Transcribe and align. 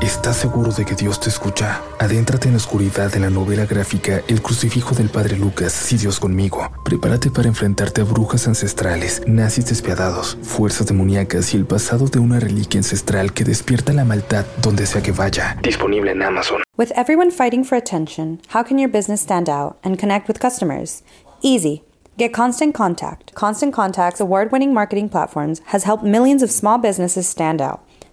¿Estás 0.00 0.36
seguro 0.36 0.72
de 0.72 0.84
que 0.86 0.94
Dios 0.94 1.20
te 1.20 1.28
escucha? 1.28 1.82
Adéntrate 1.98 2.46
en 2.46 2.54
la 2.54 2.58
oscuridad 2.58 3.12
de 3.12 3.20
la 3.20 3.28
novela 3.28 3.66
gráfica 3.66 4.22
El 4.28 4.40
crucifijo 4.40 4.94
del 4.94 5.10
Padre 5.10 5.36
Lucas, 5.36 5.72
Si 5.72 5.98
Dios 5.98 6.18
conmigo. 6.18 6.70
Prepárate 6.84 7.30
para 7.30 7.48
enfrentarte 7.48 8.00
a 8.00 8.04
brujas 8.04 8.46
ancestrales, 8.46 9.20
nazis 9.26 9.66
despiadados, 9.66 10.38
fuerzas 10.42 10.86
demoníacas 10.86 11.52
y 11.52 11.58
el 11.58 11.66
pasado 11.66 12.06
de 12.06 12.18
una 12.18 12.40
reliquia 12.40 12.78
ancestral 12.78 13.34
que 13.34 13.44
despierta 13.44 13.92
la 13.92 14.04
maldad 14.04 14.46
donde 14.62 14.86
sea 14.86 15.02
que 15.02 15.12
vaya. 15.12 15.58
Disponible 15.62 16.12
en 16.12 16.22
Amazon. 16.22 16.62
With 16.78 16.92
everyone 16.96 17.30
fighting 17.30 17.64
for 17.64 17.76
attention, 17.76 18.40
how 18.54 18.62
can 18.64 18.78
your 18.78 18.90
business 18.90 19.20
stand 19.20 19.48
out 19.50 19.76
and 19.82 19.98
connect 19.98 20.28
with 20.28 20.38
customers? 20.38 21.02
Easy. 21.42 21.82
Get 22.16 22.32
Constant 22.32 22.74
Contact. 22.74 23.34
Constant 23.34 23.74
Contact's 23.74 24.20
award 24.20 24.50
winning 24.50 24.72
marketing 24.72 25.08
platforms 25.08 25.60
has 25.66 25.84
helped 25.84 26.04
millions 26.04 26.42
of 26.42 26.50
small 26.50 26.78
businesses 26.78 27.26
stand 27.28 27.60
out. 27.60 27.80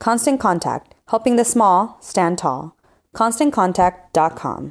Constant 0.00 0.40
Contact, 0.40 0.94
helping 1.10 1.36
the 1.36 1.44
small 1.44 1.98
stand 2.00 2.38
tall. 2.38 2.76
ConstantContact.com. 3.14 4.70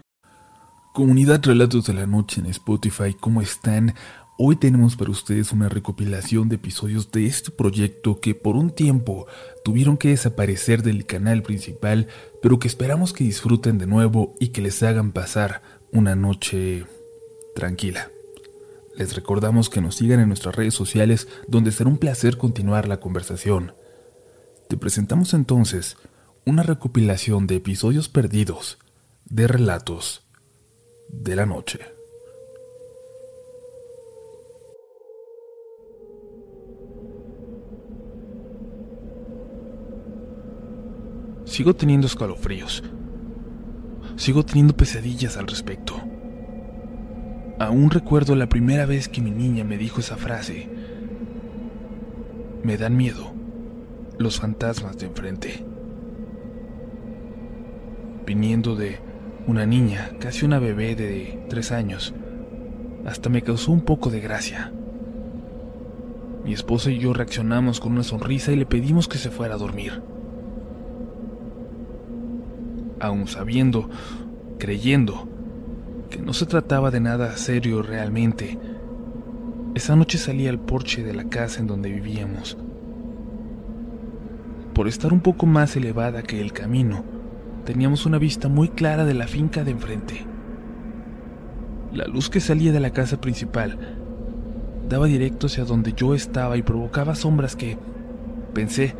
Comunidad 0.94 1.44
Relatos 1.44 1.86
de 1.88 1.94
la 1.94 2.08
Noche 2.08 2.40
en 2.40 2.46
Spotify, 2.48 3.14
¿cómo 3.14 3.42
están? 3.42 3.94
Hoy 4.38 4.56
tenemos 4.56 4.96
para 4.96 5.12
ustedes 5.12 5.52
una 5.52 5.68
recopilación 5.68 6.48
de 6.48 6.56
episodios 6.56 7.12
de 7.12 7.26
este 7.26 7.52
proyecto 7.52 8.22
que 8.22 8.36
por 8.36 8.56
un 8.56 8.70
tiempo 8.70 9.28
tuvieron 9.66 9.98
que 9.98 10.10
desaparecer 10.10 10.82
del 10.82 11.06
canal 11.06 11.44
principal, 11.44 12.08
pero 12.42 12.58
que 12.58 12.70
esperamos 12.70 13.12
que 13.12 13.26
disfruten 13.26 13.80
de 13.80 13.86
nuevo 13.86 14.34
y 14.40 14.50
que 14.50 14.62
les 14.62 14.82
hagan 14.82 15.12
pasar 15.12 15.62
una 15.92 16.16
noche 16.16 16.86
tranquila. 17.54 18.10
Les 18.96 19.14
recordamos 19.14 19.70
que 19.70 19.82
nos 19.82 19.96
sigan 19.96 20.22
en 20.22 20.30
nuestras 20.30 20.56
redes 20.56 20.74
sociales 20.74 21.28
donde 21.48 21.74
será 21.74 21.90
un 21.90 21.98
placer 21.98 22.38
continuar 22.38 22.88
la 22.88 23.02
conversación. 23.02 23.74
Te 24.68 24.76
presentamos 24.76 25.34
entonces 25.34 25.96
una 26.46 26.62
recopilación 26.62 27.48
de 27.48 27.56
episodios 27.56 28.10
perdidos 28.10 28.78
de 29.24 29.48
relatos 29.48 30.24
de 31.08 31.38
la 31.38 31.46
noche. 31.46 31.80
Sigo 41.46 41.74
teniendo 41.74 42.08
escalofríos. 42.08 42.84
Sigo 44.18 44.44
teniendo 44.44 44.76
pesadillas 44.76 45.38
al 45.38 45.48
respecto. 45.48 45.96
Aún 47.58 47.90
recuerdo 47.90 48.36
la 48.36 48.50
primera 48.50 48.86
vez 48.86 49.08
que 49.08 49.22
mi 49.22 49.32
niña 49.32 49.64
me 49.64 49.78
dijo 49.78 50.02
esa 50.02 50.18
frase. 50.18 50.68
Me 52.64 52.78
dan 52.78 52.98
miedo 52.98 53.37
los 54.18 54.40
fantasmas 54.40 54.98
de 54.98 55.06
enfrente. 55.08 55.64
Viniendo 58.26 58.76
de 58.76 59.00
una 59.46 59.66
niña, 59.66 60.12
casi 60.20 60.46
una 60.46 60.60
bebé 60.60 60.96
de 60.96 61.46
tres 61.50 61.72
años, 61.72 62.14
hasta 63.06 63.30
me 63.30 63.42
causó 63.42 63.72
un 63.72 63.82
poco 63.82 64.10
de 64.10 64.20
gracia. 64.20 64.74
Mi 66.44 66.54
esposa 66.54 66.92
y 66.92 67.00
yo 67.00 67.14
reaccionamos 67.14 67.80
con 67.80 67.94
una 67.94 68.04
sonrisa 68.04 68.52
y 68.52 68.56
le 68.56 68.66
pedimos 68.66 69.08
que 69.08 69.18
se 69.18 69.30
fuera 69.30 69.56
a 69.56 69.58
dormir. 69.58 70.02
Aún 73.00 73.28
sabiendo, 73.28 73.90
creyendo, 74.58 75.28
que 76.10 76.20
no 76.20 76.34
se 76.34 76.46
trataba 76.46 76.90
de 76.90 77.00
nada 77.00 77.38
serio 77.38 77.82
realmente, 77.82 78.58
esa 79.76 79.96
noche 79.96 80.18
salí 80.18 80.48
al 80.48 80.60
porche 80.60 81.04
de 81.04 81.14
la 81.14 81.26
casa 81.26 81.60
en 81.60 81.68
donde 81.68 81.92
vivíamos 81.92 82.58
por 84.78 84.88
estar 84.88 85.12
un 85.12 85.22
poco 85.22 85.48
más 85.48 85.76
elevada 85.76 86.22
que 86.22 86.40
el 86.40 86.54
camino, 86.54 87.04
teníamos 87.66 88.06
una 88.06 88.20
vista 88.20 88.48
muy 88.48 88.70
clara 88.70 89.06
de 89.06 89.16
la 89.16 89.26
finca 89.26 89.64
de 89.64 89.72
enfrente. 89.72 90.24
La 91.92 92.06
luz 92.06 92.30
que 92.30 92.40
salía 92.40 92.72
de 92.72 92.80
la 92.80 92.92
casa 92.92 93.20
principal 93.20 93.98
daba 94.88 95.08
directo 95.08 95.48
hacia 95.48 95.66
donde 95.66 95.94
yo 95.94 96.14
estaba 96.14 96.58
y 96.58 96.62
provocaba 96.62 97.16
sombras 97.16 97.56
que, 97.56 97.76
pensé, 98.54 98.96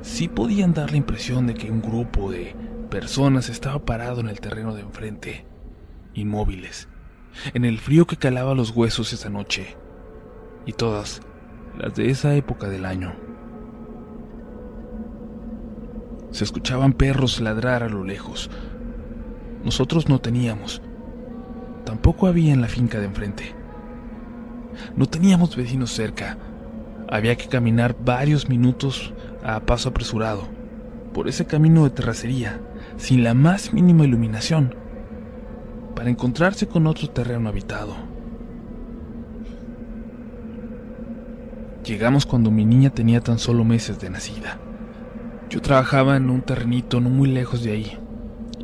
sí 0.00 0.28
podían 0.28 0.74
dar 0.74 0.92
la 0.92 0.98
impresión 0.98 1.48
de 1.48 1.54
que 1.54 1.72
un 1.72 1.82
grupo 1.82 2.30
de 2.30 2.54
personas 2.88 3.48
estaba 3.48 3.84
parado 3.84 4.20
en 4.20 4.28
el 4.28 4.40
terreno 4.40 4.76
de 4.76 4.82
enfrente, 4.82 5.44
inmóviles, 6.14 6.86
en 7.52 7.64
el 7.64 7.78
frío 7.78 8.06
que 8.06 8.16
calaba 8.16 8.54
los 8.54 8.70
huesos 8.70 9.12
esa 9.12 9.28
noche, 9.28 9.76
y 10.66 10.72
todas 10.72 11.20
las 11.76 11.96
de 11.96 12.10
esa 12.10 12.36
época 12.36 12.68
del 12.68 12.84
año. 12.84 13.27
Se 16.30 16.44
escuchaban 16.44 16.92
perros 16.92 17.40
ladrar 17.40 17.82
a 17.82 17.88
lo 17.88 18.04
lejos. 18.04 18.50
Nosotros 19.64 20.08
no 20.08 20.20
teníamos. 20.20 20.82
Tampoco 21.84 22.26
había 22.26 22.52
en 22.52 22.60
la 22.60 22.68
finca 22.68 22.98
de 22.98 23.06
enfrente. 23.06 23.54
No 24.96 25.06
teníamos 25.06 25.56
vecinos 25.56 25.90
cerca. 25.90 26.38
Había 27.08 27.36
que 27.36 27.48
caminar 27.48 27.96
varios 28.04 28.48
minutos 28.48 29.14
a 29.42 29.60
paso 29.60 29.88
apresurado, 29.88 30.46
por 31.14 31.28
ese 31.28 31.46
camino 31.46 31.84
de 31.84 31.90
terracería, 31.90 32.60
sin 32.98 33.24
la 33.24 33.32
más 33.32 33.72
mínima 33.72 34.04
iluminación, 34.04 34.74
para 35.96 36.10
encontrarse 36.10 36.68
con 36.68 36.86
otro 36.86 37.08
terreno 37.08 37.48
habitado. 37.48 37.96
Llegamos 41.84 42.26
cuando 42.26 42.50
mi 42.50 42.66
niña 42.66 42.90
tenía 42.90 43.22
tan 43.22 43.38
solo 43.38 43.64
meses 43.64 43.98
de 43.98 44.10
nacida. 44.10 44.58
Yo 45.50 45.62
trabajaba 45.62 46.18
en 46.18 46.28
un 46.28 46.42
terrenito 46.42 47.00
no 47.00 47.08
muy 47.08 47.26
lejos 47.26 47.62
de 47.62 47.72
ahí 47.72 47.98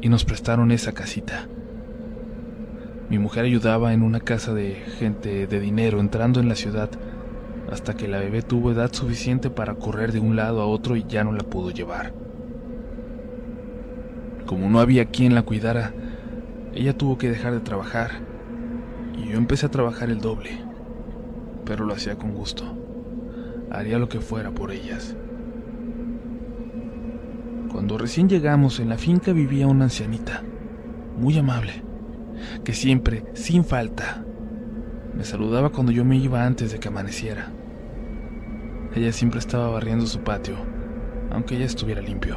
y 0.03 0.11
nos 0.11 0.27
prestaron 0.27 0.71
esa 0.71 0.93
casita. 0.93 1.49
Mi 3.09 3.19
mujer 3.19 3.47
ayudaba 3.47 3.95
en 3.95 4.03
una 4.03 4.21
casa 4.21 4.53
de 4.53 4.75
gente 4.99 5.47
de 5.47 5.61
dinero 5.61 5.99
entrando 5.99 6.41
en 6.41 6.49
la 6.51 6.55
ciudad 6.55 6.91
hasta 7.73 7.95
que 7.95 8.07
la 8.07 8.19
bebé 8.19 8.43
tuvo 8.43 8.71
edad 8.71 8.93
suficiente 8.93 9.49
para 9.49 9.77
correr 9.77 10.13
de 10.13 10.21
un 10.21 10.37
lado 10.37 10.61
a 10.61 10.67
otro 10.67 10.95
y 10.95 11.07
ya 11.09 11.25
no 11.25 11.33
la 11.33 11.43
pudo 11.43 11.71
llevar. 11.71 12.13
Como 14.45 14.69
no 14.69 14.79
había 14.79 15.07
quien 15.07 15.35
la 15.35 15.41
cuidara, 15.41 15.95
ella 16.75 16.99
tuvo 16.99 17.17
que 17.17 17.31
dejar 17.31 17.55
de 17.55 17.61
trabajar 17.61 18.11
y 19.17 19.31
yo 19.31 19.39
empecé 19.39 19.65
a 19.65 19.71
trabajar 19.71 20.11
el 20.11 20.21
doble, 20.21 20.51
pero 21.65 21.87
lo 21.87 21.95
hacía 21.95 22.17
con 22.17 22.35
gusto. 22.35 22.77
Haría 23.71 23.99
lo 23.99 24.11
que 24.11 24.21
fuera 24.21 24.51
por 24.51 24.71
ellas. 24.71 25.17
Cuando 27.75 27.99
recién 27.99 28.29
llegamos 28.29 28.79
en 28.79 28.89
la 28.89 28.97
finca 28.97 29.33
vivía 29.33 29.67
una 29.67 29.87
ancianita, 29.87 30.45
muy 31.19 31.37
amable, 31.37 31.83
que 32.63 32.73
siempre, 32.73 33.25
sin 33.35 33.65
falta, 33.65 34.25
me 35.13 35.25
saludaba 35.25 35.71
cuando 35.71 35.91
yo 35.91 36.05
me 36.05 36.17
iba 36.17 36.47
antes 36.47 36.71
de 36.71 36.79
que 36.79 36.87
amaneciera. 36.87 37.51
Ella 38.95 39.11
siempre 39.11 39.41
estaba 39.41 39.71
barriendo 39.71 40.07
su 40.07 40.21
patio, 40.21 40.55
aunque 41.33 41.57
ella 41.57 41.65
estuviera 41.65 42.01
limpio. 42.01 42.37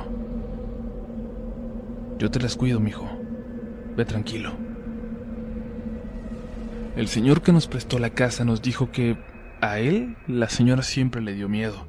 Yo 2.17 2.31
te 2.31 2.39
las 2.39 2.55
cuido, 2.55 2.79
mijo. 2.79 3.07
Ve 3.95 4.05
tranquilo. 4.05 4.53
El 6.95 7.07
señor 7.09 7.43
que 7.43 7.51
nos 7.51 7.67
prestó 7.67 7.99
la 7.99 8.09
casa 8.09 8.43
nos 8.43 8.63
dijo 8.63 8.89
que 8.91 9.19
a 9.61 9.77
él 9.77 10.17
la 10.25 10.49
señora 10.49 10.81
siempre 10.81 11.21
le 11.21 11.35
dio 11.35 11.47
miedo. 11.47 11.85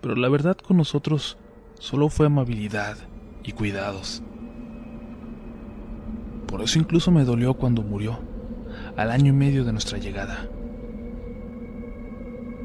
Pero 0.00 0.16
la 0.16 0.30
verdad 0.30 0.56
con 0.56 0.78
nosotros 0.78 1.36
solo 1.78 2.08
fue 2.08 2.26
amabilidad 2.26 2.96
y 3.44 3.52
cuidados. 3.52 4.22
Por 6.46 6.62
eso 6.62 6.78
incluso 6.78 7.10
me 7.10 7.24
dolió 7.24 7.54
cuando 7.54 7.82
murió, 7.82 8.18
al 8.96 9.10
año 9.10 9.32
y 9.32 9.36
medio 9.36 9.64
de 9.64 9.72
nuestra 9.72 9.98
llegada. 9.98 10.48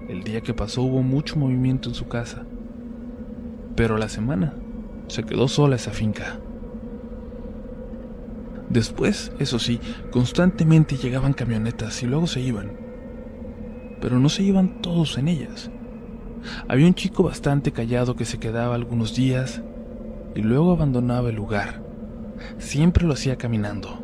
El 0.08 0.24
día 0.24 0.42
que 0.42 0.54
pasó 0.54 0.82
hubo 0.82 1.02
mucho 1.02 1.38
movimiento 1.38 1.90
en 1.90 1.96
su 1.96 2.08
casa, 2.08 2.46
pero 3.76 3.98
la 3.98 4.10
semana 4.10 4.54
se 5.08 5.24
quedó 5.24 5.48
sola 5.48 5.76
esa 5.76 5.92
finca. 5.92 6.40
Después, 8.70 9.32
eso 9.40 9.60
sí, 9.60 9.80
constantemente 10.12 10.98
llegaban 10.98 11.34
camionetas 11.34 12.02
y 12.04 12.08
luego 12.08 12.28
se 12.28 12.42
iban. 12.42 12.72
Pero 14.02 14.20
no 14.20 14.30
se 14.30 14.44
iban 14.44 14.82
todos 14.82 15.18
en 15.18 15.28
ellas. 15.28 15.70
Había 16.68 16.88
un 16.88 16.96
chico 16.96 17.24
bastante 17.24 17.72
callado 17.72 18.16
que 18.16 18.26
se 18.26 18.40
quedaba 18.40 18.76
algunos 18.76 19.16
días 19.16 19.62
y 20.36 20.42
luego 20.42 20.72
abandonaba 20.72 21.30
el 21.30 21.36
lugar. 21.36 21.82
Siempre 22.58 23.06
lo 23.06 23.14
hacía 23.14 23.38
caminando, 23.38 24.00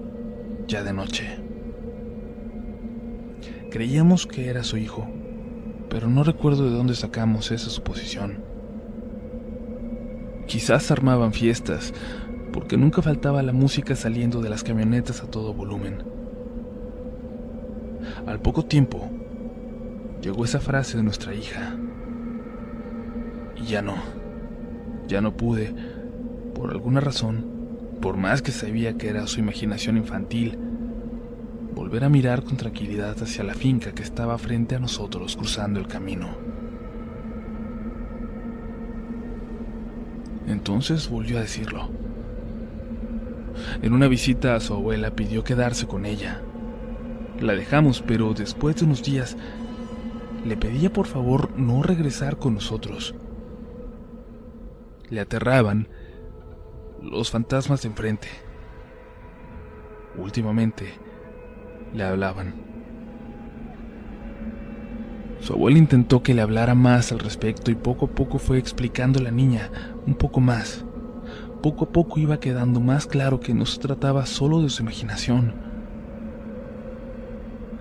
ya 0.68 0.84
de 0.84 0.94
noche. 0.94 1.40
Creíamos 3.72 4.26
que 4.26 4.48
era 4.48 4.64
su 4.64 4.78
hijo, 4.78 5.08
pero 5.90 6.10
no 6.10 6.24
recuerdo 6.24 6.66
de 6.66 6.76
dónde 6.76 6.96
sacamos 6.96 7.52
esa 7.52 7.70
suposición. 7.70 8.44
Quizás 10.48 10.90
armaban 10.90 11.34
fiestas, 11.34 11.94
porque 12.52 12.78
nunca 12.78 13.02
faltaba 13.02 13.44
la 13.44 13.54
música 13.54 13.96
saliendo 13.96 14.42
de 14.42 14.50
las 14.50 14.64
camionetas 14.64 15.22
a 15.22 15.28
todo 15.28 15.54
volumen. 15.54 16.04
Al 18.26 18.40
poco 18.40 18.66
tiempo, 18.66 19.10
llegó 20.22 20.46
esa 20.46 20.60
frase 20.60 20.98
de 20.98 21.04
nuestra 21.04 21.36
hija. 21.36 21.76
Y 23.62 23.66
ya 23.66 23.82
no, 23.82 23.96
ya 25.08 25.22
no 25.22 25.36
pude, 25.36 25.74
por 26.56 26.72
alguna 26.72 27.02
razón, 27.02 27.46
por 28.02 28.18
más 28.18 28.42
que 28.42 28.52
sabía 28.52 28.98
que 28.98 29.10
era 29.10 29.28
su 29.28 29.40
imaginación 29.40 29.98
infantil, 29.98 30.58
volver 31.76 32.04
a 32.04 32.10
mirar 32.10 32.44
con 32.44 32.58
tranquilidad 32.58 33.22
hacia 33.22 33.44
la 33.44 33.54
finca 33.54 33.92
que 33.92 34.04
estaba 34.04 34.38
frente 34.38 34.76
a 34.76 34.80
nosotros 34.80 35.36
cruzando 35.36 35.80
el 35.80 35.88
camino. 35.88 36.30
Entonces 40.48 41.10
volvió 41.10 41.38
a 41.38 41.42
decirlo. 41.42 41.90
En 43.82 43.94
una 43.94 44.08
visita 44.08 44.56
a 44.56 44.60
su 44.60 44.74
abuela 44.74 45.12
pidió 45.12 45.44
quedarse 45.44 45.86
con 45.86 46.06
ella. 46.06 46.42
La 47.40 47.54
dejamos, 47.54 48.02
pero 48.02 48.34
después 48.34 48.78
de 48.78 48.86
unos 48.86 49.04
días 49.04 49.38
le 50.46 50.58
pedía 50.58 50.92
por 50.92 51.08
favor 51.08 51.52
no 51.58 51.84
regresar 51.84 52.38
con 52.38 52.56
nosotros. 52.56 53.14
Le 55.10 55.22
aterraban 55.22 55.88
los 57.02 57.32
fantasmas 57.32 57.82
de 57.82 57.90
enfrente. 57.90 58.28
Últimamente 60.18 60.94
le 61.94 62.04
hablaban. 62.04 62.54
Su 65.40 65.54
abuela 65.54 65.78
intentó 65.78 66.22
que 66.22 66.34
le 66.34 66.42
hablara 66.42 66.76
más 66.76 67.12
al 67.12 67.20
respecto 67.20 67.72
y 67.72 67.76
poco 67.76 68.08
a 68.08 68.10
poco 68.10 68.40
fue 68.40 68.58
explicando 68.58 69.20
a 69.20 69.24
la 69.24 69.32
niña 69.32 69.72
un 70.06 70.16
poco 70.16 70.42
más. 70.42 70.84
Poco 71.64 71.86
a 71.86 71.90
poco 71.90 72.20
iba 72.20 72.40
quedando 72.40 72.80
más 72.80 73.08
claro 73.08 73.40
que 73.40 73.54
no 73.54 73.66
se 73.66 73.80
trataba 73.80 74.26
solo 74.26 74.62
de 74.62 74.70
su 74.70 74.84
imaginación. 74.84 75.54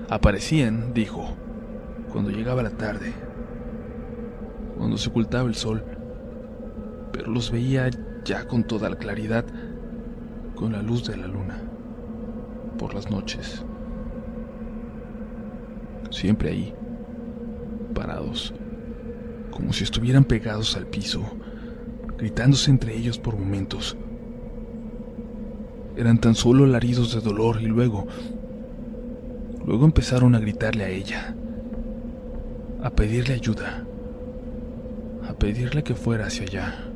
Aparecían, 0.08 0.94
dijo, 0.94 1.36
cuando 2.12 2.30
llegaba 2.30 2.62
la 2.62 2.70
tarde, 2.70 3.12
cuando 4.76 4.96
se 4.96 5.10
ocultaba 5.10 5.48
el 5.48 5.54
sol, 5.54 5.84
pero 7.12 7.30
los 7.30 7.50
veía 7.50 7.90
ya 8.24 8.46
con 8.46 8.64
toda 8.64 8.90
la 8.90 8.96
claridad, 8.96 9.44
con 10.54 10.72
la 10.72 10.82
luz 10.82 11.06
de 11.06 11.16
la 11.16 11.26
luna, 11.26 11.62
por 12.78 12.94
las 12.94 13.10
noches. 13.10 13.64
Siempre 16.10 16.50
ahí, 16.50 16.74
parados, 17.94 18.54
como 19.50 19.72
si 19.72 19.84
estuvieran 19.84 20.24
pegados 20.24 20.76
al 20.76 20.86
piso, 20.86 21.22
gritándose 22.16 22.70
entre 22.70 22.96
ellos 22.96 23.18
por 23.18 23.36
momentos. 23.36 23.96
Eran 25.96 26.18
tan 26.18 26.34
solo 26.34 26.66
laridos 26.66 27.14
de 27.14 27.20
dolor 27.20 27.60
y 27.60 27.66
luego, 27.66 28.06
luego 29.64 29.84
empezaron 29.84 30.34
a 30.34 30.38
gritarle 30.38 30.84
a 30.84 30.88
ella, 30.88 31.34
a 32.82 32.90
pedirle 32.90 33.34
ayuda, 33.34 33.84
a 35.28 35.32
pedirle 35.34 35.82
que 35.82 35.94
fuera 35.94 36.26
hacia 36.26 36.44
allá. 36.44 36.87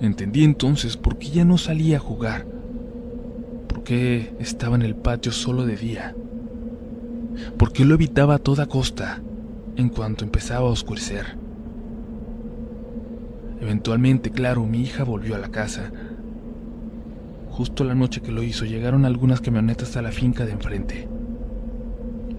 Entendí 0.00 0.44
entonces 0.44 0.96
por 0.96 1.16
qué 1.16 1.28
ya 1.28 1.44
no 1.44 1.56
salía 1.56 1.96
a 1.96 2.00
jugar, 2.00 2.46
por 3.66 3.82
qué 3.82 4.34
estaba 4.38 4.76
en 4.76 4.82
el 4.82 4.94
patio 4.94 5.32
solo 5.32 5.64
de 5.64 5.76
día, 5.76 6.14
por 7.56 7.72
qué 7.72 7.84
lo 7.84 7.94
evitaba 7.94 8.34
a 8.34 8.38
toda 8.38 8.66
costa 8.66 9.22
en 9.76 9.88
cuanto 9.88 10.24
empezaba 10.24 10.68
a 10.68 10.72
oscurecer. 10.72 11.38
Eventualmente, 13.60 14.30
claro, 14.30 14.66
mi 14.66 14.82
hija 14.82 15.02
volvió 15.04 15.34
a 15.34 15.38
la 15.38 15.48
casa. 15.48 15.90
Justo 17.50 17.84
la 17.84 17.94
noche 17.94 18.20
que 18.20 18.32
lo 18.32 18.42
hizo, 18.42 18.66
llegaron 18.66 19.06
algunas 19.06 19.40
camionetas 19.40 19.96
a 19.96 20.02
la 20.02 20.12
finca 20.12 20.44
de 20.44 20.52
enfrente. 20.52 21.08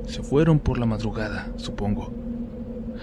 Se 0.05 0.21
fueron 0.21 0.59
por 0.59 0.77
la 0.77 0.85
madrugada, 0.85 1.51
supongo. 1.55 2.13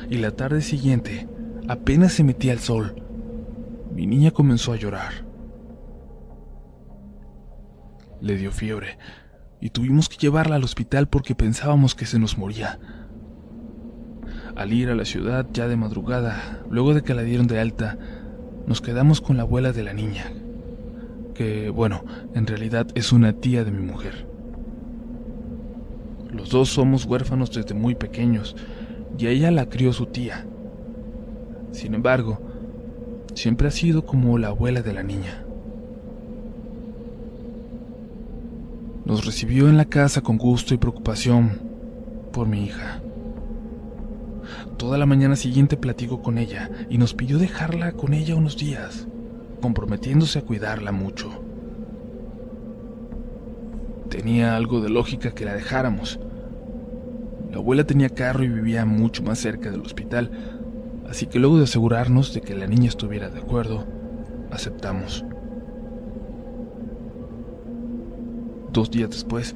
Y 0.09 0.19
la 0.19 0.31
tarde 0.31 0.63
siguiente, 0.63 1.27
apenas 1.67 2.13
se 2.13 2.23
metía 2.23 2.53
el 2.53 2.61
sol, 2.61 3.04
mi 3.95 4.07
niña 4.07 4.33
comenzó 4.33 4.73
a 4.73 4.77
llorar. 4.77 5.13
Le 8.21 8.37
dio 8.37 8.51
fiebre 8.51 8.99
y 9.61 9.71
tuvimos 9.71 10.09
que 10.09 10.17
llevarla 10.17 10.57
al 10.57 10.65
hospital 10.65 11.09
porque 11.09 11.35
pensábamos 11.35 11.95
que 11.95 12.05
se 12.05 12.19
nos 12.19 12.37
moría. 12.37 12.81
Al 14.57 14.73
ir 14.73 14.91
a 14.91 14.95
la 14.95 15.05
ciudad 15.05 15.47
ya 15.53 15.69
de 15.69 15.77
madrugada, 15.77 16.63
luego 16.69 16.93
de 16.93 17.03
que 17.03 17.15
la 17.15 17.23
dieron 17.23 17.47
de 17.47 17.61
alta, 17.61 17.97
nos 18.67 18.81
quedamos 18.81 19.21
con 19.21 19.37
la 19.37 19.45
abuela 19.45 19.73
de 19.73 19.85
la 19.85 19.93
niña, 19.93 20.25
que, 21.35 21.71
bueno, 21.71 22.05
en 22.35 22.47
realidad 22.47 22.89
es 22.95 23.13
una 23.13 23.35
tía 23.35 23.65
de 23.65 23.71
mi 23.71 23.85
mujer. 23.85 24.27
Los 26.31 26.51
dos 26.51 26.69
somos 26.69 27.05
huérfanos 27.05 27.53
desde 27.53 27.75
muy 27.75 27.95
pequeños 27.95 28.57
y 29.17 29.29
ella 29.29 29.53
la 29.53 29.69
crió 29.69 29.93
su 29.93 30.07
tía. 30.07 30.47
Sin 31.71 31.95
embargo, 31.95 32.41
siempre 33.35 33.69
ha 33.69 33.71
sido 33.71 34.07
como 34.07 34.39
la 34.39 34.49
abuela 34.49 34.83
de 34.83 34.93
la 34.93 35.03
niña. 35.03 35.45
Nos 39.05 39.27
recibió 39.27 39.69
en 39.69 39.77
la 39.77 39.85
casa 39.85 40.23
con 40.23 40.39
gusto 40.39 40.73
y 40.73 40.79
preocupación 40.79 41.61
por 42.33 42.49
mi 42.49 42.65
hija. 42.65 43.03
Toda 44.79 44.99
la 44.99 45.07
mañana 45.07 45.37
siguiente 45.37 45.77
platicó 45.77 46.23
con 46.23 46.39
ella 46.39 46.71
y 46.89 46.99
nos 46.99 47.15
pidió 47.15 47.39
dejarla 47.39 47.93
con 47.93 48.15
ella 48.15 48.35
unos 48.35 48.57
días, 48.57 49.07
comprometiéndose 49.61 50.39
a 50.39 50.43
cuidarla 50.43 50.91
mucho. 50.91 51.31
Tenía 54.09 54.57
algo 54.57 54.81
de 54.81 54.91
lógica 54.91 55.33
que 55.33 55.45
la 55.45 55.55
dejáramos. 55.55 56.19
La 57.51 57.59
abuela 57.59 57.85
tenía 57.85 58.09
carro 58.09 58.43
y 58.45 58.49
vivía 58.49 58.85
mucho 58.85 59.23
más 59.23 59.39
cerca 59.39 59.71
del 59.71 59.81
hospital, 59.81 60.31
Así 61.09 61.27
que 61.27 61.39
luego 61.39 61.59
de 61.59 61.65
asegurarnos 61.65 62.35
de 62.35 62.41
que 62.41 62.55
la 62.55 62.67
niña 62.67 62.89
estuviera 62.89 63.29
de 63.29 63.41
acuerdo, 63.41 63.85
aceptamos. 64.51 65.25
Dos 68.73 68.91
días 68.91 69.11
después, 69.11 69.55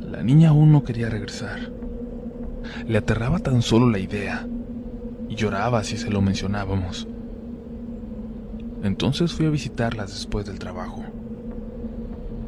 la 0.00 0.22
niña 0.22 0.50
aún 0.50 0.72
no 0.72 0.84
quería 0.84 1.10
regresar. 1.10 1.58
Le 2.86 2.98
aterraba 2.98 3.38
tan 3.38 3.62
solo 3.62 3.90
la 3.90 3.98
idea 3.98 4.46
y 5.28 5.34
lloraba 5.34 5.84
si 5.84 5.96
se 5.96 6.10
lo 6.10 6.20
mencionábamos. 6.20 7.06
Entonces 8.82 9.32
fui 9.32 9.46
a 9.46 9.50
visitarlas 9.50 10.10
después 10.10 10.46
del 10.46 10.58
trabajo. 10.58 11.04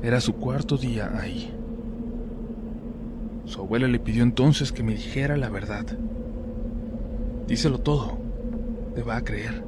Era 0.02 0.20
su 0.20 0.34
cuarto 0.34 0.76
día 0.78 1.12
ahí. 1.20 1.52
Su 3.44 3.60
abuela 3.60 3.86
le 3.86 3.98
pidió 3.98 4.22
entonces 4.22 4.72
que 4.72 4.82
me 4.82 4.92
dijera 4.92 5.36
la 5.36 5.50
verdad. 5.50 5.86
Díselo 7.52 7.80
todo. 7.80 8.16
Te 8.94 9.02
va 9.02 9.16
a 9.16 9.22
creer. 9.22 9.62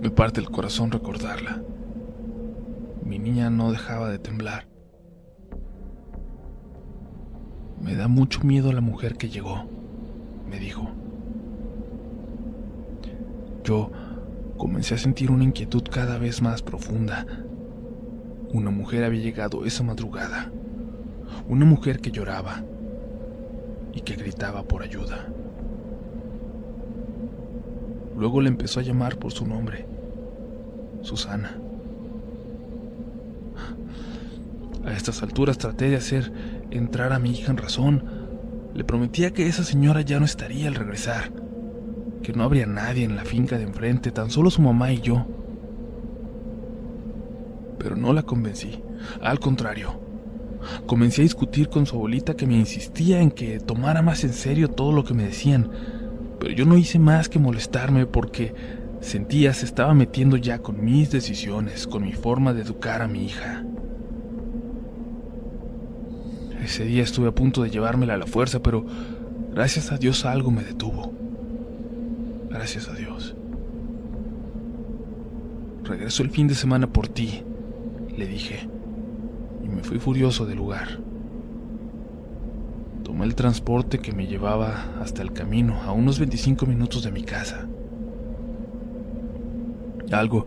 Me 0.00 0.10
parte 0.10 0.40
el 0.40 0.50
corazón 0.50 0.90
recordarla. 0.90 1.62
Mi 3.04 3.20
niña 3.20 3.48
no 3.48 3.70
dejaba 3.70 4.10
de 4.10 4.18
temblar. 4.18 4.66
Me 7.80 7.94
da 7.94 8.08
mucho 8.08 8.40
miedo 8.42 8.72
la 8.72 8.80
mujer 8.80 9.16
que 9.16 9.28
llegó, 9.28 9.66
me 10.50 10.58
dijo. 10.58 10.90
Yo 13.62 13.92
comencé 14.56 14.96
a 14.96 14.98
sentir 14.98 15.30
una 15.30 15.44
inquietud 15.44 15.84
cada 15.92 16.18
vez 16.18 16.42
más 16.42 16.60
profunda. 16.60 17.24
Una 18.52 18.70
mujer 18.70 19.04
había 19.04 19.22
llegado 19.22 19.64
esa 19.64 19.84
madrugada. 19.84 20.50
Una 21.48 21.64
mujer 21.66 22.00
que 22.00 22.10
lloraba, 22.10 22.64
y 23.92 24.00
que 24.00 24.14
gritaba 24.14 24.62
por 24.62 24.82
ayuda. 24.82 25.26
Luego 28.16 28.40
le 28.40 28.48
empezó 28.48 28.80
a 28.80 28.82
llamar 28.82 29.16
por 29.16 29.32
su 29.32 29.46
nombre, 29.46 29.86
Susana. 31.02 31.58
A 34.84 34.92
estas 34.92 35.22
alturas 35.22 35.58
traté 35.58 35.90
de 35.90 35.96
hacer 35.96 36.32
entrar 36.70 37.12
a 37.12 37.18
mi 37.18 37.30
hija 37.30 37.50
en 37.50 37.56
razón. 37.56 38.04
Le 38.74 38.84
prometía 38.84 39.32
que 39.32 39.46
esa 39.46 39.64
señora 39.64 40.00
ya 40.00 40.18
no 40.18 40.24
estaría 40.24 40.68
al 40.68 40.74
regresar, 40.74 41.32
que 42.22 42.32
no 42.32 42.42
habría 42.42 42.66
nadie 42.66 43.04
en 43.04 43.16
la 43.16 43.24
finca 43.24 43.58
de 43.58 43.64
enfrente, 43.64 44.10
tan 44.10 44.30
solo 44.30 44.50
su 44.50 44.62
mamá 44.62 44.92
y 44.92 45.00
yo. 45.00 45.26
Pero 47.78 47.96
no 47.96 48.12
la 48.12 48.22
convencí, 48.22 48.82
al 49.20 49.40
contrario. 49.40 50.01
Comencé 50.86 51.22
a 51.22 51.24
discutir 51.24 51.68
con 51.68 51.86
su 51.86 51.96
abuelita 51.96 52.34
que 52.34 52.46
me 52.46 52.56
insistía 52.56 53.20
en 53.20 53.30
que 53.30 53.60
tomara 53.60 54.02
más 54.02 54.24
en 54.24 54.32
serio 54.32 54.68
todo 54.68 54.92
lo 54.92 55.04
que 55.04 55.14
me 55.14 55.24
decían, 55.24 55.70
pero 56.38 56.52
yo 56.54 56.64
no 56.64 56.76
hice 56.76 56.98
más 56.98 57.28
que 57.28 57.38
molestarme 57.38 58.06
porque 58.06 58.54
sentía 59.00 59.52
se 59.52 59.64
estaba 59.64 59.94
metiendo 59.94 60.36
ya 60.36 60.60
con 60.60 60.84
mis 60.84 61.10
decisiones, 61.10 61.86
con 61.86 62.02
mi 62.02 62.12
forma 62.12 62.52
de 62.52 62.62
educar 62.62 63.02
a 63.02 63.08
mi 63.08 63.24
hija. 63.24 63.64
Ese 66.62 66.84
día 66.84 67.02
estuve 67.02 67.28
a 67.28 67.34
punto 67.34 67.62
de 67.62 67.70
llevármela 67.70 68.14
a 68.14 68.18
la 68.18 68.26
fuerza, 68.26 68.62
pero 68.62 68.86
gracias 69.52 69.90
a 69.90 69.98
Dios 69.98 70.24
algo 70.24 70.50
me 70.50 70.62
detuvo. 70.62 71.12
Gracias 72.48 72.88
a 72.88 72.94
Dios. 72.94 73.34
Regreso 75.82 76.22
el 76.22 76.30
fin 76.30 76.46
de 76.46 76.54
semana 76.54 76.86
por 76.86 77.08
ti, 77.08 77.42
le 78.16 78.26
dije, 78.26 78.68
me 79.72 79.82
fui 79.82 79.98
furioso 79.98 80.46
del 80.46 80.58
lugar. 80.58 81.00
Tomé 83.02 83.24
el 83.24 83.34
transporte 83.34 83.98
que 83.98 84.12
me 84.12 84.26
llevaba 84.26 85.00
hasta 85.00 85.22
el 85.22 85.32
camino, 85.32 85.82
a 85.82 85.92
unos 85.92 86.18
25 86.18 86.66
minutos 86.66 87.02
de 87.02 87.10
mi 87.10 87.24
casa. 87.24 87.66
Algo, 90.12 90.46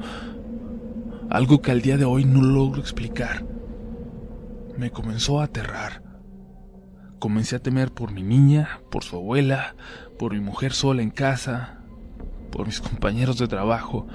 algo 1.30 1.62
que 1.62 1.72
al 1.72 1.82
día 1.82 1.98
de 1.98 2.06
hoy 2.06 2.24
no 2.24 2.42
logro 2.42 2.80
explicar, 2.80 3.46
me 4.78 4.92
comenzó 4.92 5.42
a 5.42 5.46
aterrar. 5.46 6.04
Comencé 7.20 7.56
a 7.56 7.60
temer 7.60 7.92
por 7.92 8.12
mi 8.12 8.24
niña, 8.24 8.82
por 8.92 9.04
su 9.04 9.16
abuela, 9.16 9.76
por 10.20 10.34
mi 10.34 10.40
mujer 10.40 10.74
sola 10.74 11.02
en 11.02 11.10
casa, 11.10 11.80
por 12.52 12.68
mis 12.68 12.80
compañeros 12.90 13.38
de 13.38 13.48
trabajo. 13.48 14.08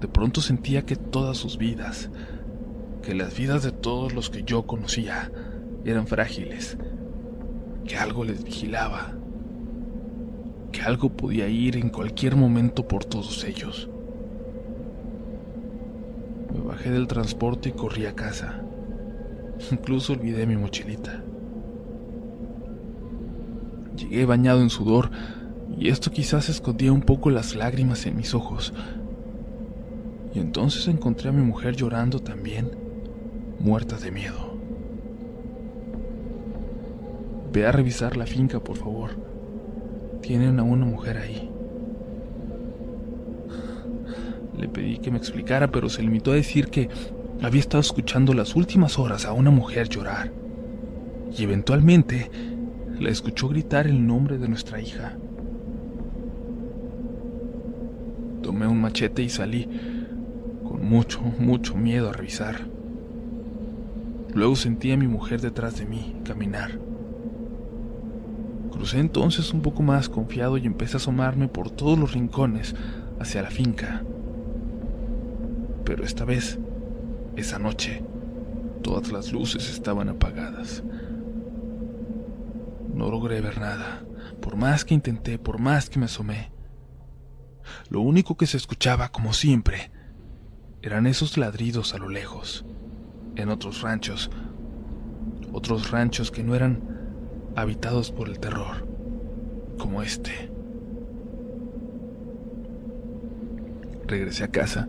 De 0.00 0.08
pronto 0.08 0.40
sentía 0.40 0.84
que 0.84 0.96
todas 0.96 1.36
sus 1.36 1.58
vidas, 1.58 2.10
que 3.02 3.14
las 3.14 3.36
vidas 3.36 3.62
de 3.62 3.72
todos 3.72 4.12
los 4.12 4.30
que 4.30 4.42
yo 4.42 4.66
conocía, 4.66 5.30
eran 5.84 6.06
frágiles, 6.06 6.76
que 7.86 7.96
algo 7.96 8.24
les 8.24 8.44
vigilaba, 8.44 9.14
que 10.72 10.82
algo 10.82 11.10
podía 11.10 11.48
ir 11.48 11.76
en 11.76 11.88
cualquier 11.88 12.36
momento 12.36 12.86
por 12.86 13.04
todos 13.04 13.44
ellos. 13.44 13.88
Me 16.52 16.60
bajé 16.60 16.90
del 16.90 17.06
transporte 17.06 17.70
y 17.70 17.72
corrí 17.72 18.06
a 18.06 18.14
casa. 18.14 18.62
Incluso 19.70 20.12
olvidé 20.12 20.46
mi 20.46 20.56
mochilita. 20.56 21.22
Llegué 23.96 24.24
bañado 24.24 24.62
en 24.62 24.70
sudor 24.70 25.10
y 25.76 25.88
esto 25.88 26.10
quizás 26.10 26.48
escondía 26.48 26.92
un 26.92 27.02
poco 27.02 27.30
las 27.30 27.54
lágrimas 27.54 28.06
en 28.06 28.16
mis 28.16 28.34
ojos. 28.34 28.72
Y 30.34 30.38
entonces 30.38 30.86
encontré 30.88 31.28
a 31.28 31.32
mi 31.32 31.42
mujer 31.42 31.74
llorando 31.74 32.20
también, 32.20 32.70
muerta 33.60 33.96
de 33.98 34.10
miedo. 34.10 34.58
Ve 37.52 37.66
a 37.66 37.72
revisar 37.72 38.16
la 38.16 38.26
finca, 38.26 38.60
por 38.60 38.76
favor. 38.76 39.10
Tienen 40.22 40.58
a 40.58 40.62
una 40.62 40.86
mujer 40.86 41.18
ahí. 41.18 41.50
Le 44.56 44.68
pedí 44.68 44.98
que 44.98 45.10
me 45.10 45.18
explicara, 45.18 45.70
pero 45.70 45.88
se 45.88 46.02
limitó 46.02 46.32
a 46.32 46.36
decir 46.36 46.68
que 46.68 46.88
había 47.42 47.60
estado 47.60 47.80
escuchando 47.80 48.34
las 48.34 48.56
últimas 48.56 48.98
horas 48.98 49.26
a 49.26 49.32
una 49.32 49.50
mujer 49.50 49.88
llorar. 49.88 50.32
Y 51.36 51.42
eventualmente 51.44 52.30
la 52.98 53.10
escuchó 53.10 53.48
gritar 53.48 53.86
el 53.86 54.06
nombre 54.06 54.38
de 54.38 54.48
nuestra 54.48 54.80
hija. 54.80 55.16
Tomé 58.42 58.66
un 58.66 58.80
machete 58.80 59.22
y 59.22 59.28
salí, 59.28 59.68
con 60.62 60.84
mucho, 60.88 61.20
mucho 61.20 61.74
miedo 61.76 62.10
a 62.10 62.12
revisar. 62.12 62.69
Luego 64.34 64.54
sentí 64.56 64.92
a 64.92 64.96
mi 64.96 65.08
mujer 65.08 65.40
detrás 65.40 65.78
de 65.78 65.86
mí 65.86 66.20
caminar. 66.24 66.78
Crucé 68.70 68.98
entonces 68.98 69.52
un 69.52 69.60
poco 69.60 69.82
más 69.82 70.08
confiado 70.08 70.56
y 70.56 70.66
empecé 70.66 70.96
a 70.96 70.98
asomarme 70.98 71.48
por 71.48 71.70
todos 71.70 71.98
los 71.98 72.12
rincones 72.12 72.74
hacia 73.18 73.42
la 73.42 73.50
finca. 73.50 74.04
Pero 75.84 76.04
esta 76.04 76.24
vez, 76.24 76.58
esa 77.36 77.58
noche, 77.58 78.02
todas 78.82 79.10
las 79.10 79.32
luces 79.32 79.68
estaban 79.70 80.08
apagadas. 80.08 80.82
No 82.94 83.10
logré 83.10 83.40
ver 83.40 83.60
nada, 83.60 84.04
por 84.40 84.56
más 84.56 84.84
que 84.84 84.94
intenté, 84.94 85.38
por 85.38 85.58
más 85.58 85.90
que 85.90 85.98
me 85.98 86.06
asomé. 86.06 86.52
Lo 87.88 88.00
único 88.00 88.36
que 88.36 88.46
se 88.46 88.56
escuchaba, 88.56 89.10
como 89.10 89.32
siempre, 89.32 89.90
eran 90.82 91.06
esos 91.06 91.36
ladridos 91.36 91.94
a 91.94 91.98
lo 91.98 92.08
lejos, 92.08 92.64
en 93.36 93.48
otros 93.48 93.82
ranchos, 93.82 94.30
otros 95.52 95.90
ranchos 95.90 96.30
que 96.30 96.42
no 96.42 96.54
eran 96.54 96.80
habitados 97.56 98.10
por 98.10 98.28
el 98.28 98.38
terror, 98.38 98.86
como 99.78 100.02
este. 100.02 100.50
Regresé 104.06 104.44
a 104.44 104.48
casa. 104.48 104.88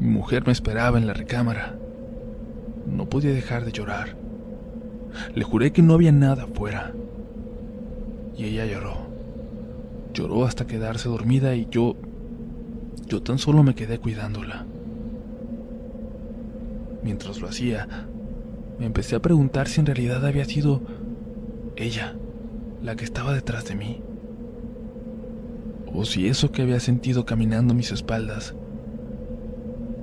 Mi 0.00 0.08
mujer 0.08 0.44
me 0.46 0.52
esperaba 0.52 0.98
en 0.98 1.06
la 1.06 1.14
recámara. 1.14 1.78
No 2.86 3.08
podía 3.08 3.32
dejar 3.32 3.64
de 3.64 3.72
llorar. 3.72 4.16
Le 5.34 5.44
juré 5.44 5.72
que 5.72 5.82
no 5.82 5.94
había 5.94 6.12
nada 6.12 6.44
afuera. 6.44 6.92
Y 8.36 8.44
ella 8.44 8.66
lloró. 8.66 9.06
Lloró 10.12 10.44
hasta 10.44 10.66
quedarse 10.66 11.08
dormida 11.08 11.54
y 11.54 11.68
yo... 11.70 11.96
Yo 13.06 13.22
tan 13.22 13.38
solo 13.38 13.62
me 13.62 13.74
quedé 13.74 13.98
cuidándola. 13.98 14.66
Mientras 17.06 17.40
lo 17.40 17.46
hacía, 17.46 17.86
me 18.80 18.86
empecé 18.86 19.14
a 19.14 19.22
preguntar 19.22 19.68
si 19.68 19.78
en 19.78 19.86
realidad 19.86 20.26
había 20.26 20.44
sido 20.44 20.80
ella 21.76 22.16
la 22.82 22.96
que 22.96 23.04
estaba 23.04 23.32
detrás 23.32 23.64
de 23.66 23.76
mí. 23.76 24.02
O 25.94 26.04
si 26.04 26.26
eso 26.26 26.50
que 26.50 26.62
había 26.62 26.80
sentido 26.80 27.24
caminando 27.24 27.74
a 27.74 27.76
mis 27.76 27.92
espaldas 27.92 28.56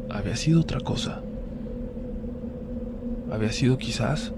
había 0.09 0.37
sido 0.37 0.61
otra 0.61 0.79
cosa. 0.79 1.21
Había 3.29 3.51
sido 3.51 3.77
quizás 3.77 4.31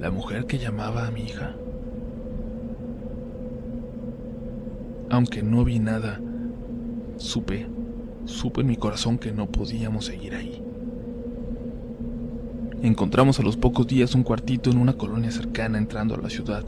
la 0.00 0.10
mujer 0.10 0.46
que 0.46 0.58
llamaba 0.58 1.06
a 1.06 1.12
mi 1.12 1.22
hija. 1.22 1.54
Aunque 5.08 5.44
no 5.44 5.64
vi 5.64 5.78
nada, 5.78 6.20
supe, 7.16 7.68
supe 8.24 8.62
en 8.62 8.66
mi 8.66 8.76
corazón 8.76 9.18
que 9.18 9.30
no 9.30 9.46
podíamos 9.46 10.06
seguir 10.06 10.34
ahí. 10.34 10.64
Encontramos 12.82 13.38
a 13.38 13.42
los 13.42 13.58
pocos 13.58 13.86
días 13.86 14.14
un 14.14 14.22
cuartito 14.22 14.70
en 14.70 14.78
una 14.78 14.94
colonia 14.94 15.30
cercana 15.30 15.76
entrando 15.76 16.14
a 16.14 16.18
la 16.18 16.30
ciudad. 16.30 16.64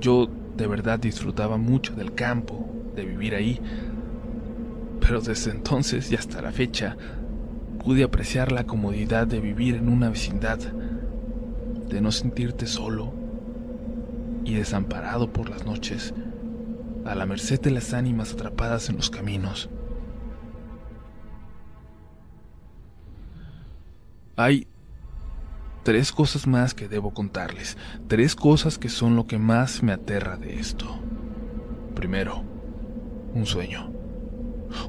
Yo 0.00 0.28
de 0.56 0.66
verdad 0.68 1.00
disfrutaba 1.00 1.56
mucho 1.56 1.94
del 1.94 2.14
campo, 2.14 2.68
de 2.94 3.04
vivir 3.04 3.34
ahí, 3.34 3.60
pero 5.00 5.20
desde 5.20 5.50
entonces 5.50 6.12
y 6.12 6.14
hasta 6.14 6.42
la 6.42 6.52
fecha 6.52 6.96
pude 7.84 8.04
apreciar 8.04 8.52
la 8.52 8.64
comodidad 8.64 9.26
de 9.26 9.40
vivir 9.40 9.74
en 9.74 9.88
una 9.88 10.10
vecindad 10.10 10.58
de 10.58 12.00
no 12.00 12.12
sentirte 12.12 12.66
solo 12.66 13.12
y 14.44 14.54
desamparado 14.54 15.32
por 15.32 15.50
las 15.50 15.66
noches, 15.66 16.14
a 17.04 17.16
la 17.16 17.26
merced 17.26 17.60
de 17.60 17.72
las 17.72 17.94
ánimas 17.94 18.34
atrapadas 18.34 18.88
en 18.90 18.96
los 18.96 19.10
caminos. 19.10 19.70
Hay 24.40 24.66
tres 25.82 26.12
cosas 26.12 26.46
más 26.46 26.72
que 26.72 26.88
debo 26.88 27.12
contarles, 27.12 27.76
tres 28.08 28.34
cosas 28.34 28.78
que 28.78 28.88
son 28.88 29.14
lo 29.16 29.26
que 29.26 29.38
más 29.38 29.82
me 29.82 29.92
aterra 29.92 30.36
de 30.36 30.58
esto. 30.58 30.86
Primero, 31.94 32.42
un 33.34 33.44
sueño. 33.44 33.92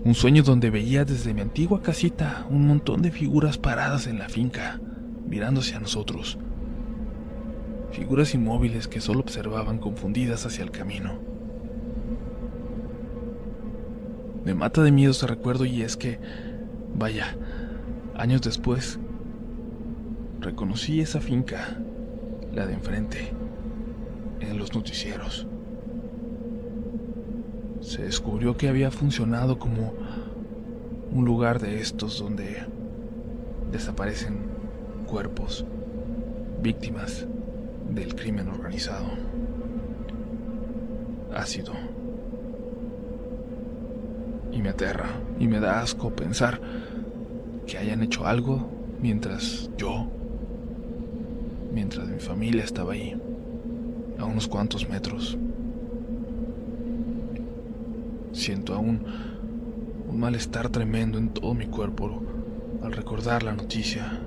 Un 0.05 0.13
sueño 0.13 0.43
donde 0.43 0.69
veía 0.69 1.03
desde 1.03 1.33
mi 1.33 1.41
antigua 1.41 1.81
casita 1.81 2.45
un 2.49 2.67
montón 2.67 3.01
de 3.01 3.11
figuras 3.11 3.57
paradas 3.57 4.07
en 4.07 4.19
la 4.19 4.29
finca, 4.29 4.79
mirándose 5.27 5.75
a 5.75 5.79
nosotros 5.79 6.37
figuras 7.91 8.33
inmóviles 8.33 8.87
que 8.87 9.01
solo 9.01 9.19
observaban 9.19 9.77
confundidas 9.77 10.45
hacia 10.45 10.63
el 10.63 10.71
camino. 10.71 11.19
Me 14.45 14.55
mata 14.55 14.81
de 14.81 14.91
miedo 14.91 15.11
ese 15.11 15.27
recuerdo 15.27 15.65
y 15.65 15.81
es 15.81 15.97
que, 15.97 16.19
vaya, 16.95 17.35
años 18.15 18.41
después, 18.41 18.97
reconocí 20.41 21.01
esa 21.01 21.21
finca, 21.21 21.77
la 22.51 22.65
de 22.65 22.73
enfrente, 22.73 23.31
en 24.39 24.57
los 24.57 24.73
noticieros. 24.73 25.47
se 27.81 28.03
descubrió 28.03 28.57
que 28.57 28.69
había 28.69 28.91
funcionado 28.91 29.57
como 29.57 29.93
un 31.11 31.25
lugar 31.25 31.59
de 31.59 31.81
estos 31.81 32.19
donde 32.19 32.63
desaparecen 33.71 34.39
cuerpos, 35.07 35.65
víctimas 36.61 37.25
del 37.89 38.15
crimen 38.15 38.47
organizado. 38.49 39.07
Ácido. 41.33 41.73
Y 44.51 44.61
me 44.61 44.69
aterra 44.69 45.09
y 45.39 45.47
me 45.47 45.59
da 45.59 45.81
asco 45.81 46.15
pensar 46.15 46.61
que 47.65 47.77
hayan 47.77 48.03
hecho 48.03 48.27
algo 48.27 48.69
mientras 49.01 49.69
yo, 49.77 50.07
mientras 51.71 52.07
mi 52.07 52.19
familia 52.19 52.63
estaba 52.63 52.93
ahí, 52.93 53.19
a 54.17 54.25
unos 54.25 54.47
cuantos 54.47 54.87
metros. 54.89 55.37
Siento 58.33 58.73
aún 58.73 59.03
un 60.07 60.19
malestar 60.19 60.69
tremendo 60.69 61.17
en 61.17 61.29
todo 61.29 61.53
mi 61.53 61.67
cuerpo 61.67 62.21
al 62.83 62.91
recordar 62.93 63.43
la 63.43 63.53
noticia, 63.53 64.19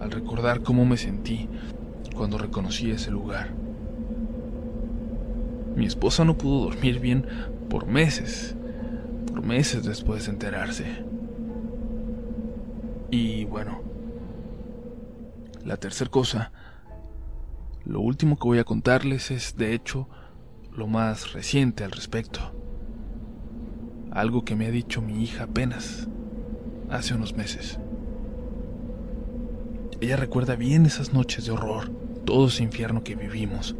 al 0.00 0.10
recordar 0.10 0.62
cómo 0.62 0.84
me 0.84 0.96
sentí 0.96 1.48
cuando 2.14 2.38
reconocí 2.38 2.90
ese 2.90 3.10
lugar. 3.10 3.50
Mi 5.76 5.86
esposa 5.86 6.24
no 6.24 6.36
pudo 6.36 6.64
dormir 6.64 7.00
bien 7.00 7.24
por 7.70 7.86
meses, 7.86 8.54
por 9.26 9.42
meses 9.42 9.84
después 9.84 10.26
de 10.26 10.32
enterarse. 10.32 10.84
Y 13.10 13.44
bueno, 13.44 13.80
la 15.64 15.76
tercera 15.76 16.10
cosa, 16.10 16.52
lo 17.84 18.00
último 18.00 18.36
que 18.36 18.48
voy 18.48 18.58
a 18.58 18.64
contarles 18.64 19.30
es 19.30 19.56
de 19.56 19.74
hecho 19.74 20.08
lo 20.72 20.86
más 20.86 21.32
reciente 21.32 21.84
al 21.84 21.90
respecto 21.90 22.52
algo 24.12 24.44
que 24.44 24.56
me 24.56 24.66
ha 24.66 24.70
dicho 24.70 25.00
mi 25.00 25.22
hija 25.22 25.44
apenas, 25.44 26.06
hace 26.90 27.14
unos 27.14 27.34
meses. 27.34 27.78
Ella 30.00 30.16
recuerda 30.16 30.54
bien 30.54 30.84
esas 30.84 31.14
noches 31.14 31.46
de 31.46 31.52
horror, 31.52 31.90
todo 32.26 32.48
ese 32.48 32.62
infierno 32.62 33.02
que 33.02 33.14
vivimos. 33.14 33.74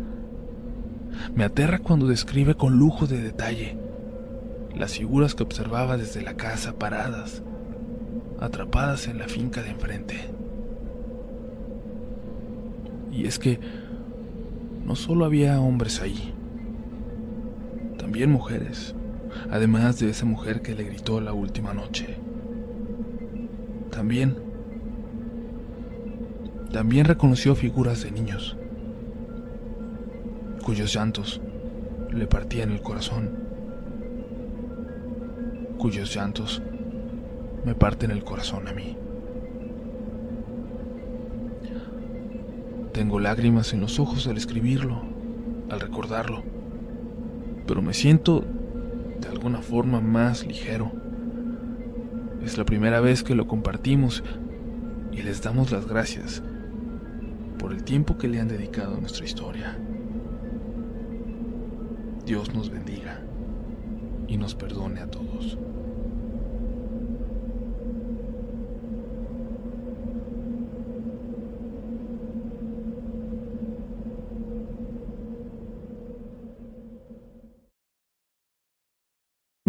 Me 1.34 1.44
aterra 1.44 1.80
cuando 1.80 2.06
describe 2.06 2.54
con 2.54 2.78
lujo 2.78 3.06
de 3.06 3.20
detalle 3.20 3.76
las 4.74 4.94
figuras 4.94 5.34
que 5.34 5.42
observaba 5.42 5.98
desde 5.98 6.22
la 6.22 6.34
casa 6.34 6.78
paradas, 6.78 7.42
atrapadas 8.40 9.08
en 9.08 9.18
la 9.18 9.28
finca 9.28 9.62
de 9.62 9.70
enfrente. 9.70 10.30
Y 13.12 13.26
es 13.26 13.38
que 13.38 13.60
no 14.84 14.96
solo 14.96 15.24
había 15.24 15.60
hombres 15.60 16.00
ahí, 16.00 16.34
también 17.98 18.32
mujeres 18.32 18.94
además 19.50 19.98
de 19.98 20.10
esa 20.10 20.24
mujer 20.24 20.62
que 20.62 20.74
le 20.74 20.84
gritó 20.84 21.20
la 21.20 21.32
última 21.32 21.72
noche. 21.74 22.16
También, 23.90 24.36
también 26.72 27.04
reconoció 27.04 27.54
figuras 27.54 28.02
de 28.02 28.10
niños, 28.10 28.56
cuyos 30.64 30.94
llantos 30.94 31.40
le 32.10 32.26
partían 32.26 32.70
el 32.70 32.80
corazón, 32.80 33.30
cuyos 35.78 36.14
llantos 36.14 36.62
me 37.64 37.74
parten 37.74 38.10
el 38.10 38.24
corazón 38.24 38.68
a 38.68 38.72
mí. 38.72 38.96
Tengo 42.92 43.18
lágrimas 43.20 43.72
en 43.72 43.80
los 43.80 43.98
ojos 43.98 44.26
al 44.26 44.36
escribirlo, 44.36 45.02
al 45.70 45.80
recordarlo, 45.80 46.42
pero 47.66 47.80
me 47.80 47.94
siento 47.94 48.44
de 49.18 49.28
alguna 49.28 49.62
forma 49.62 50.02
más 50.02 50.46
ligero. 50.46 50.92
Es 52.44 52.58
la 52.58 52.64
primera 52.64 53.00
vez 53.00 53.22
que 53.22 53.34
lo 53.34 53.46
compartimos 53.46 54.22
y 55.10 55.22
les 55.22 55.42
damos 55.42 55.72
las 55.72 55.86
gracias 55.86 56.42
por 57.58 57.72
el 57.72 57.82
tiempo 57.82 58.18
que 58.18 58.28
le 58.28 58.40
han 58.40 58.48
dedicado 58.48 58.96
a 58.96 59.00
nuestra 59.00 59.24
historia. 59.24 59.78
Dios 62.26 62.54
nos 62.54 62.68
bendiga 62.68 63.20
y 64.28 64.36
nos 64.36 64.54
perdone 64.54 65.00
a 65.00 65.10
todos. 65.10 65.56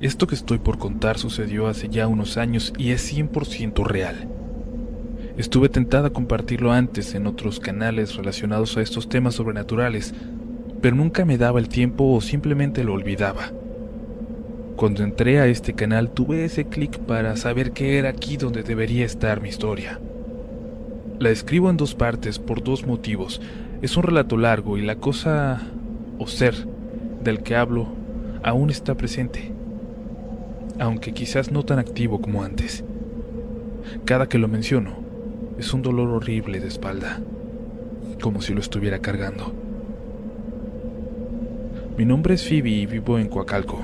Esto 0.00 0.26
que 0.26 0.34
estoy 0.34 0.58
por 0.58 0.78
contar 0.78 1.18
sucedió 1.18 1.66
hace 1.66 1.88
ya 1.88 2.06
unos 2.06 2.36
años 2.36 2.72
y 2.78 2.90
es 2.90 3.12
100% 3.12 3.84
real. 3.84 4.28
Estuve 5.36 5.68
tentada 5.68 6.08
a 6.08 6.12
compartirlo 6.12 6.72
antes 6.72 7.14
en 7.14 7.26
otros 7.26 7.60
canales 7.60 8.16
relacionados 8.16 8.76
a 8.76 8.82
estos 8.82 9.08
temas 9.08 9.34
sobrenaturales, 9.34 10.14
pero 10.80 10.96
nunca 10.96 11.24
me 11.24 11.36
daba 11.36 11.58
el 11.58 11.68
tiempo 11.68 12.04
o 12.12 12.20
simplemente 12.20 12.84
lo 12.84 12.94
olvidaba. 12.94 13.52
Cuando 14.76 15.02
entré 15.02 15.40
a 15.40 15.46
este 15.46 15.74
canal 15.74 16.10
tuve 16.10 16.44
ese 16.44 16.66
clic 16.66 16.98
para 16.98 17.36
saber 17.36 17.72
que 17.72 17.98
era 17.98 18.10
aquí 18.10 18.36
donde 18.36 18.62
debería 18.62 19.04
estar 19.04 19.40
mi 19.40 19.48
historia. 19.48 20.00
La 21.18 21.30
escribo 21.30 21.70
en 21.70 21.78
dos 21.78 21.94
partes 21.94 22.38
por 22.38 22.62
dos 22.62 22.86
motivos. 22.86 23.40
Es 23.80 23.96
un 23.96 24.02
relato 24.02 24.36
largo 24.36 24.76
y 24.76 24.82
la 24.82 24.96
cosa 24.96 25.62
o 26.18 26.26
ser 26.26 26.54
del 27.24 27.42
que 27.42 27.56
hablo 27.56 27.88
aún 28.42 28.68
está 28.68 28.94
presente, 28.94 29.52
aunque 30.78 31.12
quizás 31.12 31.50
no 31.50 31.64
tan 31.64 31.78
activo 31.78 32.20
como 32.20 32.42
antes. 32.42 32.84
Cada 34.04 34.28
que 34.28 34.38
lo 34.38 34.48
menciono, 34.48 34.90
es 35.58 35.72
un 35.72 35.82
dolor 35.82 36.08
horrible 36.10 36.60
de 36.60 36.68
espalda, 36.68 37.20
como 38.20 38.42
si 38.42 38.52
lo 38.52 38.60
estuviera 38.60 38.98
cargando. 38.98 39.52
Mi 41.96 42.04
nombre 42.04 42.34
es 42.34 42.46
Phoebe 42.46 42.68
y 42.68 42.86
vivo 42.86 43.18
en 43.18 43.28
Coacalco, 43.28 43.80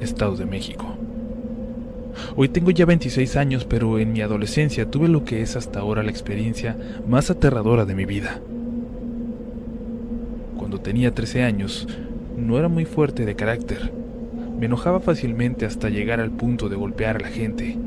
Estado 0.00 0.36
de 0.36 0.44
México. 0.44 0.94
Hoy 2.36 2.48
tengo 2.48 2.70
ya 2.70 2.84
26 2.84 3.36
años, 3.36 3.64
pero 3.64 3.98
en 3.98 4.12
mi 4.12 4.20
adolescencia 4.20 4.90
tuve 4.90 5.08
lo 5.08 5.24
que 5.24 5.40
es 5.40 5.56
hasta 5.56 5.80
ahora 5.80 6.02
la 6.02 6.10
experiencia 6.10 6.76
más 7.08 7.30
aterradora 7.30 7.86
de 7.86 7.94
mi 7.94 8.04
vida. 8.04 8.40
Cuando 10.58 10.80
tenía 10.80 11.14
13 11.14 11.44
años, 11.44 11.88
no 12.36 12.58
era 12.58 12.68
muy 12.68 12.84
fuerte 12.84 13.24
de 13.24 13.36
carácter. 13.36 13.99
Me 14.60 14.66
enojaba 14.66 15.00
fácilmente 15.00 15.64
hasta 15.64 15.88
llegar 15.88 16.20
al 16.20 16.32
punto 16.32 16.68
de 16.68 16.76
golpear 16.76 17.16
a 17.16 17.20
la 17.20 17.28
gente. 17.28 17.78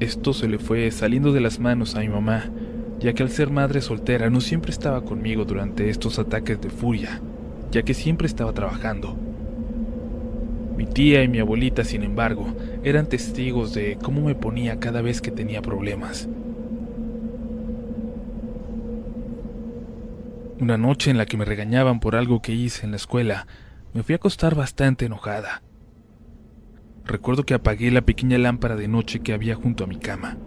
Esto 0.00 0.32
se 0.32 0.48
le 0.48 0.58
fue 0.58 0.90
saliendo 0.90 1.34
de 1.34 1.42
las 1.42 1.60
manos 1.60 1.96
a 1.96 2.00
mi 2.00 2.08
mamá, 2.08 2.46
ya 2.98 3.12
que 3.12 3.22
al 3.22 3.28
ser 3.28 3.50
madre 3.50 3.82
soltera 3.82 4.30
no 4.30 4.40
siempre 4.40 4.70
estaba 4.70 5.04
conmigo 5.04 5.44
durante 5.44 5.90
estos 5.90 6.18
ataques 6.18 6.62
de 6.62 6.70
furia, 6.70 7.20
ya 7.72 7.82
que 7.82 7.92
siempre 7.92 8.26
estaba 8.26 8.54
trabajando. 8.54 9.18
Mi 10.78 10.86
tía 10.86 11.22
y 11.22 11.28
mi 11.28 11.38
abuelita, 11.38 11.84
sin 11.84 12.02
embargo, 12.02 12.46
eran 12.82 13.10
testigos 13.10 13.74
de 13.74 13.98
cómo 14.02 14.22
me 14.22 14.34
ponía 14.34 14.80
cada 14.80 15.02
vez 15.02 15.20
que 15.20 15.30
tenía 15.30 15.60
problemas. 15.60 16.26
Una 20.58 20.78
noche 20.78 21.10
en 21.10 21.18
la 21.18 21.26
que 21.26 21.36
me 21.36 21.44
regañaban 21.44 22.00
por 22.00 22.16
algo 22.16 22.40
que 22.40 22.52
hice 22.52 22.86
en 22.86 22.92
la 22.92 22.96
escuela, 22.96 23.46
me 23.94 24.02
fui 24.02 24.14
a 24.14 24.16
acostar 24.16 24.54
bastante 24.54 25.04
enojada. 25.04 25.62
Recuerdo 27.04 27.44
que 27.44 27.54
apagué 27.54 27.90
la 27.90 28.00
pequeña 28.00 28.38
lámpara 28.38 28.74
de 28.76 28.88
noche 28.88 29.20
que 29.20 29.34
había 29.34 29.54
junto 29.54 29.84
a 29.84 29.86
mi 29.86 29.96
cama. 29.96 30.38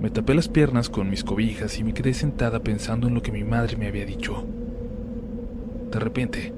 Me 0.00 0.10
tapé 0.10 0.34
las 0.34 0.48
piernas 0.48 0.88
con 0.88 1.10
mis 1.10 1.24
cobijas 1.24 1.78
y 1.78 1.84
me 1.84 1.92
quedé 1.92 2.14
sentada 2.14 2.60
pensando 2.60 3.08
en 3.08 3.14
lo 3.14 3.22
que 3.22 3.32
mi 3.32 3.42
madre 3.42 3.76
me 3.76 3.88
había 3.88 4.04
dicho. 4.04 4.46
De 5.90 5.98
repente, 5.98 6.52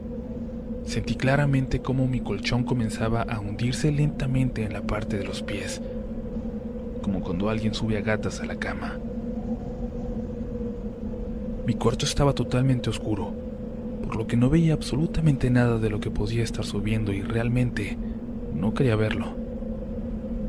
sentí 0.85 1.15
claramente 1.15 1.81
cómo 1.81 2.07
mi 2.07 2.21
colchón 2.21 2.65
comenzaba 2.65 3.23
a 3.23 3.41
hundirse 3.41 3.91
lentamente 3.91 4.65
en 4.65 4.75
la 4.75 4.83
parte 4.83 5.17
de 5.17 5.25
los 5.25 5.43
pies, 5.43 5.81
como 7.01 7.21
cuando 7.21 7.49
alguien 7.49 7.73
sube 7.73 7.97
a 7.97 8.03
gatas 8.03 8.41
a 8.41 8.47
la 8.47 8.57
cama. 8.57 8.99
Mi 11.65 11.75
cuarto 11.75 12.05
estaba 12.05 12.35
totalmente 12.35 12.91
oscuro, 12.91 13.48
por 14.09 14.17
lo 14.17 14.27
que 14.27 14.39
no 14.39 14.49
veía 14.49 14.73
absolutamente 14.73 15.51
nada 15.51 15.79
de 15.79 15.91
lo 15.91 16.01
que 16.01 16.11
podía 16.11 16.43
estar 16.43 16.65
subiendo 16.65 17.13
y 17.13 17.21
realmente 17.21 17.99
no 18.55 18.73
quería 18.73 18.97
verlo. 18.97 19.27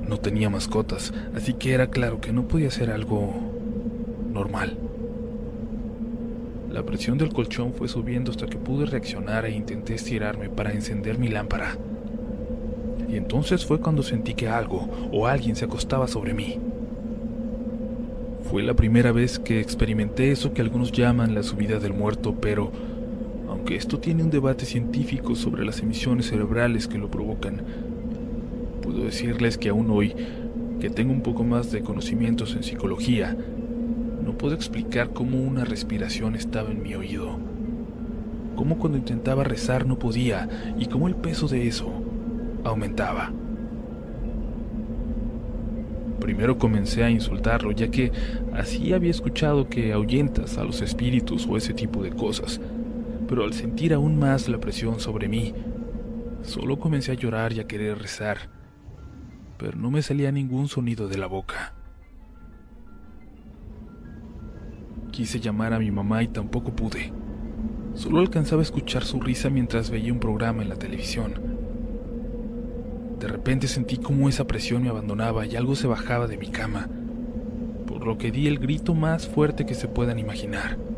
No 0.08 0.17
tenía 0.17 0.50
mascotas, 0.50 1.13
así 1.36 1.56
que 1.56 1.74
era 1.74 1.89
claro 1.89 2.22
que 2.22 2.32
no 2.32 2.48
podía 2.48 2.72
ser 2.72 2.89
algo 2.89 3.34
normal. 4.32 4.78
La 6.72 6.84
presión 6.84 7.17
del 7.17 7.34
colchón 7.34 7.74
fue 7.74 7.89
subiendo 7.89 8.32
hasta 8.32 8.48
que 8.48 8.58
pude 8.58 8.86
reaccionar 8.86 9.43
e 9.43 9.52
intenté 9.52 9.95
estirarme 9.95 10.48
para 10.48 10.72
encender 10.72 11.19
mi 11.19 11.28
lámpara. 11.28 11.76
Y 13.10 13.17
entonces 13.17 13.65
fue 13.65 13.82
cuando 13.82 14.04
sentí 14.04 14.36
que 14.36 14.48
algo 14.48 14.88
o 15.12 15.28
alguien 15.28 15.58
se 15.58 15.65
acostaba 15.65 16.08
sobre 16.08 16.34
mí. 16.34 16.58
Fue 18.50 18.63
la 18.63 18.74
primera 18.74 19.12
vez 19.12 19.38
que 19.38 19.60
experimenté 19.60 20.32
eso 20.32 20.54
que 20.54 20.62
algunos 20.62 20.93
llaman 20.93 21.36
la 21.36 21.43
subida 21.43 21.78
del 21.80 21.93
muerto, 21.93 22.36
pero 22.39 22.72
esto 23.75 23.99
tiene 23.99 24.23
un 24.23 24.29
debate 24.29 24.65
científico 24.65 25.36
sobre 25.36 25.65
las 25.65 25.82
emisiones 25.82 26.27
cerebrales 26.27 26.88
que 26.88 26.97
lo 26.97 27.12
provocan, 27.12 27.62
puedo 28.82 29.03
decirles 29.03 29.58
que 29.58 29.69
aún 29.69 29.89
hoy, 29.91 30.15
que 30.79 30.89
tengo 30.89 31.12
un 31.12 31.21
poco 31.21 31.43
más 31.43 31.71
de 31.71 31.82
conocimientos 31.82 32.55
en 32.55 32.63
psicología, 32.63 33.38
no 34.23 34.38
puedo 34.38 34.55
explicar 34.55 35.12
cómo 35.12 35.41
una 35.41 35.65
respiración 35.65 36.36
estaba 36.36 36.71
en 36.71 36.82
mi 36.82 36.95
oído, 36.95 37.38
cómo 38.55 38.77
cuando 38.77 38.97
intentaba 38.97 39.43
rezar 39.43 39.86
no 39.86 39.99
podía 39.99 40.49
y 40.77 40.88
cómo 40.88 41.08
el 41.08 41.15
peso 41.15 41.47
de 41.47 41.67
eso 41.67 41.91
aumentaba. 42.63 43.32
Primero 46.19 46.58
comencé 46.58 47.03
a 47.03 47.10
insultarlo, 47.10 47.71
ya 47.71 47.89
que 47.89 48.12
así 48.53 48.93
había 48.93 49.12
escuchado 49.12 49.69
que 49.69 49.93
ahuyentas 49.93 50.58
a 50.58 50.63
los 50.63 50.82
espíritus 50.82 51.47
o 51.47 51.58
ese 51.58 51.73
tipo 51.73 52.03
de 52.03 52.12
cosas, 52.12 52.60
pero 53.30 53.44
al 53.44 53.54
sentir 53.54 53.94
aún 53.94 54.18
más 54.18 54.50
la 54.50 54.60
presión 54.60 55.00
sobre 55.00 55.28
mí, 55.30 55.54
solo 56.42 56.80
comencé 56.80 57.12
a 57.12 57.13
llorar 57.13 57.54
y 57.54 57.60
a 57.60 57.68
querer 57.68 58.00
rezar, 58.00 58.50
pero 59.60 59.78
no 59.78 59.92
me 59.92 60.02
salía 60.02 60.32
ningún 60.32 60.68
sonido 60.68 61.08
de 61.08 61.20
la 61.20 61.28
boca. 61.28 61.76
Quise 65.12 65.39
llamar 65.39 65.74
a 65.74 65.80
mi 65.80 65.92
mamá 65.92 66.24
y 66.24 66.30
tampoco 66.30 66.76
pude. 66.76 67.13
Solo 67.94 68.20
alcanzaba 68.20 68.62
a 68.62 68.63
escuchar 68.63 69.04
su 69.04 69.20
risa 69.20 69.52
mientras 69.52 69.92
veía 69.92 70.12
un 70.12 70.20
programa 70.20 70.63
en 70.63 70.70
la 70.70 70.78
televisión. 70.78 71.34
De 73.20 73.28
repente 73.28 73.68
sentí 73.68 73.98
como 73.98 74.28
esa 74.28 74.48
presión 74.48 74.82
me 74.82 74.89
abandonaba 74.89 75.46
y 75.46 75.56
algo 75.56 75.76
se 75.76 75.86
bajaba 75.86 76.26
de 76.26 76.38
mi 76.38 76.48
cama, 76.50 76.89
por 77.86 78.08
lo 78.08 78.18
que 78.18 78.32
di 78.32 78.48
el 78.48 78.58
grito 78.58 78.96
más 78.96 79.28
fuerte 79.28 79.68
que 79.68 79.76
se 79.76 79.88
puedan 79.88 80.18
imaginar. 80.18 80.88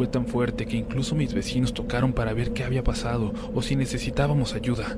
Fue 0.00 0.06
tan 0.06 0.24
fuerte 0.24 0.64
que 0.64 0.78
incluso 0.78 1.14
mis 1.14 1.34
vecinos 1.34 1.74
tocaron 1.74 2.14
para 2.14 2.32
ver 2.32 2.54
qué 2.54 2.64
había 2.64 2.82
pasado 2.82 3.34
o 3.52 3.60
si 3.60 3.76
necesitábamos 3.76 4.54
ayuda. 4.54 4.96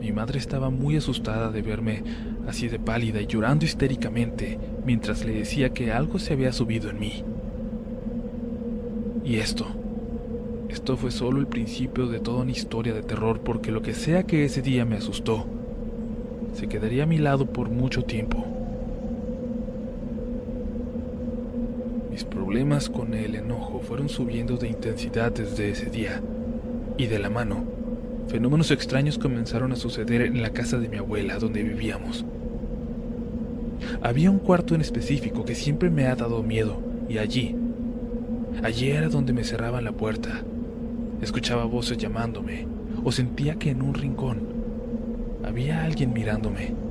Mi 0.00 0.12
madre 0.12 0.38
estaba 0.38 0.70
muy 0.70 0.96
asustada 0.96 1.50
de 1.50 1.60
verme 1.60 2.02
así 2.48 2.68
de 2.68 2.78
pálida 2.78 3.20
y 3.20 3.26
llorando 3.26 3.66
histéricamente 3.66 4.58
mientras 4.86 5.26
le 5.26 5.34
decía 5.34 5.74
que 5.74 5.92
algo 5.92 6.18
se 6.18 6.32
había 6.32 6.54
subido 6.54 6.88
en 6.88 6.98
mí. 6.98 7.22
Y 9.26 9.36
esto, 9.36 9.66
esto 10.70 10.96
fue 10.96 11.10
solo 11.10 11.38
el 11.40 11.48
principio 11.48 12.06
de 12.06 12.18
toda 12.18 12.44
una 12.44 12.52
historia 12.52 12.94
de 12.94 13.02
terror 13.02 13.40
porque 13.40 13.72
lo 13.72 13.82
que 13.82 13.92
sea 13.92 14.22
que 14.22 14.46
ese 14.46 14.62
día 14.62 14.86
me 14.86 14.96
asustó, 14.96 15.44
se 16.54 16.66
quedaría 16.66 17.02
a 17.02 17.06
mi 17.06 17.18
lado 17.18 17.44
por 17.44 17.68
mucho 17.68 18.04
tiempo. 18.04 18.55
Mis 22.16 22.24
problemas 22.24 22.88
con 22.88 23.12
el 23.12 23.34
enojo 23.34 23.80
fueron 23.80 24.08
subiendo 24.08 24.56
de 24.56 24.68
intensidad 24.68 25.30
desde 25.32 25.68
ese 25.68 25.90
día, 25.90 26.22
y 26.96 27.08
de 27.08 27.18
la 27.18 27.28
mano, 27.28 27.64
fenómenos 28.28 28.70
extraños 28.70 29.18
comenzaron 29.18 29.70
a 29.72 29.76
suceder 29.76 30.22
en 30.22 30.40
la 30.40 30.48
casa 30.48 30.78
de 30.78 30.88
mi 30.88 30.96
abuela 30.96 31.38
donde 31.38 31.62
vivíamos. 31.62 32.24
Había 34.00 34.30
un 34.30 34.38
cuarto 34.38 34.74
en 34.74 34.80
específico 34.80 35.44
que 35.44 35.54
siempre 35.54 35.90
me 35.90 36.06
ha 36.06 36.16
dado 36.16 36.42
miedo, 36.42 36.80
y 37.06 37.18
allí, 37.18 37.54
allí 38.62 38.88
era 38.88 39.10
donde 39.10 39.34
me 39.34 39.44
cerraban 39.44 39.84
la 39.84 39.92
puerta. 39.92 40.42
Escuchaba 41.20 41.66
voces 41.66 41.98
llamándome, 41.98 42.66
o 43.04 43.12
sentía 43.12 43.56
que 43.56 43.68
en 43.68 43.82
un 43.82 43.92
rincón 43.92 44.38
había 45.44 45.84
alguien 45.84 46.14
mirándome. 46.14 46.85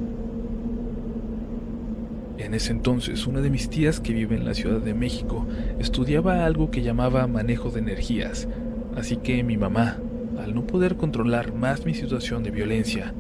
En 2.38 2.54
ese 2.54 2.72
entonces, 2.72 3.28
una 3.28 3.40
de 3.40 3.50
mis 3.50 3.70
tías 3.70 4.02
que 4.02 4.14
vive 4.14 4.36
en 4.36 4.44
la 4.44 4.54
Ciudad 4.54 4.82
de 4.82 4.94
México 4.94 5.48
estudiaba 5.80 6.46
algo 6.46 6.70
que 6.70 6.82
llamaba 6.82 7.28
manejo 7.28 7.70
de 7.70 7.80
energías, 7.80 8.48
así 8.96 9.18
que 9.18 9.44
mi 9.44 9.58
mamá, 9.58 10.00
al 10.38 10.54
no 10.54 10.68
poder 10.68 10.98
controlar 10.98 11.54
más 11.54 11.86
mi 11.86 11.94
situación 11.94 12.44
de 12.44 12.52
violencia, 12.52 13.14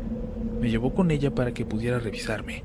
me 0.59 0.69
llevó 0.69 0.93
con 0.93 1.11
ella 1.11 1.33
para 1.33 1.53
que 1.53 1.65
pudiera 1.65 1.99
revisarme. 1.99 2.63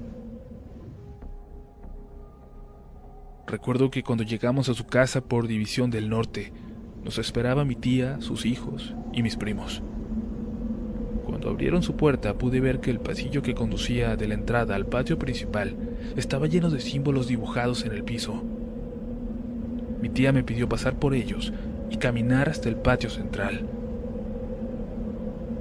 Recuerdo 3.47 3.91
que 3.91 4.03
cuando 4.03 4.25
llegamos 4.25 4.69
a 4.69 4.75
su 4.75 4.87
casa 4.87 5.21
por 5.21 5.47
División 5.47 5.91
del 5.91 6.09
Norte, 6.09 6.53
nos 7.05 7.19
esperaba 7.19 7.65
mi 7.65 7.77
tía, 7.77 8.21
sus 8.21 8.45
hijos 8.45 8.95
y 9.13 9.23
mis 9.23 9.37
primos. 9.37 9.83
Cuando 11.40 11.55
abrieron 11.55 11.83
su 11.83 11.96
puerta 11.96 12.35
pude 12.35 12.61
ver 12.61 12.81
que 12.81 12.90
el 12.90 13.00
pasillo 13.00 13.40
que 13.40 13.55
conducía 13.55 14.14
de 14.14 14.29
la 14.29 14.35
entrada 14.35 14.74
al 14.74 14.85
patio 14.85 15.18
principal 15.18 15.74
estaba 16.14 16.46
lleno 16.46 16.68
de 16.68 16.81
símbolos 16.81 17.29
dibujados 17.29 17.87
en 17.87 17.92
el 17.92 18.05
piso. 18.05 18.44
Mi 20.03 20.11
tía 20.11 20.33
me 20.33 20.44
pidió 20.44 20.68
pasar 20.68 20.98
por 20.98 21.14
ellos 21.14 21.55
y 21.88 21.96
caminar 21.96 22.50
hasta 22.50 22.68
el 22.68 22.76
patio 22.76 23.09
central. 23.09 23.62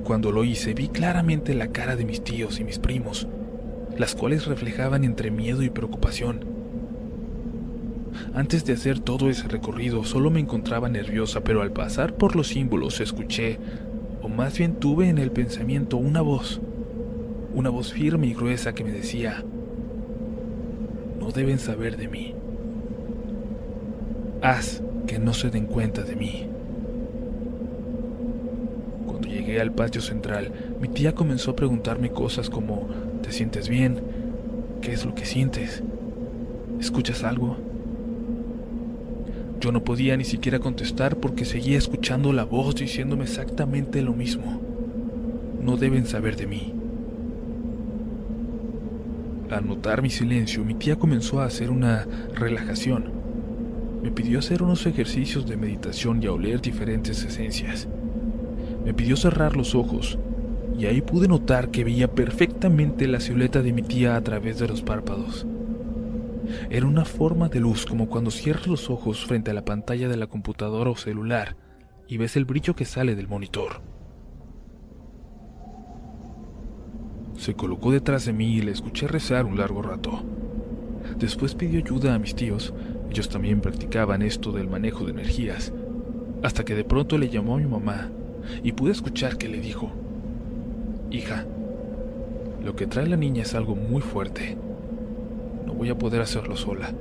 Cuando 0.03 0.33
lo 0.33 0.43
hice 0.43 0.73
vi 0.73 0.89
claramente 0.89 1.53
la 1.53 1.69
cara 1.69 1.95
de 1.95 2.03
mis 2.03 2.25
tíos 2.25 2.59
y 2.59 2.65
mis 2.65 2.77
primos, 2.77 3.29
las 3.97 4.15
cuales 4.15 4.47
reflejaban 4.47 5.05
entre 5.05 5.31
miedo 5.31 5.63
y 5.63 5.69
preocupación. 5.69 6.43
Antes 8.33 8.65
de 8.65 8.73
hacer 8.73 8.99
todo 8.99 9.29
ese 9.29 9.47
recorrido 9.47 10.03
solo 10.03 10.29
me 10.29 10.41
encontraba 10.41 10.89
nerviosa, 10.89 11.41
pero 11.41 11.61
al 11.61 11.71
pasar 11.71 12.15
por 12.15 12.35
los 12.35 12.49
símbolos 12.49 12.99
escuché, 12.99 13.59
o 14.21 14.29
más 14.29 14.57
bien 14.57 14.75
tuve 14.75 15.09
en 15.09 15.17
el 15.17 15.31
pensamiento 15.31 15.97
una 15.97 16.21
voz, 16.21 16.59
una 17.53 17.69
voz 17.69 17.93
firme 17.93 18.27
y 18.27 18.33
gruesa 18.33 18.73
que 18.73 18.83
me 18.83 18.91
decía, 18.91 19.43
no 21.19 21.31
deben 21.31 21.59
saber 21.59 21.97
de 21.97 22.07
mí. 22.07 22.35
Haz 24.41 24.81
que 25.07 25.19
no 25.19 25.33
se 25.33 25.49
den 25.49 25.65
cuenta 25.65 26.03
de 26.03 26.15
mí. 26.15 26.47
Cuando 29.05 29.27
llegué 29.27 29.59
al 29.59 29.71
patio 29.71 30.01
central, 30.01 30.51
mi 30.79 30.87
tía 30.87 31.13
comenzó 31.13 31.51
a 31.51 31.55
preguntarme 31.55 32.11
cosas 32.11 32.49
como, 32.49 32.87
¿te 33.21 33.31
sientes 33.31 33.67
bien? 33.67 33.99
¿Qué 34.81 34.93
es 34.93 35.05
lo 35.05 35.13
que 35.13 35.25
sientes? 35.25 35.83
¿Escuchas 36.79 37.23
algo? 37.23 37.68
Yo 39.59 39.73
no 39.73 39.83
podía 39.83 40.15
ni 40.15 40.23
siquiera 40.23 40.59
contestar 40.59 41.17
porque 41.17 41.43
seguía 41.43 41.77
escuchando 41.77 42.31
la 42.31 42.45
voz 42.45 42.75
diciéndome 42.75 43.25
exactamente 43.25 44.01
lo 44.01 44.13
mismo. 44.13 44.61
No 45.61 45.75
deben 45.75 46.05
saber 46.05 46.37
de 46.37 46.47
mí. 46.47 46.73
Al 49.51 49.67
notar 49.67 50.01
mi 50.01 50.09
silencio, 50.09 50.63
mi 50.63 50.75
tía 50.75 50.95
comenzó 50.95 51.41
a 51.41 51.45
hacer 51.45 51.71
una 51.71 52.07
relajación. 52.35 53.11
Me 54.01 54.11
pidió 54.11 54.39
hacer 54.39 54.63
unos 54.63 54.85
ejercicios 54.85 55.45
de 55.45 55.57
meditación 55.57 56.23
y 56.23 56.27
a 56.27 56.31
oler 56.31 56.61
diferentes 56.61 57.23
esencias. 57.25 57.87
Me 58.85 58.93
pidió 58.93 59.17
cerrar 59.17 59.57
los 59.57 59.75
ojos, 59.75 60.17
y 60.77 60.85
ahí 60.85 61.01
pude 61.01 61.27
notar 61.27 61.69
que 61.69 61.83
veía 61.83 62.09
perfectamente 62.09 63.07
la 63.07 63.19
silueta 63.19 63.61
de 63.61 63.73
mi 63.73 63.81
tía 63.81 64.15
a 64.15 64.21
través 64.21 64.59
de 64.59 64.69
los 64.69 64.81
párpados. 64.81 65.45
Era 66.69 66.85
una 66.85 67.05
forma 67.05 67.49
de 67.49 67.59
luz 67.59 67.85
como 67.85 68.07
cuando 68.09 68.31
cierras 68.31 68.67
los 68.67 68.89
ojos 68.89 69.25
frente 69.25 69.51
a 69.51 69.53
la 69.53 69.65
pantalla 69.65 70.07
de 70.07 70.17
la 70.17 70.27
computadora 70.27 70.89
o 70.89 70.95
celular 70.95 71.55
y 72.07 72.17
ves 72.17 72.35
el 72.35 72.45
brillo 72.45 72.75
que 72.75 72.85
sale 72.85 73.15
del 73.15 73.27
monitor. 73.27 73.81
Se 77.37 77.53
colocó 77.53 77.91
detrás 77.91 78.25
de 78.25 78.33
mí 78.33 78.57
y 78.57 78.61
le 78.61 78.71
escuché 78.71 79.07
rezar 79.07 79.45
un 79.45 79.57
largo 79.57 79.81
rato. 79.81 80.23
Después 81.17 81.55
pidió 81.55 81.79
ayuda 81.79 82.13
a 82.13 82.19
mis 82.19 82.35
tíos, 82.35 82.73
ellos 83.09 83.29
también 83.29 83.61
practicaban 83.61 84.21
esto 84.21 84.51
del 84.51 84.67
manejo 84.67 85.05
de 85.05 85.11
energías, 85.11 85.71
hasta 86.43 86.65
que 86.65 86.75
de 86.75 86.83
pronto 86.83 87.17
le 87.17 87.29
llamó 87.29 87.55
a 87.55 87.59
mi 87.59 87.65
mamá 87.65 88.09
y 88.63 88.73
pude 88.73 88.91
escuchar 88.91 89.37
que 89.37 89.47
le 89.47 89.59
dijo, 89.59 89.91
Hija, 91.11 91.45
lo 92.63 92.75
que 92.75 92.87
trae 92.87 93.07
la 93.07 93.17
niña 93.17 93.43
es 93.43 93.55
algo 93.55 93.75
muy 93.75 94.01
fuerte. 94.01 94.57
No 95.65 95.73
voy 95.73 95.89
a 95.89 95.97
poder 95.97 96.21
hacerlo 96.21 96.55
sola. 96.55 96.91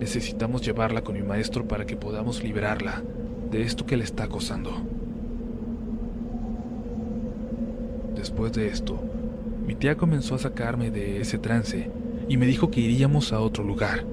Necesitamos 0.00 0.62
llevarla 0.62 1.02
con 1.02 1.14
mi 1.14 1.22
maestro 1.22 1.66
para 1.66 1.86
que 1.86 1.96
podamos 1.96 2.42
liberarla 2.42 3.02
de 3.50 3.62
esto 3.62 3.86
que 3.86 3.96
le 3.96 4.04
está 4.04 4.24
acosando. 4.24 4.72
Después 8.16 8.52
de 8.52 8.68
esto, 8.68 9.00
mi 9.66 9.74
tía 9.74 9.96
comenzó 9.96 10.34
a 10.34 10.38
sacarme 10.38 10.90
de 10.90 11.20
ese 11.20 11.38
trance 11.38 11.90
y 12.28 12.36
me 12.36 12.46
dijo 12.46 12.70
que 12.70 12.80
iríamos 12.80 13.32
a 13.32 13.40
otro 13.40 13.62
lugar. 13.64 14.04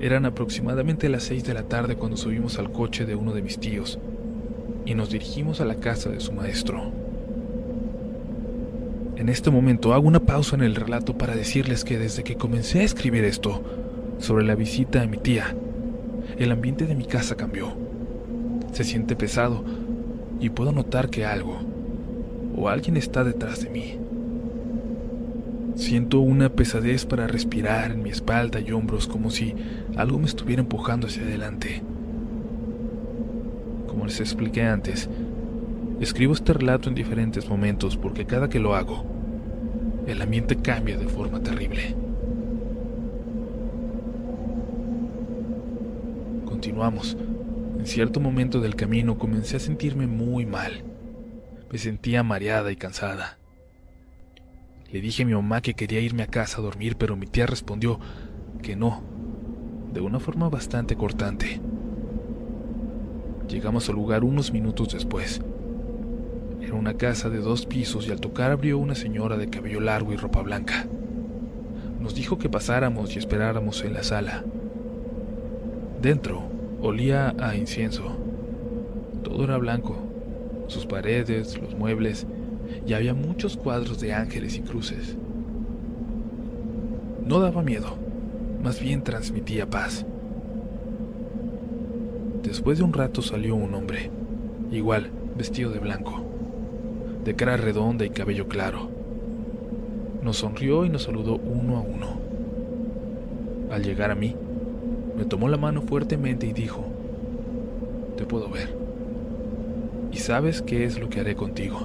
Eran 0.00 0.26
aproximadamente 0.26 1.08
las 1.08 1.24
seis 1.24 1.44
de 1.44 1.54
la 1.54 1.62
tarde 1.62 1.96
cuando 1.96 2.16
subimos 2.16 2.58
al 2.58 2.72
coche 2.72 3.06
de 3.06 3.14
uno 3.14 3.32
de 3.32 3.42
mis 3.42 3.58
tíos 3.58 3.98
y 4.84 4.94
nos 4.94 5.10
dirigimos 5.10 5.60
a 5.60 5.64
la 5.64 5.76
casa 5.76 6.10
de 6.10 6.20
su 6.20 6.32
maestro. 6.32 6.92
En 9.16 9.30
este 9.30 9.50
momento 9.50 9.94
hago 9.94 10.06
una 10.06 10.20
pausa 10.20 10.56
en 10.56 10.62
el 10.62 10.74
relato 10.74 11.16
para 11.16 11.34
decirles 11.34 11.84
que 11.84 11.98
desde 11.98 12.22
que 12.22 12.36
comencé 12.36 12.80
a 12.80 12.84
escribir 12.84 13.24
esto 13.24 13.62
sobre 14.18 14.44
la 14.44 14.54
visita 14.54 15.00
a 15.00 15.06
mi 15.06 15.16
tía, 15.16 15.56
el 16.36 16.52
ambiente 16.52 16.84
de 16.86 16.94
mi 16.94 17.06
casa 17.06 17.34
cambió. 17.34 17.72
Se 18.72 18.84
siente 18.84 19.16
pesado 19.16 19.64
y 20.38 20.50
puedo 20.50 20.70
notar 20.70 21.08
que 21.08 21.24
algo 21.24 21.58
o 22.54 22.68
alguien 22.68 22.98
está 22.98 23.24
detrás 23.24 23.62
de 23.62 23.70
mí. 23.70 23.98
Siento 25.76 26.20
una 26.20 26.50
pesadez 26.50 27.06
para 27.06 27.26
respirar 27.26 27.92
en 27.92 28.02
mi 28.02 28.10
espalda 28.10 28.60
y 28.60 28.70
hombros 28.72 29.06
como 29.06 29.30
si 29.30 29.54
algo 29.96 30.18
me 30.18 30.26
estuviera 30.26 30.60
empujando 30.60 31.06
hacia 31.06 31.22
adelante. 31.22 31.82
Como 33.86 34.04
les 34.04 34.20
expliqué 34.20 34.62
antes, 34.62 35.08
escribo 36.00 36.34
este 36.34 36.52
relato 36.52 36.88
en 36.88 36.94
diferentes 36.94 37.48
momentos 37.48 37.96
porque 37.96 38.26
cada 38.26 38.48
que 38.48 38.58
lo 38.58 38.74
hago, 38.74 39.04
el 40.06 40.20
ambiente 40.22 40.56
cambia 40.56 40.96
de 40.96 41.08
forma 41.08 41.42
terrible. 41.42 41.94
Continuamos. 46.44 47.16
En 47.78 47.86
cierto 47.86 48.20
momento 48.20 48.60
del 48.60 48.76
camino 48.76 49.18
comencé 49.18 49.56
a 49.56 49.60
sentirme 49.60 50.06
muy 50.06 50.46
mal. 50.46 50.84
Me 51.70 51.78
sentía 51.78 52.22
mareada 52.22 52.72
y 52.72 52.76
cansada. 52.76 53.38
Le 54.90 55.00
dije 55.00 55.24
a 55.24 55.26
mi 55.26 55.34
mamá 55.34 55.60
que 55.60 55.74
quería 55.74 56.00
irme 56.00 56.22
a 56.22 56.28
casa 56.28 56.58
a 56.58 56.62
dormir, 56.62 56.96
pero 56.96 57.16
mi 57.16 57.26
tía 57.26 57.46
respondió 57.46 57.98
que 58.62 58.76
no, 58.76 59.02
de 59.92 60.00
una 60.00 60.20
forma 60.20 60.48
bastante 60.48 60.96
cortante. 60.96 61.60
Llegamos 63.48 63.88
al 63.88 63.96
lugar 63.96 64.24
unos 64.24 64.52
minutos 64.52 64.92
después. 64.92 65.40
Era 66.66 66.74
una 66.74 66.94
casa 66.94 67.30
de 67.30 67.38
dos 67.38 67.64
pisos 67.64 68.08
y 68.08 68.10
al 68.10 68.20
tocar 68.20 68.50
abrió 68.50 68.76
una 68.78 68.96
señora 68.96 69.36
de 69.36 69.48
cabello 69.48 69.78
largo 69.78 70.12
y 70.12 70.16
ropa 70.16 70.42
blanca. 70.42 70.84
Nos 72.00 72.16
dijo 72.16 72.38
que 72.38 72.48
pasáramos 72.48 73.14
y 73.14 73.20
esperáramos 73.20 73.84
en 73.84 73.94
la 73.94 74.02
sala. 74.02 74.42
Dentro 76.02 76.42
olía 76.82 77.36
a 77.38 77.54
incienso. 77.54 78.16
Todo 79.22 79.44
era 79.44 79.58
blanco, 79.58 79.96
sus 80.66 80.86
paredes, 80.86 81.56
los 81.56 81.76
muebles, 81.76 82.26
y 82.84 82.94
había 82.94 83.14
muchos 83.14 83.56
cuadros 83.56 84.00
de 84.00 84.12
ángeles 84.12 84.56
y 84.56 84.62
cruces. 84.62 85.16
No 87.24 87.38
daba 87.38 87.62
miedo, 87.62 87.96
más 88.60 88.80
bien 88.80 89.04
transmitía 89.04 89.70
paz. 89.70 90.04
Después 92.42 92.78
de 92.78 92.84
un 92.84 92.92
rato 92.92 93.22
salió 93.22 93.54
un 93.54 93.72
hombre, 93.72 94.10
igual, 94.72 95.12
vestido 95.36 95.70
de 95.70 95.78
blanco, 95.78 96.25
de 97.26 97.34
cara 97.34 97.56
redonda 97.56 98.04
y 98.06 98.10
cabello 98.10 98.46
claro. 98.46 98.88
Nos 100.22 100.36
sonrió 100.36 100.84
y 100.84 100.88
nos 100.88 101.02
saludó 101.02 101.34
uno 101.34 101.76
a 101.76 101.80
uno. 101.80 102.06
Al 103.72 103.82
llegar 103.82 104.12
a 104.12 104.14
mí, 104.14 104.36
me 105.18 105.24
tomó 105.24 105.48
la 105.48 105.56
mano 105.56 105.82
fuertemente 105.82 106.46
y 106.46 106.52
dijo, 106.52 106.84
te 108.16 108.24
puedo 108.24 108.48
ver. 108.48 108.72
Y 110.12 110.18
sabes 110.18 110.62
qué 110.62 110.84
es 110.84 111.00
lo 111.00 111.08
que 111.08 111.18
haré 111.18 111.34
contigo. 111.34 111.80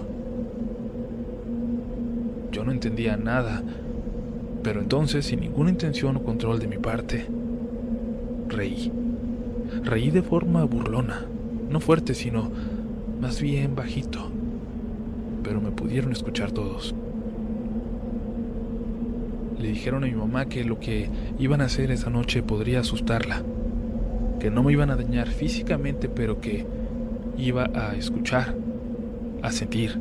Yo 2.51 2.63
no 2.63 2.71
entendía 2.71 3.17
nada, 3.17 3.63
pero 4.61 4.79
entonces, 4.79 5.25
sin 5.25 5.39
ninguna 5.39 5.71
intención 5.71 6.17
o 6.17 6.23
control 6.23 6.59
de 6.59 6.67
mi 6.67 6.77
parte, 6.77 7.25
reí. 8.47 8.91
Reí 9.83 10.11
de 10.11 10.21
forma 10.21 10.63
burlona, 10.65 11.25
no 11.67 11.79
fuerte, 11.79 12.13
sino 12.13 12.51
más 13.19 13.41
bien 13.41 13.75
bajito, 13.75 14.30
pudieron 15.71 16.11
escuchar 16.11 16.51
todos. 16.51 16.95
Le 19.59 19.67
dijeron 19.67 20.03
a 20.03 20.07
mi 20.07 20.13
mamá 20.13 20.45
que 20.45 20.63
lo 20.63 20.79
que 20.79 21.09
iban 21.37 21.61
a 21.61 21.65
hacer 21.65 21.91
esa 21.91 22.09
noche 22.09 22.41
podría 22.41 22.79
asustarla, 22.79 23.43
que 24.39 24.49
no 24.49 24.63
me 24.63 24.71
iban 24.71 24.89
a 24.89 24.95
dañar 24.95 25.27
físicamente, 25.27 26.09
pero 26.09 26.41
que 26.41 26.65
iba 27.37 27.69
a 27.73 27.95
escuchar, 27.95 28.55
a 29.41 29.51
sentir 29.51 29.99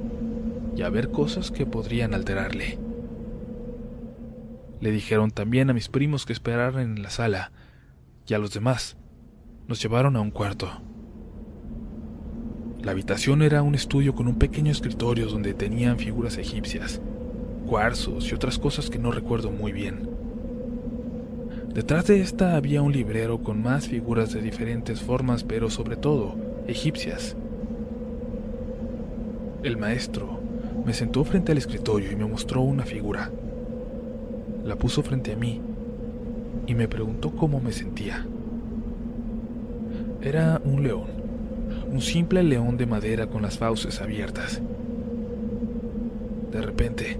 y 0.76 0.82
a 0.82 0.88
ver 0.88 1.10
cosas 1.10 1.50
que 1.50 1.66
podrían 1.66 2.14
alterarle. 2.14 2.78
Le 4.80 4.90
dijeron 4.90 5.30
también 5.30 5.68
a 5.68 5.74
mis 5.74 5.88
primos 5.88 6.24
que 6.24 6.32
esperaran 6.32 6.80
en 6.80 7.02
la 7.02 7.10
sala 7.10 7.52
y 8.26 8.34
a 8.34 8.38
los 8.38 8.54
demás. 8.54 8.96
Nos 9.68 9.82
llevaron 9.82 10.16
a 10.16 10.20
un 10.20 10.30
cuarto. 10.30 10.70
La 12.82 12.92
habitación 12.92 13.42
era 13.42 13.62
un 13.62 13.74
estudio 13.74 14.14
con 14.14 14.26
un 14.26 14.36
pequeño 14.36 14.72
escritorio 14.72 15.26
donde 15.26 15.52
tenían 15.52 15.98
figuras 15.98 16.38
egipcias, 16.38 17.02
cuarzos 17.66 18.30
y 18.30 18.34
otras 18.34 18.58
cosas 18.58 18.88
que 18.88 18.98
no 18.98 19.12
recuerdo 19.12 19.50
muy 19.50 19.70
bien. 19.70 20.08
Detrás 21.74 22.06
de 22.06 22.22
esta 22.22 22.56
había 22.56 22.80
un 22.80 22.92
librero 22.92 23.42
con 23.42 23.62
más 23.62 23.86
figuras 23.86 24.32
de 24.32 24.40
diferentes 24.40 25.02
formas, 25.02 25.44
pero 25.44 25.68
sobre 25.68 25.96
todo 25.96 26.36
egipcias. 26.66 27.36
El 29.62 29.76
maestro 29.76 30.40
me 30.86 30.94
sentó 30.94 31.22
frente 31.24 31.52
al 31.52 31.58
escritorio 31.58 32.10
y 32.10 32.16
me 32.16 32.24
mostró 32.24 32.62
una 32.62 32.84
figura. 32.84 33.30
La 34.64 34.76
puso 34.76 35.02
frente 35.02 35.34
a 35.34 35.36
mí 35.36 35.60
y 36.66 36.74
me 36.74 36.88
preguntó 36.88 37.30
cómo 37.32 37.60
me 37.60 37.72
sentía. 37.72 38.26
Era 40.22 40.62
un 40.64 40.82
león, 40.82 41.19
un 41.90 42.00
simple 42.00 42.42
león 42.44 42.76
de 42.76 42.86
madera 42.86 43.26
con 43.26 43.42
las 43.42 43.58
fauces 43.58 44.00
abiertas. 44.00 44.60
De 46.52 46.62
repente, 46.62 47.16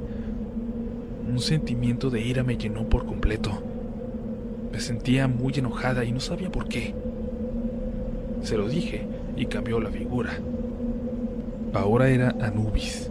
un 1.29 1.41
sentimiento 1.41 2.09
de 2.09 2.21
ira 2.21 2.45
me 2.45 2.57
llenó 2.57 2.89
por 2.89 3.05
completo. 3.05 3.51
Me 4.73 4.81
sentía 4.81 5.27
muy 5.27 5.53
enojada 5.57 6.05
y 6.05 6.13
no 6.13 6.21
sabía 6.21 6.53
por 6.53 6.69
qué. 6.69 6.95
Se 8.43 8.57
lo 8.57 8.69
dije 8.69 9.07
y 9.37 9.47
cambió 9.47 9.81
la 9.81 9.91
figura. 9.91 10.39
Ahora 11.73 12.09
era 12.09 12.37
Anubis. 12.41 13.11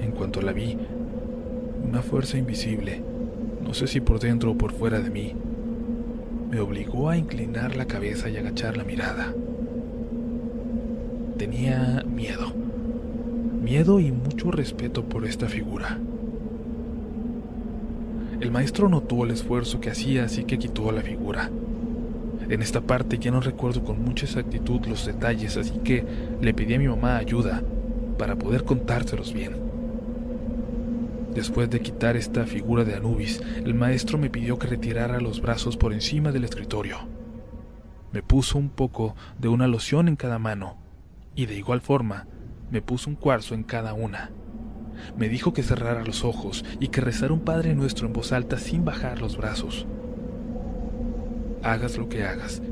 En 0.00 0.10
cuanto 0.12 0.42
la 0.42 0.52
vi, 0.52 0.76
una 1.86 2.02
fuerza 2.02 2.38
invisible, 2.38 3.02
no 3.62 3.72
sé 3.74 3.86
si 3.86 4.00
por 4.00 4.18
dentro 4.18 4.52
o 4.52 4.58
por 4.58 4.72
fuera 4.72 5.00
de 5.00 5.10
mí, 5.10 5.34
me 6.50 6.58
obligó 6.58 7.08
a 7.08 7.16
inclinar 7.16 7.76
la 7.76 7.86
cabeza 7.86 8.28
y 8.28 8.36
agachar 8.36 8.76
la 8.76 8.84
mirada. 8.84 9.32
Tenía 11.40 12.04
miedo, 12.06 12.52
miedo 13.62 13.98
y 13.98 14.12
mucho 14.12 14.50
respeto 14.50 15.06
por 15.06 15.24
esta 15.24 15.48
figura. 15.48 15.98
El 18.38 18.50
maestro 18.50 18.90
notó 18.90 19.24
el 19.24 19.30
esfuerzo 19.30 19.80
que 19.80 19.88
hacía, 19.88 20.24
así 20.24 20.44
que 20.44 20.58
quitó 20.58 20.92
la 20.92 21.00
figura. 21.00 21.50
En 22.46 22.60
esta 22.60 22.82
parte 22.82 23.18
ya 23.18 23.30
no 23.30 23.40
recuerdo 23.40 23.82
con 23.82 24.04
mucha 24.04 24.26
exactitud 24.26 24.84
los 24.84 25.06
detalles, 25.06 25.56
así 25.56 25.78
que 25.82 26.04
le 26.42 26.52
pedí 26.52 26.74
a 26.74 26.78
mi 26.78 26.88
mamá 26.88 27.16
ayuda 27.16 27.62
para 28.18 28.36
poder 28.36 28.64
contárselos 28.64 29.32
bien. 29.32 29.56
Después 31.34 31.70
de 31.70 31.80
quitar 31.80 32.18
esta 32.18 32.44
figura 32.44 32.84
de 32.84 32.96
Anubis, 32.96 33.40
el 33.64 33.72
maestro 33.72 34.18
me 34.18 34.28
pidió 34.28 34.58
que 34.58 34.66
retirara 34.66 35.20
los 35.20 35.40
brazos 35.40 35.78
por 35.78 35.94
encima 35.94 36.32
del 36.32 36.44
escritorio. 36.44 36.98
Me 38.12 38.22
puso 38.22 38.58
un 38.58 38.68
poco 38.68 39.14
de 39.38 39.48
una 39.48 39.66
loción 39.68 40.06
en 40.06 40.16
cada 40.16 40.38
mano 40.38 40.89
y 41.34 41.46
de 41.46 41.56
igual 41.56 41.80
forma 41.80 42.26
me 42.70 42.82
puso 42.82 43.10
un 43.10 43.16
cuarzo 43.16 43.54
en 43.54 43.64
cada 43.64 43.94
una. 43.94 44.30
Me 45.16 45.28
dijo 45.28 45.52
que 45.52 45.62
cerrara 45.62 46.04
los 46.04 46.24
ojos 46.24 46.64
y 46.78 46.88
que 46.88 47.00
rezara 47.00 47.32
un 47.32 47.40
Padre 47.40 47.74
Nuestro 47.74 48.06
en 48.06 48.12
voz 48.12 48.32
alta 48.32 48.58
sin 48.58 48.84
bajar 48.84 49.20
los 49.20 49.36
brazos. 49.36 49.86
Hagas 51.62 51.98
lo 51.98 52.08
que 52.08 52.24
hagas, 52.24 52.62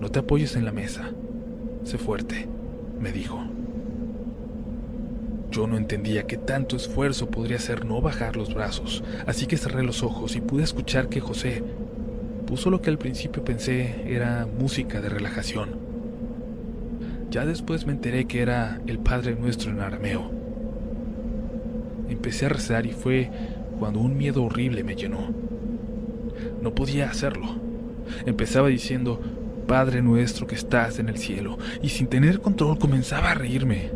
no 0.00 0.10
te 0.10 0.18
apoyes 0.18 0.56
en 0.56 0.64
la 0.64 0.72
mesa. 0.72 1.10
Sé 1.84 1.98
fuerte, 1.98 2.48
me 2.98 3.12
dijo. 3.12 3.44
Yo 5.50 5.66
no 5.66 5.76
entendía 5.76 6.26
que 6.26 6.36
tanto 6.36 6.74
esfuerzo 6.74 7.30
podría 7.30 7.58
ser 7.58 7.84
no 7.84 8.00
bajar 8.00 8.36
los 8.36 8.52
brazos, 8.54 9.04
así 9.26 9.46
que 9.46 9.56
cerré 9.56 9.84
los 9.84 10.02
ojos 10.02 10.34
y 10.34 10.40
pude 10.40 10.64
escuchar 10.64 11.08
que 11.08 11.20
José 11.20 11.62
puso 12.46 12.70
lo 12.70 12.82
que 12.82 12.90
al 12.90 12.98
principio 12.98 13.44
pensé 13.44 14.02
era 14.12 14.46
música 14.46 15.00
de 15.00 15.10
relajación. 15.10 15.83
Ya 17.34 17.44
después 17.44 17.84
me 17.84 17.90
enteré 17.90 18.26
que 18.26 18.42
era 18.42 18.80
el 18.86 19.00
Padre 19.00 19.34
Nuestro 19.34 19.72
en 19.72 19.80
arameo. 19.80 20.30
Empecé 22.08 22.46
a 22.46 22.50
rezar 22.50 22.86
y 22.86 22.92
fue 22.92 23.28
cuando 23.80 23.98
un 23.98 24.16
miedo 24.16 24.44
horrible 24.44 24.84
me 24.84 24.94
llenó. 24.94 25.34
No 26.62 26.76
podía 26.76 27.10
hacerlo. 27.10 27.56
Empezaba 28.24 28.68
diciendo, 28.68 29.20
Padre 29.66 30.00
nuestro 30.00 30.46
que 30.46 30.54
estás 30.54 31.00
en 31.00 31.08
el 31.08 31.18
cielo, 31.18 31.58
y 31.82 31.88
sin 31.88 32.06
tener 32.06 32.40
control 32.40 32.78
comenzaba 32.78 33.32
a 33.32 33.34
reírme. 33.34 33.90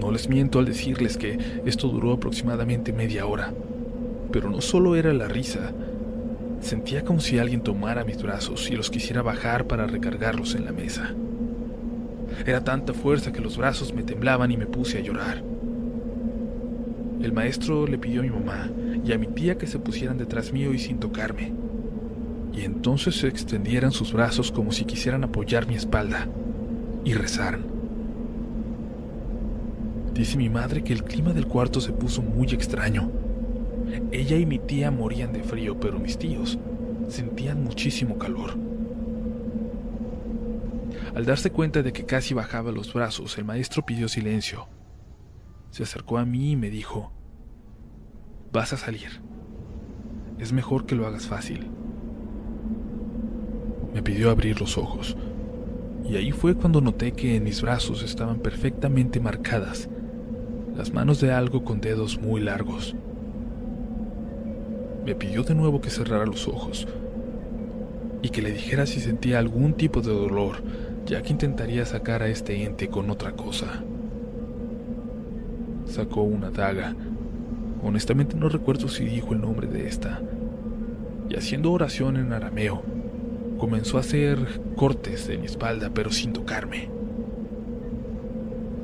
No 0.00 0.10
les 0.10 0.28
miento 0.28 0.58
al 0.58 0.64
decirles 0.64 1.16
que 1.16 1.38
esto 1.64 1.86
duró 1.86 2.14
aproximadamente 2.14 2.92
media 2.92 3.24
hora. 3.24 3.54
Pero 4.32 4.50
no 4.50 4.60
solo 4.60 4.96
era 4.96 5.12
la 5.12 5.28
risa, 5.28 5.70
Sentía 6.60 7.04
como 7.04 7.20
si 7.20 7.38
alguien 7.38 7.62
tomara 7.62 8.04
mis 8.04 8.22
brazos 8.22 8.70
y 8.70 8.76
los 8.76 8.90
quisiera 8.90 9.22
bajar 9.22 9.66
para 9.66 9.86
recargarlos 9.86 10.54
en 10.54 10.64
la 10.64 10.72
mesa. 10.72 11.14
Era 12.46 12.62
tanta 12.62 12.92
fuerza 12.94 13.32
que 13.32 13.40
los 13.40 13.56
brazos 13.56 13.92
me 13.92 14.02
temblaban 14.02 14.50
y 14.50 14.56
me 14.56 14.66
puse 14.66 14.98
a 14.98 15.00
llorar. 15.00 15.42
El 17.22 17.32
maestro 17.32 17.86
le 17.86 17.98
pidió 17.98 18.20
a 18.20 18.24
mi 18.24 18.30
mamá 18.30 18.70
y 19.04 19.12
a 19.12 19.18
mi 19.18 19.26
tía 19.26 19.58
que 19.58 19.66
se 19.66 19.78
pusieran 19.78 20.18
detrás 20.18 20.52
mío 20.52 20.72
y 20.72 20.78
sin 20.78 20.98
tocarme. 20.98 21.52
Y 22.52 22.62
entonces 22.62 23.16
se 23.16 23.28
extendieran 23.28 23.92
sus 23.92 24.12
brazos 24.12 24.52
como 24.52 24.72
si 24.72 24.84
quisieran 24.84 25.24
apoyar 25.24 25.66
mi 25.66 25.74
espalda 25.74 26.28
y 27.04 27.14
rezaran. 27.14 27.64
Dice 30.12 30.36
mi 30.36 30.48
madre 30.48 30.82
que 30.82 30.92
el 30.92 31.04
clima 31.04 31.32
del 31.32 31.46
cuarto 31.46 31.80
se 31.80 31.92
puso 31.92 32.22
muy 32.22 32.48
extraño. 32.48 33.10
Ella 34.12 34.36
y 34.36 34.46
mi 34.46 34.58
tía 34.58 34.90
morían 34.90 35.32
de 35.32 35.42
frío, 35.42 35.78
pero 35.78 35.98
mis 35.98 36.18
tíos 36.18 36.58
sentían 37.08 37.64
muchísimo 37.64 38.18
calor. 38.18 38.56
Al 41.14 41.24
darse 41.24 41.50
cuenta 41.50 41.82
de 41.82 41.92
que 41.92 42.04
casi 42.04 42.34
bajaba 42.34 42.70
los 42.70 42.92
brazos, 42.92 43.38
el 43.38 43.44
maestro 43.44 43.84
pidió 43.84 44.08
silencio. 44.08 44.68
Se 45.70 45.82
acercó 45.82 46.18
a 46.18 46.24
mí 46.24 46.52
y 46.52 46.56
me 46.56 46.70
dijo, 46.70 47.12
vas 48.52 48.72
a 48.72 48.76
salir. 48.76 49.20
Es 50.38 50.52
mejor 50.52 50.86
que 50.86 50.94
lo 50.94 51.06
hagas 51.06 51.26
fácil. 51.26 51.66
Me 53.94 54.02
pidió 54.02 54.30
abrir 54.30 54.60
los 54.60 54.78
ojos, 54.78 55.16
y 56.08 56.16
ahí 56.16 56.30
fue 56.30 56.54
cuando 56.54 56.80
noté 56.80 57.12
que 57.12 57.36
en 57.36 57.44
mis 57.44 57.62
brazos 57.62 58.02
estaban 58.02 58.38
perfectamente 58.38 59.18
marcadas 59.18 59.88
las 60.78 60.92
manos 60.92 61.20
de 61.20 61.32
algo 61.32 61.64
con 61.64 61.80
dedos 61.80 62.20
muy 62.20 62.40
largos. 62.40 62.94
Me 65.08 65.14
pidió 65.14 65.42
de 65.42 65.54
nuevo 65.54 65.80
que 65.80 65.88
cerrara 65.88 66.26
los 66.26 66.46
ojos 66.48 66.86
y 68.20 68.28
que 68.28 68.42
le 68.42 68.52
dijera 68.52 68.84
si 68.84 69.00
sentía 69.00 69.38
algún 69.38 69.72
tipo 69.72 70.02
de 70.02 70.12
dolor, 70.12 70.56
ya 71.06 71.22
que 71.22 71.32
intentaría 71.32 71.86
sacar 71.86 72.22
a 72.22 72.28
este 72.28 72.62
ente 72.62 72.88
con 72.88 73.08
otra 73.08 73.32
cosa. 73.32 73.82
Sacó 75.86 76.20
una 76.20 76.50
daga. 76.50 76.94
Honestamente 77.82 78.36
no 78.36 78.50
recuerdo 78.50 78.88
si 78.88 79.06
dijo 79.06 79.32
el 79.32 79.40
nombre 79.40 79.66
de 79.66 79.88
esta. 79.88 80.20
Y 81.30 81.36
haciendo 81.36 81.72
oración 81.72 82.18
en 82.18 82.34
arameo, 82.34 82.82
comenzó 83.56 83.96
a 83.96 84.00
hacer 84.00 84.60
cortes 84.76 85.26
en 85.30 85.40
mi 85.40 85.46
espalda, 85.46 85.90
pero 85.94 86.12
sin 86.12 86.34
tocarme. 86.34 86.90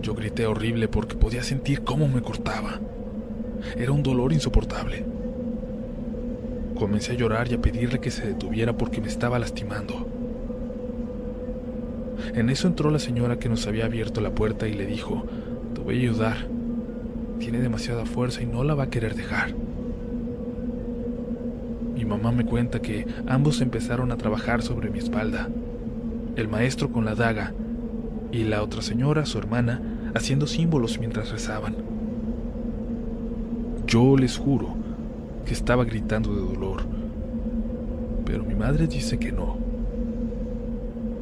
Yo 0.00 0.14
grité 0.14 0.46
horrible 0.46 0.88
porque 0.88 1.16
podía 1.16 1.42
sentir 1.42 1.82
cómo 1.82 2.08
me 2.08 2.22
cortaba. 2.22 2.80
Era 3.76 3.92
un 3.92 4.02
dolor 4.02 4.32
insoportable. 4.32 5.13
Comencé 6.78 7.12
a 7.12 7.14
llorar 7.14 7.48
y 7.50 7.54
a 7.54 7.62
pedirle 7.62 8.00
que 8.00 8.10
se 8.10 8.26
detuviera 8.26 8.76
porque 8.76 9.00
me 9.00 9.06
estaba 9.06 9.38
lastimando. 9.38 10.08
En 12.34 12.50
eso 12.50 12.66
entró 12.66 12.90
la 12.90 12.98
señora 12.98 13.38
que 13.38 13.48
nos 13.48 13.66
había 13.66 13.84
abierto 13.84 14.20
la 14.20 14.30
puerta 14.30 14.66
y 14.66 14.74
le 14.74 14.86
dijo, 14.86 15.24
te 15.74 15.80
voy 15.80 15.96
a 15.96 16.00
ayudar. 16.00 16.36
Tiene 17.38 17.60
demasiada 17.60 18.06
fuerza 18.06 18.42
y 18.42 18.46
no 18.46 18.64
la 18.64 18.74
va 18.74 18.84
a 18.84 18.90
querer 18.90 19.14
dejar. 19.14 19.54
Mi 21.94 22.04
mamá 22.04 22.32
me 22.32 22.44
cuenta 22.44 22.82
que 22.82 23.06
ambos 23.28 23.60
empezaron 23.60 24.10
a 24.10 24.16
trabajar 24.16 24.62
sobre 24.62 24.90
mi 24.90 24.98
espalda. 24.98 25.48
El 26.34 26.48
maestro 26.48 26.90
con 26.90 27.04
la 27.04 27.14
daga 27.14 27.52
y 28.32 28.42
la 28.42 28.62
otra 28.64 28.82
señora, 28.82 29.26
su 29.26 29.38
hermana, 29.38 29.80
haciendo 30.14 30.48
símbolos 30.48 30.98
mientras 30.98 31.30
rezaban. 31.30 31.76
Yo 33.86 34.16
les 34.16 34.38
juro 34.38 34.83
que 35.44 35.52
estaba 35.52 35.84
gritando 35.84 36.34
de 36.34 36.40
dolor, 36.40 36.84
pero 38.24 38.44
mi 38.44 38.54
madre 38.54 38.86
dice 38.86 39.18
que 39.18 39.32
no, 39.32 39.58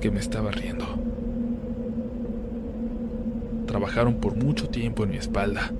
que 0.01 0.11
me 0.11 0.21
estaba 0.21 0.51
riendo. 0.51 0.87
Trabajaron 3.67 4.17
por 4.17 4.37
mucho 4.37 4.69
tiempo 4.69 5.05
en 5.05 5.11
mi 5.11 5.17
espalda. 5.17 5.73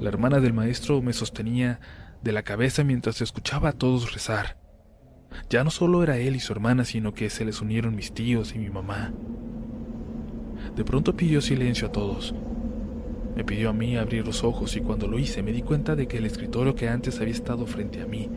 La 0.00 0.08
hermana 0.08 0.40
del 0.40 0.52
maestro 0.52 1.00
me 1.02 1.12
sostenía 1.12 1.80
de 2.22 2.32
la 2.32 2.42
cabeza 2.42 2.82
mientras 2.82 3.20
escuchaba 3.20 3.70
a 3.70 3.72
todos 3.72 4.12
rezar. 4.12 4.56
Ya 5.50 5.64
no 5.64 5.70
solo 5.70 6.02
era 6.02 6.18
él 6.18 6.36
y 6.36 6.40
su 6.40 6.52
hermana, 6.52 6.84
sino 6.84 7.12
que 7.12 7.30
se 7.30 7.44
les 7.44 7.60
unieron 7.60 7.94
mis 7.94 8.12
tíos 8.12 8.54
y 8.54 8.58
mi 8.58 8.70
mamá. 8.70 9.12
De 10.76 10.84
pronto 10.84 11.16
pidió 11.16 11.40
silencio 11.40 11.88
a 11.88 11.92
todos 11.92 12.34
me 13.34 13.44
pidió 13.44 13.70
a 13.70 13.72
mí 13.72 13.96
abrir 13.96 14.24
los 14.24 14.44
ojos 14.44 14.76
y 14.76 14.80
cuando 14.80 15.08
lo 15.08 15.18
hice 15.18 15.42
me 15.42 15.52
di 15.52 15.62
cuenta 15.62 15.96
de 15.96 16.06
que 16.06 16.18
el 16.18 16.26
escritorio 16.26 16.74
que 16.74 16.88
antes 16.88 17.20
había 17.20 17.34
estado 17.34 17.66
frente 17.66 18.00
a 18.00 18.06
mí, 18.06 18.28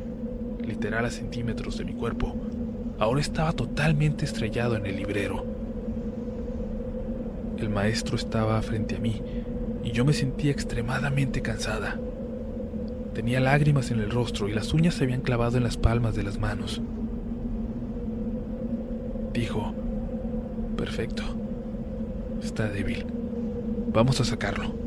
literal 0.66 1.06
a 1.06 1.12
centímetros 1.12 1.78
de 1.78 1.86
mi 1.86 1.94
cuerpo, 1.94 2.36
ahora 2.98 3.22
estaba 3.22 3.54
totalmente 3.54 4.26
estrellado 4.26 4.76
en 4.76 4.86
el 4.86 4.96
librero. 4.96 5.46
El 7.58 7.70
maestro 7.70 8.16
estaba 8.16 8.62
frente 8.62 8.96
a 8.96 9.00
mí 9.00 9.22
y 9.84 9.92
yo 9.92 10.04
me 10.04 10.14
sentía 10.14 10.52
extremadamente 10.52 11.42
cansada. 11.42 12.00
Tenía 13.14 13.40
lágrimas 13.40 13.92
en 13.92 14.00
el 14.00 14.12
rostro 14.12 14.48
y 14.48 14.54
las 14.54 14.74
uñas 14.74 14.96
se 14.96 15.04
habían 15.04 15.22
clavado 15.22 15.58
en 15.58 15.64
las 15.64 15.78
palmas 15.78 16.16
de 16.16 16.24
las 16.24 16.40
manos. 16.40 16.82
Dijo, 19.34 19.74
perfecto, 20.76 21.24
está 22.42 22.68
débil, 22.70 23.06
vamos 23.94 24.20
a 24.20 24.24
sacarlo. 24.24 24.87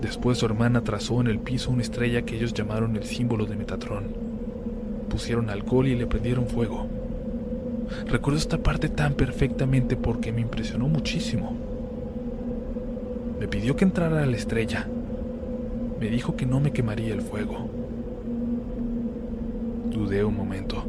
Después 0.00 0.38
su 0.38 0.46
hermana 0.46 0.84
trazó 0.84 1.20
en 1.20 1.26
el 1.26 1.40
piso 1.40 1.72
una 1.72 1.82
estrella 1.82 2.22
que 2.22 2.36
ellos 2.36 2.54
llamaron 2.54 2.96
el 2.96 3.04
símbolo 3.04 3.46
de 3.46 3.56
Metatrón. 3.56 4.04
Pusieron 5.08 5.50
alcohol 5.50 5.88
y 5.88 5.96
le 5.96 6.06
prendieron 6.06 6.46
fuego. 6.46 6.86
Recuerdo 8.06 8.38
esta 8.38 8.58
parte 8.58 8.88
tan 8.88 9.14
perfectamente 9.14 9.96
porque 9.96 10.32
me 10.32 10.42
impresionó 10.42 10.88
muchísimo. 10.88 11.56
Me 13.40 13.48
pidió 13.48 13.74
que 13.74 13.84
entrara 13.84 14.22
a 14.22 14.26
la 14.26 14.36
estrella. 14.36 14.86
Me 15.98 16.08
dijo 16.10 16.36
que 16.36 16.46
no 16.46 16.60
me 16.60 16.70
quemaría 16.70 17.12
el 17.12 17.22
fuego. 17.22 17.68
Dudé 19.90 20.22
un 20.22 20.36
momento, 20.36 20.84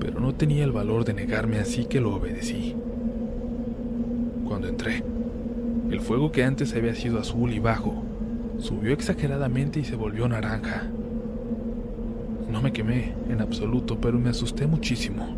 pero 0.00 0.20
no 0.20 0.34
tenía 0.34 0.64
el 0.64 0.72
valor 0.72 1.04
de 1.04 1.12
negarme 1.12 1.58
así 1.58 1.84
que 1.84 2.00
lo 2.00 2.14
obedecí. 2.14 2.76
Cuando 4.46 4.68
entré, 4.68 5.02
el 5.90 6.00
fuego 6.00 6.32
que 6.32 6.44
antes 6.44 6.74
había 6.74 6.94
sido 6.94 7.18
azul 7.18 7.52
y 7.52 7.58
bajo 7.58 8.02
Subió 8.62 8.92
exageradamente 8.92 9.80
y 9.80 9.84
se 9.84 9.96
volvió 9.96 10.28
naranja. 10.28 10.84
No 12.48 12.62
me 12.62 12.72
quemé 12.72 13.12
en 13.28 13.40
absoluto, 13.40 14.00
pero 14.00 14.20
me 14.20 14.30
asusté 14.30 14.68
muchísimo. 14.68 15.34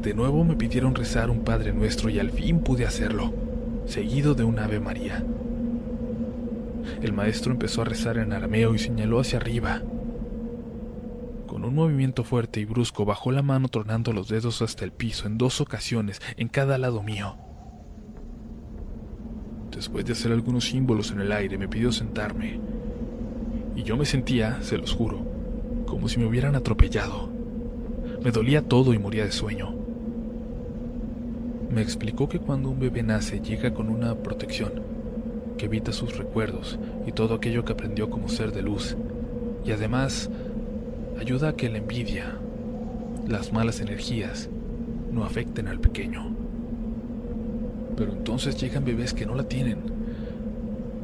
De 0.00 0.14
nuevo 0.14 0.44
me 0.44 0.54
pidieron 0.54 0.94
rezar 0.94 1.28
un 1.28 1.40
Padre 1.40 1.72
Nuestro 1.72 2.08
y 2.08 2.20
al 2.20 2.30
fin 2.30 2.60
pude 2.60 2.86
hacerlo, 2.86 3.32
seguido 3.84 4.34
de 4.34 4.44
un 4.44 4.60
Ave 4.60 4.78
María. 4.78 5.24
El 7.02 7.12
maestro 7.12 7.50
empezó 7.50 7.82
a 7.82 7.86
rezar 7.86 8.16
en 8.18 8.32
arameo 8.32 8.72
y 8.72 8.78
señaló 8.78 9.18
hacia 9.18 9.40
arriba. 9.40 9.82
Con 11.48 11.64
un 11.64 11.74
movimiento 11.74 12.22
fuerte 12.22 12.60
y 12.60 12.64
brusco 12.64 13.04
bajó 13.04 13.32
la 13.32 13.42
mano 13.42 13.66
tronando 13.66 14.12
los 14.12 14.28
dedos 14.28 14.62
hasta 14.62 14.84
el 14.84 14.92
piso 14.92 15.26
en 15.26 15.36
dos 15.36 15.60
ocasiones 15.60 16.22
en 16.36 16.46
cada 16.46 16.78
lado 16.78 17.02
mío. 17.02 17.34
Después 19.74 20.04
de 20.04 20.12
hacer 20.12 20.32
algunos 20.32 20.66
símbolos 20.66 21.10
en 21.10 21.20
el 21.20 21.32
aire, 21.32 21.58
me 21.58 21.68
pidió 21.68 21.92
sentarme. 21.92 22.60
Y 23.74 23.82
yo 23.82 23.96
me 23.96 24.04
sentía, 24.04 24.62
se 24.62 24.76
los 24.76 24.92
juro, 24.92 25.20
como 25.86 26.08
si 26.08 26.18
me 26.18 26.26
hubieran 26.26 26.54
atropellado. 26.54 27.30
Me 28.22 28.30
dolía 28.30 28.62
todo 28.62 28.94
y 28.94 28.98
moría 28.98 29.24
de 29.24 29.32
sueño. 29.32 29.74
Me 31.70 31.80
explicó 31.80 32.28
que 32.28 32.38
cuando 32.38 32.68
un 32.68 32.78
bebé 32.78 33.02
nace 33.02 33.40
llega 33.40 33.72
con 33.72 33.88
una 33.88 34.14
protección 34.14 34.72
que 35.56 35.66
evita 35.66 35.92
sus 35.92 36.18
recuerdos 36.18 36.78
y 37.06 37.12
todo 37.12 37.34
aquello 37.34 37.64
que 37.64 37.72
aprendió 37.72 38.10
como 38.10 38.28
ser 38.28 38.52
de 38.52 38.62
luz. 38.62 38.96
Y 39.64 39.72
además 39.72 40.28
ayuda 41.18 41.50
a 41.50 41.56
que 41.56 41.70
la 41.70 41.78
envidia, 41.78 42.36
las 43.26 43.52
malas 43.52 43.80
energías, 43.80 44.50
no 45.10 45.24
afecten 45.24 45.68
al 45.68 45.80
pequeño. 45.80 46.31
Pero 47.96 48.12
entonces 48.12 48.56
llegan 48.60 48.84
bebés 48.84 49.12
que 49.12 49.26
no 49.26 49.34
la 49.34 49.44
tienen, 49.44 49.78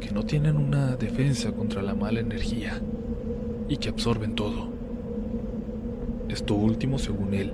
que 0.00 0.10
no 0.10 0.24
tienen 0.24 0.56
una 0.56 0.96
defensa 0.96 1.52
contra 1.52 1.82
la 1.82 1.94
mala 1.94 2.20
energía 2.20 2.80
y 3.68 3.76
que 3.76 3.88
absorben 3.88 4.34
todo. 4.34 4.68
Esto 6.28 6.54
último, 6.54 6.98
según 6.98 7.34
él, 7.34 7.52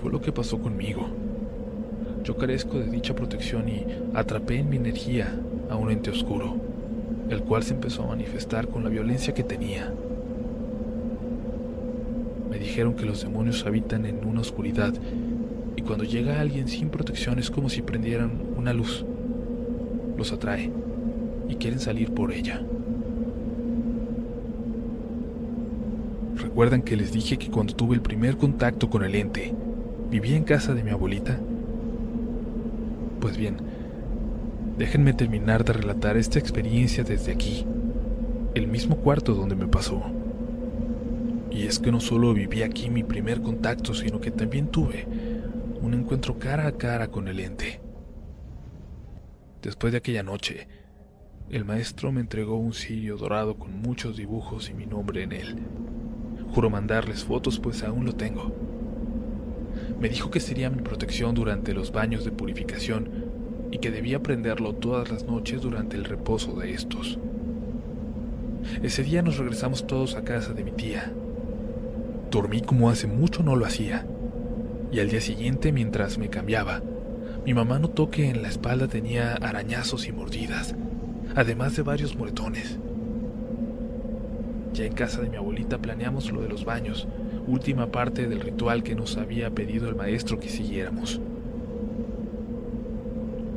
fue 0.00 0.10
lo 0.10 0.20
que 0.20 0.32
pasó 0.32 0.58
conmigo. 0.58 1.06
Yo 2.24 2.36
carezco 2.36 2.78
de 2.78 2.86
dicha 2.86 3.14
protección 3.14 3.68
y 3.68 3.84
atrapé 4.14 4.58
en 4.58 4.70
mi 4.70 4.76
energía 4.76 5.34
a 5.70 5.76
un 5.76 5.90
ente 5.90 6.10
oscuro, 6.10 6.56
el 7.28 7.42
cual 7.42 7.62
se 7.62 7.74
empezó 7.74 8.04
a 8.04 8.08
manifestar 8.08 8.68
con 8.68 8.84
la 8.84 8.90
violencia 8.90 9.34
que 9.34 9.42
tenía. 9.44 9.92
Me 12.50 12.58
dijeron 12.58 12.94
que 12.94 13.06
los 13.06 13.22
demonios 13.22 13.64
habitan 13.64 14.06
en 14.06 14.24
una 14.24 14.40
oscuridad 14.40 14.92
y 15.80 15.82
cuando 15.82 16.04
llega 16.04 16.42
alguien 16.42 16.68
sin 16.68 16.90
protección 16.90 17.38
es 17.38 17.50
como 17.50 17.70
si 17.70 17.80
prendieran 17.80 18.32
una 18.54 18.74
luz. 18.74 19.06
Los 20.18 20.30
atrae 20.30 20.70
y 21.48 21.54
quieren 21.54 21.80
salir 21.80 22.12
por 22.12 22.32
ella. 22.32 22.60
¿Recuerdan 26.36 26.82
que 26.82 26.96
les 26.96 27.12
dije 27.12 27.38
que 27.38 27.50
cuando 27.50 27.74
tuve 27.74 27.94
el 27.94 28.02
primer 28.02 28.36
contacto 28.36 28.90
con 28.90 29.04
el 29.04 29.14
ente, 29.14 29.54
vivía 30.10 30.36
en 30.36 30.44
casa 30.44 30.74
de 30.74 30.84
mi 30.84 30.90
abuelita? 30.90 31.40
Pues 33.18 33.38
bien, 33.38 33.56
déjenme 34.76 35.14
terminar 35.14 35.64
de 35.64 35.72
relatar 35.72 36.18
esta 36.18 36.38
experiencia 36.38 37.04
desde 37.04 37.32
aquí, 37.32 37.64
el 38.54 38.68
mismo 38.68 38.96
cuarto 38.96 39.34
donde 39.34 39.56
me 39.56 39.66
pasó. 39.66 40.02
Y 41.50 41.62
es 41.62 41.78
que 41.78 41.90
no 41.90 42.00
solo 42.00 42.34
viví 42.34 42.62
aquí 42.62 42.90
mi 42.90 43.02
primer 43.02 43.40
contacto, 43.40 43.94
sino 43.94 44.20
que 44.20 44.30
también 44.30 44.66
tuve 44.68 45.06
un 45.82 45.94
encuentro 45.94 46.38
cara 46.38 46.66
a 46.66 46.72
cara 46.72 47.08
con 47.08 47.28
el 47.28 47.40
ente. 47.40 47.80
Después 49.62 49.92
de 49.92 49.98
aquella 49.98 50.22
noche, 50.22 50.68
el 51.48 51.64
maestro 51.64 52.12
me 52.12 52.20
entregó 52.20 52.56
un 52.56 52.72
cirio 52.72 53.16
dorado 53.16 53.56
con 53.56 53.80
muchos 53.80 54.16
dibujos 54.16 54.70
y 54.70 54.74
mi 54.74 54.86
nombre 54.86 55.22
en 55.22 55.32
él. 55.32 55.56
Juro 56.54 56.70
mandarles 56.70 57.24
fotos 57.24 57.58
pues 57.58 57.82
aún 57.82 58.04
lo 58.04 58.14
tengo. 58.14 58.54
Me 59.98 60.08
dijo 60.08 60.30
que 60.30 60.40
sería 60.40 60.70
mi 60.70 60.82
protección 60.82 61.34
durante 61.34 61.72
los 61.72 61.92
baños 61.92 62.24
de 62.24 62.30
purificación 62.30 63.08
y 63.70 63.78
que 63.78 63.90
debía 63.90 64.22
prenderlo 64.22 64.74
todas 64.74 65.10
las 65.10 65.24
noches 65.24 65.62
durante 65.62 65.96
el 65.96 66.04
reposo 66.04 66.54
de 66.54 66.72
estos. 66.72 67.18
Ese 68.82 69.02
día 69.02 69.22
nos 69.22 69.38
regresamos 69.38 69.86
todos 69.86 70.14
a 70.16 70.24
casa 70.24 70.52
de 70.52 70.64
mi 70.64 70.72
tía. 70.72 71.12
Dormí 72.30 72.60
como 72.60 72.90
hace 72.90 73.06
mucho 73.06 73.42
no 73.42 73.56
lo 73.56 73.64
hacía. 73.64 74.06
Y 74.92 75.00
al 75.00 75.08
día 75.08 75.20
siguiente, 75.20 75.72
mientras 75.72 76.18
me 76.18 76.28
cambiaba, 76.30 76.82
mi 77.46 77.54
mamá 77.54 77.78
notó 77.78 78.10
que 78.10 78.28
en 78.28 78.42
la 78.42 78.48
espalda 78.48 78.88
tenía 78.88 79.34
arañazos 79.34 80.06
y 80.06 80.12
mordidas, 80.12 80.74
además 81.34 81.76
de 81.76 81.82
varios 81.82 82.16
moretones. 82.16 82.78
Ya 84.74 84.84
en 84.84 84.92
casa 84.92 85.20
de 85.20 85.30
mi 85.30 85.36
abuelita 85.36 85.78
planeamos 85.78 86.30
lo 86.32 86.42
de 86.42 86.48
los 86.48 86.64
baños, 86.64 87.08
última 87.46 87.90
parte 87.90 88.28
del 88.28 88.40
ritual 88.40 88.82
que 88.82 88.94
nos 88.94 89.16
había 89.16 89.50
pedido 89.50 89.88
el 89.88 89.94
maestro 89.94 90.38
que 90.38 90.48
siguiéramos. 90.48 91.20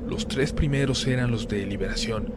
Los 0.08 0.28
tres 0.28 0.54
primeros 0.54 1.06
eran 1.08 1.32
los 1.32 1.48
de 1.48 1.66
liberación, 1.66 2.32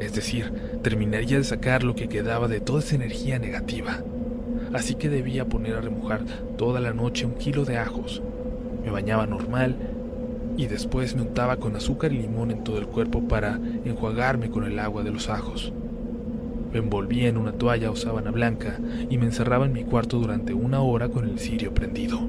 es 0.00 0.14
decir, 0.14 0.52
terminaría 0.82 1.38
de 1.38 1.44
sacar 1.44 1.84
lo 1.84 1.94
que 1.94 2.08
quedaba 2.08 2.48
de 2.48 2.60
toda 2.60 2.80
esa 2.80 2.96
energía 2.96 3.38
negativa. 3.38 4.02
Así 4.72 4.94
que 4.94 5.10
debía 5.10 5.46
poner 5.46 5.74
a 5.76 5.80
remojar 5.80 6.24
toda 6.56 6.80
la 6.80 6.92
noche 6.92 7.26
un 7.26 7.34
kilo 7.34 7.64
de 7.64 7.76
ajos. 7.76 8.22
Me 8.84 8.90
bañaba 8.90 9.26
normal 9.26 9.76
y 10.56 10.66
después 10.66 11.14
me 11.14 11.22
untaba 11.22 11.56
con 11.56 11.76
azúcar 11.76 12.12
y 12.12 12.18
limón 12.18 12.50
en 12.50 12.64
todo 12.64 12.78
el 12.78 12.86
cuerpo 12.86 13.26
para 13.28 13.60
enjuagarme 13.84 14.50
con 14.50 14.64
el 14.64 14.78
agua 14.78 15.02
de 15.02 15.10
los 15.10 15.28
ajos. 15.28 15.72
Me 16.72 16.78
envolvía 16.78 17.28
en 17.28 17.36
una 17.36 17.52
toalla 17.52 17.90
o 17.90 17.96
sábana 17.96 18.30
blanca 18.30 18.78
y 19.10 19.18
me 19.18 19.26
encerraba 19.26 19.66
en 19.66 19.74
mi 19.74 19.84
cuarto 19.84 20.18
durante 20.18 20.54
una 20.54 20.80
hora 20.80 21.08
con 21.10 21.28
el 21.28 21.38
cirio 21.38 21.74
prendido. 21.74 22.20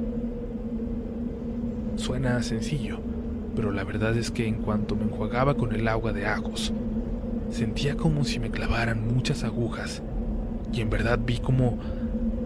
Suena 1.96 2.44
sencillo, 2.44 2.98
pero 3.56 3.72
la 3.72 3.86
verdad 3.86 4.18
es 4.18 4.32
que 4.32 4.48
en 4.48 4.56
cuanto 4.56 4.96
me 4.98 5.04
enjuagaba 5.04 5.56
con 5.56 5.74
el 5.74 5.88
agua 5.88 6.12
de 6.12 6.26
ajos, 6.26 6.74
sentía 7.52 7.96
como 7.96 8.26
si 8.26 8.40
me 8.40 8.50
clavaran 8.50 9.08
muchas 9.08 9.46
agujas 9.46 10.02
y 10.74 10.82
en 10.82 10.90
verdad 10.90 11.20
vi 11.24 11.38
como 11.38 11.78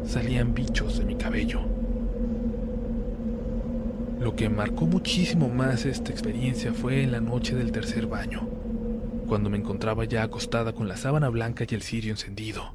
salían 0.07 0.53
bichos 0.53 0.97
de 0.97 1.05
mi 1.05 1.15
cabello. 1.15 1.61
Lo 4.19 4.35
que 4.35 4.49
marcó 4.49 4.87
muchísimo 4.87 5.49
más 5.49 5.85
esta 5.85 6.11
experiencia 6.11 6.73
fue 6.73 7.03
en 7.03 7.11
la 7.11 7.21
noche 7.21 7.55
del 7.55 7.71
tercer 7.71 8.07
baño, 8.07 8.49
cuando 9.27 9.49
me 9.49 9.57
encontraba 9.57 10.05
ya 10.05 10.23
acostada 10.23 10.73
con 10.73 10.87
la 10.87 10.97
sábana 10.97 11.29
blanca 11.29 11.65
y 11.69 11.75
el 11.75 11.83
cirio 11.83 12.11
encendido. 12.11 12.73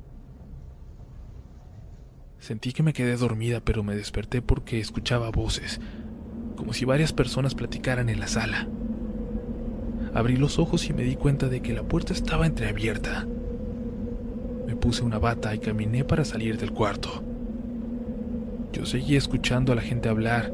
Sentí 2.38 2.72
que 2.72 2.82
me 2.82 2.92
quedé 2.92 3.16
dormida, 3.16 3.60
pero 3.60 3.82
me 3.82 3.96
desperté 3.96 4.42
porque 4.42 4.78
escuchaba 4.78 5.30
voces, 5.30 5.80
como 6.56 6.72
si 6.72 6.84
varias 6.84 7.12
personas 7.12 7.54
platicaran 7.54 8.08
en 8.08 8.20
la 8.20 8.28
sala. 8.28 8.68
Abrí 10.14 10.36
los 10.36 10.58
ojos 10.58 10.88
y 10.88 10.92
me 10.92 11.02
di 11.02 11.16
cuenta 11.16 11.48
de 11.48 11.62
que 11.62 11.72
la 11.72 11.82
puerta 11.82 12.12
estaba 12.12 12.46
entreabierta. 12.46 13.26
Me 14.66 14.76
puse 14.76 15.02
una 15.02 15.18
bata 15.18 15.54
y 15.54 15.58
caminé 15.58 16.04
para 16.04 16.24
salir 16.24 16.58
del 16.58 16.72
cuarto. 16.72 17.22
Yo 18.72 18.86
seguía 18.86 19.18
escuchando 19.18 19.72
a 19.72 19.76
la 19.76 19.82
gente 19.82 20.08
hablar 20.08 20.52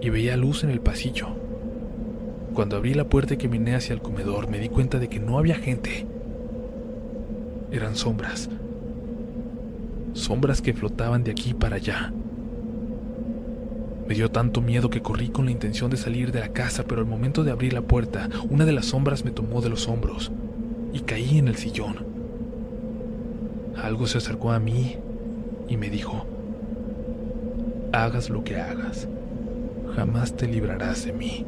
y 0.00 0.10
veía 0.10 0.36
luz 0.36 0.64
en 0.64 0.70
el 0.70 0.80
pasillo. 0.80 1.28
Cuando 2.52 2.76
abrí 2.76 2.94
la 2.94 3.08
puerta 3.08 3.34
y 3.34 3.36
caminé 3.36 3.74
hacia 3.74 3.94
el 3.94 4.00
comedor, 4.00 4.48
me 4.48 4.58
di 4.58 4.68
cuenta 4.68 4.98
de 4.98 5.08
que 5.08 5.20
no 5.20 5.38
había 5.38 5.56
gente. 5.56 6.06
Eran 7.70 7.96
sombras. 7.96 8.48
Sombras 10.12 10.62
que 10.62 10.74
flotaban 10.74 11.24
de 11.24 11.32
aquí 11.32 11.54
para 11.54 11.76
allá. 11.76 12.12
Me 14.06 14.14
dio 14.14 14.30
tanto 14.30 14.60
miedo 14.60 14.90
que 14.90 15.02
corrí 15.02 15.28
con 15.28 15.46
la 15.46 15.50
intención 15.50 15.90
de 15.90 15.96
salir 15.96 16.30
de 16.30 16.40
la 16.40 16.50
casa, 16.50 16.84
pero 16.84 17.00
al 17.00 17.06
momento 17.06 17.42
de 17.42 17.50
abrir 17.50 17.72
la 17.72 17.82
puerta, 17.82 18.28
una 18.50 18.64
de 18.64 18.72
las 18.72 18.86
sombras 18.86 19.24
me 19.24 19.30
tomó 19.30 19.60
de 19.60 19.70
los 19.70 19.88
hombros 19.88 20.30
y 20.92 21.00
caí 21.00 21.38
en 21.38 21.48
el 21.48 21.56
sillón. 21.56 22.13
Algo 23.82 24.06
se 24.06 24.18
acercó 24.18 24.52
a 24.52 24.58
mí 24.58 24.96
y 25.68 25.76
me 25.76 25.90
dijo, 25.90 26.24
hagas 27.92 28.30
lo 28.30 28.44
que 28.44 28.56
hagas, 28.56 29.08
jamás 29.94 30.36
te 30.36 30.46
librarás 30.46 31.04
de 31.04 31.12
mí. 31.12 31.46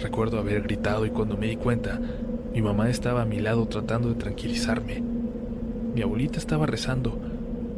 Recuerdo 0.00 0.38
haber 0.38 0.62
gritado 0.62 1.06
y 1.06 1.10
cuando 1.10 1.36
me 1.36 1.46
di 1.46 1.56
cuenta, 1.56 2.00
mi 2.52 2.62
mamá 2.62 2.88
estaba 2.88 3.22
a 3.22 3.26
mi 3.26 3.40
lado 3.40 3.66
tratando 3.66 4.08
de 4.08 4.14
tranquilizarme. 4.14 5.02
Mi 5.94 6.02
abuelita 6.02 6.38
estaba 6.38 6.66
rezando 6.66 7.18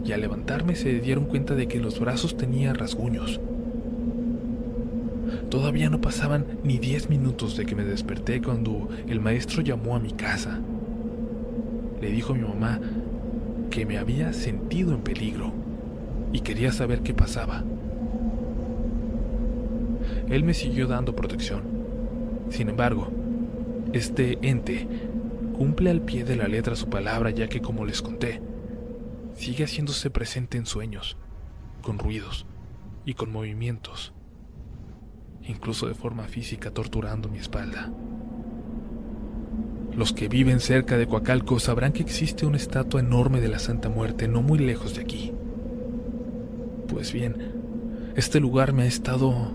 y 0.05 0.13
al 0.13 0.21
levantarme 0.21 0.75
se 0.75 1.01
dieron 1.01 1.25
cuenta 1.25 1.55
de 1.55 1.69
que 1.69 1.81
los 1.81 1.99
brazos 1.99 2.37
tenía 2.37 2.73
rasguños. 2.73 3.41
Todavía 5.49 5.91
no 5.91 6.01
pasaban 6.01 6.47
ni 6.63 6.79
diez 6.79 7.09
minutos 7.11 7.57
de 7.57 7.67
que 7.67 7.75
me 7.75 7.85
desperté 7.85 8.41
cuando 8.41 8.89
el 9.09 9.21
maestro 9.21 9.63
llamó 9.63 9.97
a 9.97 10.01
mi 10.01 10.13
casa. 10.13 10.61
Le 12.01 12.11
dijo 12.11 12.33
a 12.33 12.37
mi 12.37 12.43
mamá 12.43 12.81
que 13.71 13.87
me 13.87 13.99
había 13.99 14.33
sentido 14.33 14.95
en 14.95 15.03
peligro 15.03 15.53
y 16.33 16.41
quería 16.41 16.73
saber 16.73 17.03
qué 17.03 17.15
pasaba. 17.15 17.65
Él 20.29 20.45
me 20.45 20.55
siguió 20.55 20.87
dando 20.87 21.15
protección. 21.15 21.63
Sin 22.49 22.69
embargo, 22.69 23.09
este 23.93 24.39
ente 24.43 24.87
cumple 25.57 25.91
al 25.91 26.01
pie 26.01 26.25
de 26.25 26.37
la 26.37 26.49
letra 26.49 26.75
su 26.77 26.89
palabra 26.89 27.31
ya 27.31 27.49
que 27.49 27.61
como 27.61 27.85
les 27.85 28.03
conté, 28.03 28.41
sigue 29.35 29.65
haciéndose 29.65 30.11
presente 30.11 30.57
en 30.57 30.67
sueños, 30.67 31.17
con 31.83 31.99
ruidos 31.99 32.47
y 33.05 33.15
con 33.15 33.31
movimientos, 33.33 34.13
incluso 35.43 35.87
de 35.87 35.95
forma 35.95 36.25
física 36.25 36.71
torturando 36.71 37.29
mi 37.29 37.39
espalda. 37.39 37.93
Los 40.01 40.15
que 40.15 40.29
viven 40.29 40.61
cerca 40.61 40.97
de 40.97 41.07
Coacalco 41.07 41.61
sabrán 41.61 41.93
que 41.93 42.01
existe 42.01 42.47
una 42.47 42.57
estatua 42.57 43.01
enorme 43.01 43.43
de 43.43 43.49
la 43.49 43.59
Santa 43.59 43.91
Muerte 43.91 44.29
no 44.29 44.41
muy 44.41 44.59
lejos 44.59 44.95
de 44.95 45.03
aquí. 45.03 45.31
Pues 46.89 47.13
bien, 47.13 47.37
este 48.17 48.41
lugar 48.41 48.73
me 48.73 48.85
ha 48.85 48.87
estado 48.87 49.53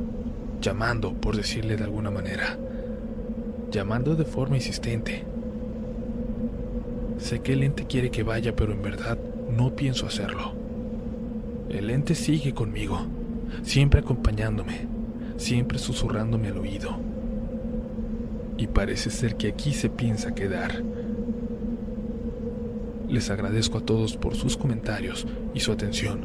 llamando, 0.61 1.15
por 1.15 1.35
decirle 1.35 1.77
de 1.77 1.85
alguna 1.85 2.11
manera, 2.11 2.59
llamando 3.71 4.15
de 4.15 4.23
forma 4.23 4.57
insistente. 4.57 5.23
Sé 7.17 7.39
que 7.39 7.53
el 7.53 7.63
ente 7.63 7.87
quiere 7.87 8.11
que 8.11 8.21
vaya, 8.21 8.55
pero 8.55 8.71
en 8.71 8.83
verdad 8.83 9.17
no 9.49 9.75
pienso 9.75 10.05
hacerlo. 10.05 10.53
El 11.69 11.89
ente 11.89 12.13
sigue 12.13 12.53
conmigo, 12.53 12.99
siempre 13.63 14.01
acompañándome, 14.01 14.85
siempre 15.37 15.79
susurrándome 15.79 16.49
al 16.49 16.59
oído. 16.59 17.04
Y 18.57 18.67
parece 18.67 19.09
ser 19.09 19.35
que 19.35 19.49
aquí 19.49 19.73
se 19.73 19.89
piensa 19.89 20.33
quedar. 20.33 20.81
Les 23.09 23.29
agradezco 23.29 23.79
a 23.79 23.81
todos 23.81 24.17
por 24.17 24.35
sus 24.35 24.57
comentarios 24.57 25.27
y 25.53 25.59
su 25.59 25.71
atención. 25.71 26.21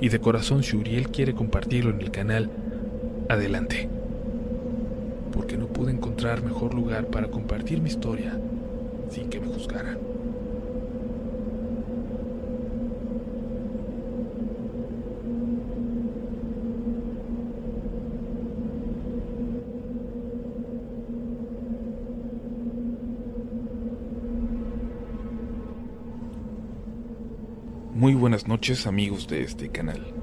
Y 0.00 0.08
de 0.08 0.20
corazón, 0.20 0.62
si 0.62 0.76
Uriel 0.76 1.08
quiere 1.08 1.34
compartirlo 1.34 1.90
en 1.90 2.00
el 2.00 2.10
canal, 2.10 2.50
adelante. 3.28 3.88
Porque 5.32 5.56
no 5.56 5.66
pude 5.66 5.92
encontrar 5.92 6.42
mejor 6.42 6.74
lugar 6.74 7.06
para 7.08 7.28
compartir 7.28 7.80
mi 7.80 7.88
historia 7.88 8.38
sin 9.10 9.28
que 9.28 9.40
me 9.40 9.46
juzgaran. 9.46 10.05
Muy 28.06 28.14
buenas 28.14 28.46
noches 28.46 28.86
amigos 28.86 29.26
de 29.26 29.42
este 29.42 29.68
canal. 29.68 30.14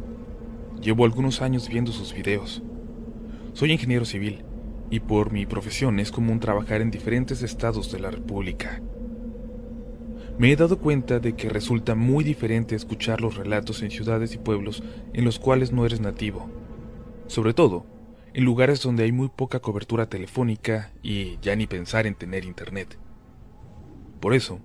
Llevo 0.82 1.04
algunos 1.04 1.42
años 1.42 1.68
viendo 1.68 1.92
sus 1.92 2.14
videos. 2.14 2.64
Soy 3.52 3.74
ingeniero 3.74 4.06
civil 4.06 4.46
y 4.90 5.02
por 5.02 5.34
mi 5.34 5.46
profesión 5.46 6.00
es 6.00 6.10
común 6.10 6.40
trabajar 6.40 6.80
en 6.80 6.92
diferentes 6.92 7.42
estados 7.42 7.92
de 7.92 8.00
la 8.00 8.10
República. 8.10 8.82
me 10.38 10.50
he 10.50 10.56
dado 10.56 10.80
cuenta 10.80 11.20
de 11.20 11.36
que 11.36 11.50
resulta 11.50 11.94
muy 11.94 12.24
diferente 12.24 12.74
escuchar 12.74 13.20
los 13.20 13.36
relatos 13.36 13.84
en 13.84 13.92
ciudades 13.92 14.34
y 14.34 14.38
pueblos 14.38 14.82
en 15.12 15.26
los 15.26 15.38
cuales 15.38 15.74
no 15.74 15.86
eres 15.86 16.00
nativo. 16.00 16.50
Sobre 17.28 17.54
todo, 17.54 17.86
en 18.34 18.46
lugares 18.46 18.82
donde 18.82 19.04
hay 19.04 19.12
muy 19.12 19.28
poca 19.28 19.60
cobertura 19.60 20.08
telefónica 20.08 20.94
y 21.04 21.38
ya 21.42 21.54
ni 21.58 21.68
pensar 21.68 22.08
en 22.08 22.16
tener 22.16 22.46
internet. 22.46 22.98
Por 24.22 24.34
eso, 24.34 24.62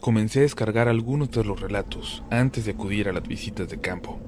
comencé 0.00 0.40
a 0.40 0.42
descargar 0.42 0.88
algunos 0.88 1.30
de 1.30 1.44
los 1.44 1.60
relatos 1.60 2.22
antes 2.30 2.64
de 2.64 2.72
acudir 2.72 3.08
a 3.08 3.12
las 3.12 3.26
visitas 3.26 3.68
de 3.68 3.80
campo. 3.80 4.18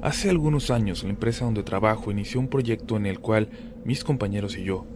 Hace 0.00 0.30
algunos 0.30 0.70
años 0.70 1.04
la 1.04 1.10
empresa 1.10 1.44
donde 1.44 1.62
trabajo 1.62 2.10
inició 2.10 2.40
un 2.40 2.48
proyecto 2.48 2.96
en 2.96 3.06
el 3.06 3.20
cual 3.20 3.48
mis 3.84 4.02
compañeros 4.04 4.56
y 4.56 4.64
yo 4.64 4.86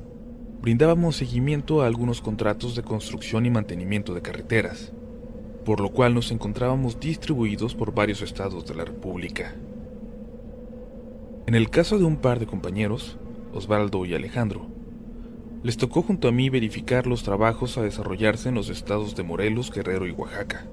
brindábamos 0.62 1.16
seguimiento 1.16 1.82
a 1.82 1.86
algunos 1.86 2.20
contratos 2.20 2.74
de 2.74 2.82
construcción 2.82 3.46
y 3.46 3.50
mantenimiento 3.50 4.14
de 4.14 4.22
carreteras, 4.22 4.92
por 5.64 5.80
lo 5.80 5.90
cual 5.90 6.14
nos 6.14 6.32
encontrábamos 6.32 6.98
distribuidos 6.98 7.74
por 7.74 7.94
varios 7.94 8.22
estados 8.22 8.66
de 8.66 8.74
la 8.74 8.84
República. 8.84 9.54
En 11.46 11.54
el 11.54 11.70
caso 11.70 11.98
de 11.98 12.04
un 12.04 12.16
par 12.16 12.40
de 12.40 12.46
compañeros, 12.46 13.16
Osvaldo 13.52 14.04
y 14.06 14.14
Alejandro, 14.14 14.66
les 15.62 15.76
tocó 15.76 16.02
junto 16.02 16.28
a 16.28 16.32
mí 16.32 16.50
verificar 16.50 17.06
los 17.06 17.22
trabajos 17.22 17.78
a 17.78 17.82
desarrollarse 17.82 18.48
en 18.48 18.54
los 18.54 18.68
estados 18.68 19.16
de 19.16 19.22
Morelos, 19.22 19.72
Guerrero 19.72 20.06
y 20.06 20.12
Oaxaca. 20.12 20.66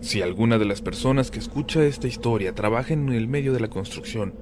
Si 0.00 0.22
alguna 0.22 0.58
de 0.58 0.64
las 0.64 0.82
personas 0.82 1.30
que 1.30 1.38
escucha 1.38 1.84
esta 1.84 2.06
historia 2.06 2.54
trabaja 2.54 2.92
en 2.92 3.08
el 3.08 3.28
medio 3.28 3.52
de 3.52 3.60
la 3.60 3.68
construcción, 3.68 4.34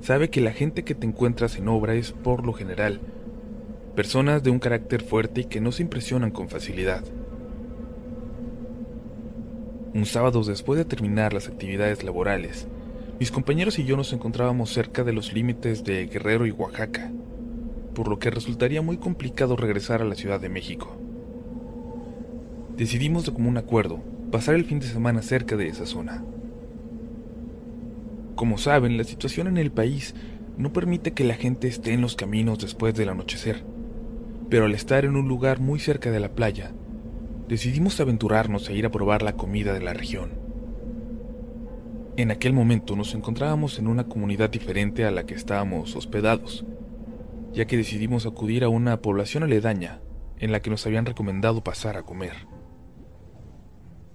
sabe 0.00 0.30
que 0.30 0.40
la 0.40 0.52
gente 0.52 0.84
que 0.84 0.94
te 0.94 1.06
encuentras 1.06 1.56
en 1.56 1.68
obra 1.68 1.94
es, 1.94 2.12
por 2.12 2.46
lo 2.46 2.52
general, 2.52 3.00
personas 3.94 4.42
de 4.42 4.50
un 4.50 4.58
carácter 4.58 5.02
fuerte 5.02 5.42
y 5.42 5.44
que 5.44 5.60
no 5.60 5.72
se 5.72 5.82
impresionan 5.82 6.30
con 6.30 6.48
facilidad. 6.48 7.04
Un 9.92 10.06
sábado 10.06 10.42
después 10.42 10.78
de 10.78 10.84
terminar 10.84 11.32
las 11.32 11.48
actividades 11.48 12.02
laborales, 12.02 12.66
mis 13.20 13.30
compañeros 13.30 13.78
y 13.78 13.84
yo 13.84 13.96
nos 13.96 14.12
encontrábamos 14.12 14.70
cerca 14.70 15.04
de 15.04 15.12
los 15.12 15.32
límites 15.32 15.84
de 15.84 16.06
Guerrero 16.06 16.46
y 16.46 16.50
Oaxaca, 16.50 17.12
por 17.94 18.08
lo 18.08 18.18
que 18.18 18.30
resultaría 18.30 18.82
muy 18.82 18.98
complicado 18.98 19.56
regresar 19.56 20.02
a 20.02 20.04
la 20.04 20.14
Ciudad 20.14 20.40
de 20.40 20.48
México. 20.48 20.96
Decidimos 22.76 23.24
de 23.24 23.32
común 23.32 23.56
acuerdo 23.56 24.02
pasar 24.30 24.56
el 24.56 24.64
fin 24.64 24.80
de 24.80 24.86
semana 24.86 25.22
cerca 25.22 25.56
de 25.56 25.68
esa 25.68 25.86
zona. 25.86 26.24
Como 28.34 28.58
saben, 28.58 28.96
la 28.96 29.04
situación 29.04 29.46
en 29.46 29.58
el 29.58 29.70
país 29.70 30.14
no 30.58 30.72
permite 30.72 31.12
que 31.12 31.22
la 31.24 31.34
gente 31.34 31.68
esté 31.68 31.92
en 31.92 32.00
los 32.00 32.16
caminos 32.16 32.58
después 32.58 32.94
del 32.94 33.10
anochecer, 33.10 33.62
pero 34.50 34.64
al 34.64 34.74
estar 34.74 35.04
en 35.04 35.16
un 35.16 35.28
lugar 35.28 35.60
muy 35.60 35.78
cerca 35.78 36.10
de 36.10 36.20
la 36.20 36.30
playa, 36.30 36.72
decidimos 37.48 38.00
aventurarnos 38.00 38.68
e 38.68 38.74
ir 38.74 38.86
a 38.86 38.90
probar 38.90 39.22
la 39.22 39.36
comida 39.36 39.72
de 39.72 39.80
la 39.80 39.94
región. 39.94 40.32
En 42.16 42.30
aquel 42.30 42.52
momento 42.52 42.96
nos 42.96 43.14
encontrábamos 43.14 43.78
en 43.78 43.86
una 43.86 44.04
comunidad 44.04 44.50
diferente 44.50 45.04
a 45.04 45.10
la 45.10 45.26
que 45.26 45.34
estábamos 45.34 45.94
hospedados, 45.96 46.64
ya 47.54 47.66
que 47.66 47.76
decidimos 47.76 48.26
acudir 48.26 48.64
a 48.64 48.68
una 48.68 49.00
población 49.00 49.44
aledaña 49.44 50.00
en 50.38 50.52
la 50.52 50.60
que 50.60 50.70
nos 50.70 50.84
habían 50.86 51.06
recomendado 51.06 51.62
pasar 51.62 51.96
a 51.96 52.02
comer. 52.02 52.32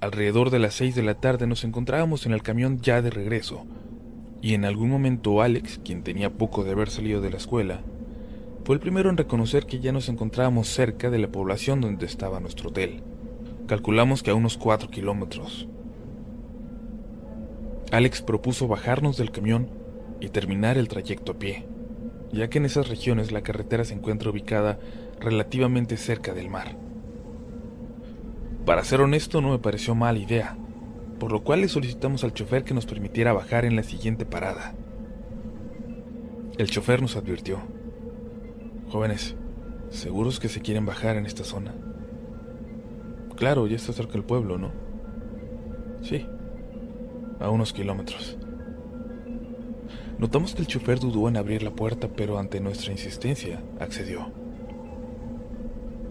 Alrededor 0.02 0.50
de 0.50 0.60
las 0.60 0.76
seis 0.76 0.94
de 0.96 1.04
la 1.04 1.16
tarde 1.16 1.48
nos 1.48 1.64
encontrábamos 1.64 2.26
en 2.26 2.34
el 2.34 2.44
camión 2.44 2.80
ya 2.82 3.02
de 3.02 3.10
regreso, 3.10 3.66
y 4.42 4.54
en 4.54 4.66
algún 4.66 4.90
momento 4.90 5.42
Alex, 5.42 5.80
quien 5.84 6.04
tenía 6.04 6.30
poco 6.30 6.64
de 6.64 6.72
haber 6.72 6.90
salido 6.90 7.22
de 7.22 7.30
la 7.30 7.38
escuela, 7.38 7.82
fue 8.66 8.76
el 8.76 8.82
primero 8.82 9.10
en 9.10 9.18
reconocer 9.18 9.66
que 9.66 9.80
ya 9.80 9.92
nos 9.92 10.10
encontrábamos 10.10 10.68
cerca 10.68 11.10
de 11.10 11.18
la 11.18 11.30
población 11.30 11.82
donde 11.82 12.06
estaba 12.06 12.40
nuestro 12.40 12.70
hotel. 12.70 13.02
Calculamos 13.68 14.22
que 14.22 14.32
a 14.32 14.36
unos 14.36 14.58
cuatro 14.58 14.90
kilómetros, 14.90 15.68
Alex 17.92 18.22
propuso 18.22 18.68
bajarnos 18.68 19.18
del 19.18 19.32
camión 19.32 19.70
y 20.20 20.30
terminar 20.30 20.78
el 20.78 20.88
trayecto 20.88 21.32
a 21.32 21.40
pie, 21.40 21.66
ya 22.32 22.50
que 22.50 22.58
en 22.58 22.66
esas 22.66 22.90
regiones 22.90 23.32
la 23.32 23.42
carretera 23.42 23.84
se 23.84 23.94
encuentra 23.94 24.30
ubicada 24.30 24.80
relativamente 25.20 25.98
cerca 25.98 26.34
del 26.34 26.50
mar. 26.50 26.76
Para 28.66 28.84
ser 28.84 29.02
honesto 29.02 29.42
no 29.42 29.50
me 29.50 29.60
pareció 29.60 29.96
mala 29.96 30.20
idea, 30.20 30.58
por 31.20 31.32
lo 31.32 31.44
cual 31.44 31.62
le 31.62 31.68
solicitamos 31.68 32.24
al 32.24 32.34
chofer 32.34 32.64
que 32.64 32.74
nos 32.74 32.86
permitiera 32.86 33.34
bajar 33.34 33.66
en 33.66 33.76
la 33.76 33.84
siguiente 33.84 34.26
parada. 34.26 34.74
El 36.58 36.70
chofer 36.70 37.02
nos 37.02 37.16
advirtió, 37.16 37.60
jóvenes, 38.90 39.36
¿seguros 39.90 40.40
que 40.40 40.50
se 40.50 40.62
quieren 40.62 40.86
bajar 40.86 41.16
en 41.16 41.26
esta 41.26 41.44
zona? 41.44 41.74
Claro, 43.36 43.68
ya 43.68 43.78
está 43.78 43.94
cerca 43.94 44.14
del 44.14 44.24
pueblo, 44.24 44.58
¿no? 44.58 44.72
Sí, 46.02 46.26
a 47.40 47.50
unos 47.50 47.72
kilómetros. 47.72 48.39
Notamos 50.20 50.54
que 50.54 50.62
el 50.62 50.68
chofer 50.68 51.00
dudó 51.00 51.30
en 51.30 51.38
abrir 51.38 51.64
la 51.64 51.72
puerta, 51.72 52.10
pero 52.14 52.40
ante 52.40 52.60
nuestra 52.60 52.92
insistencia 52.92 53.64
accedió. 53.80 54.30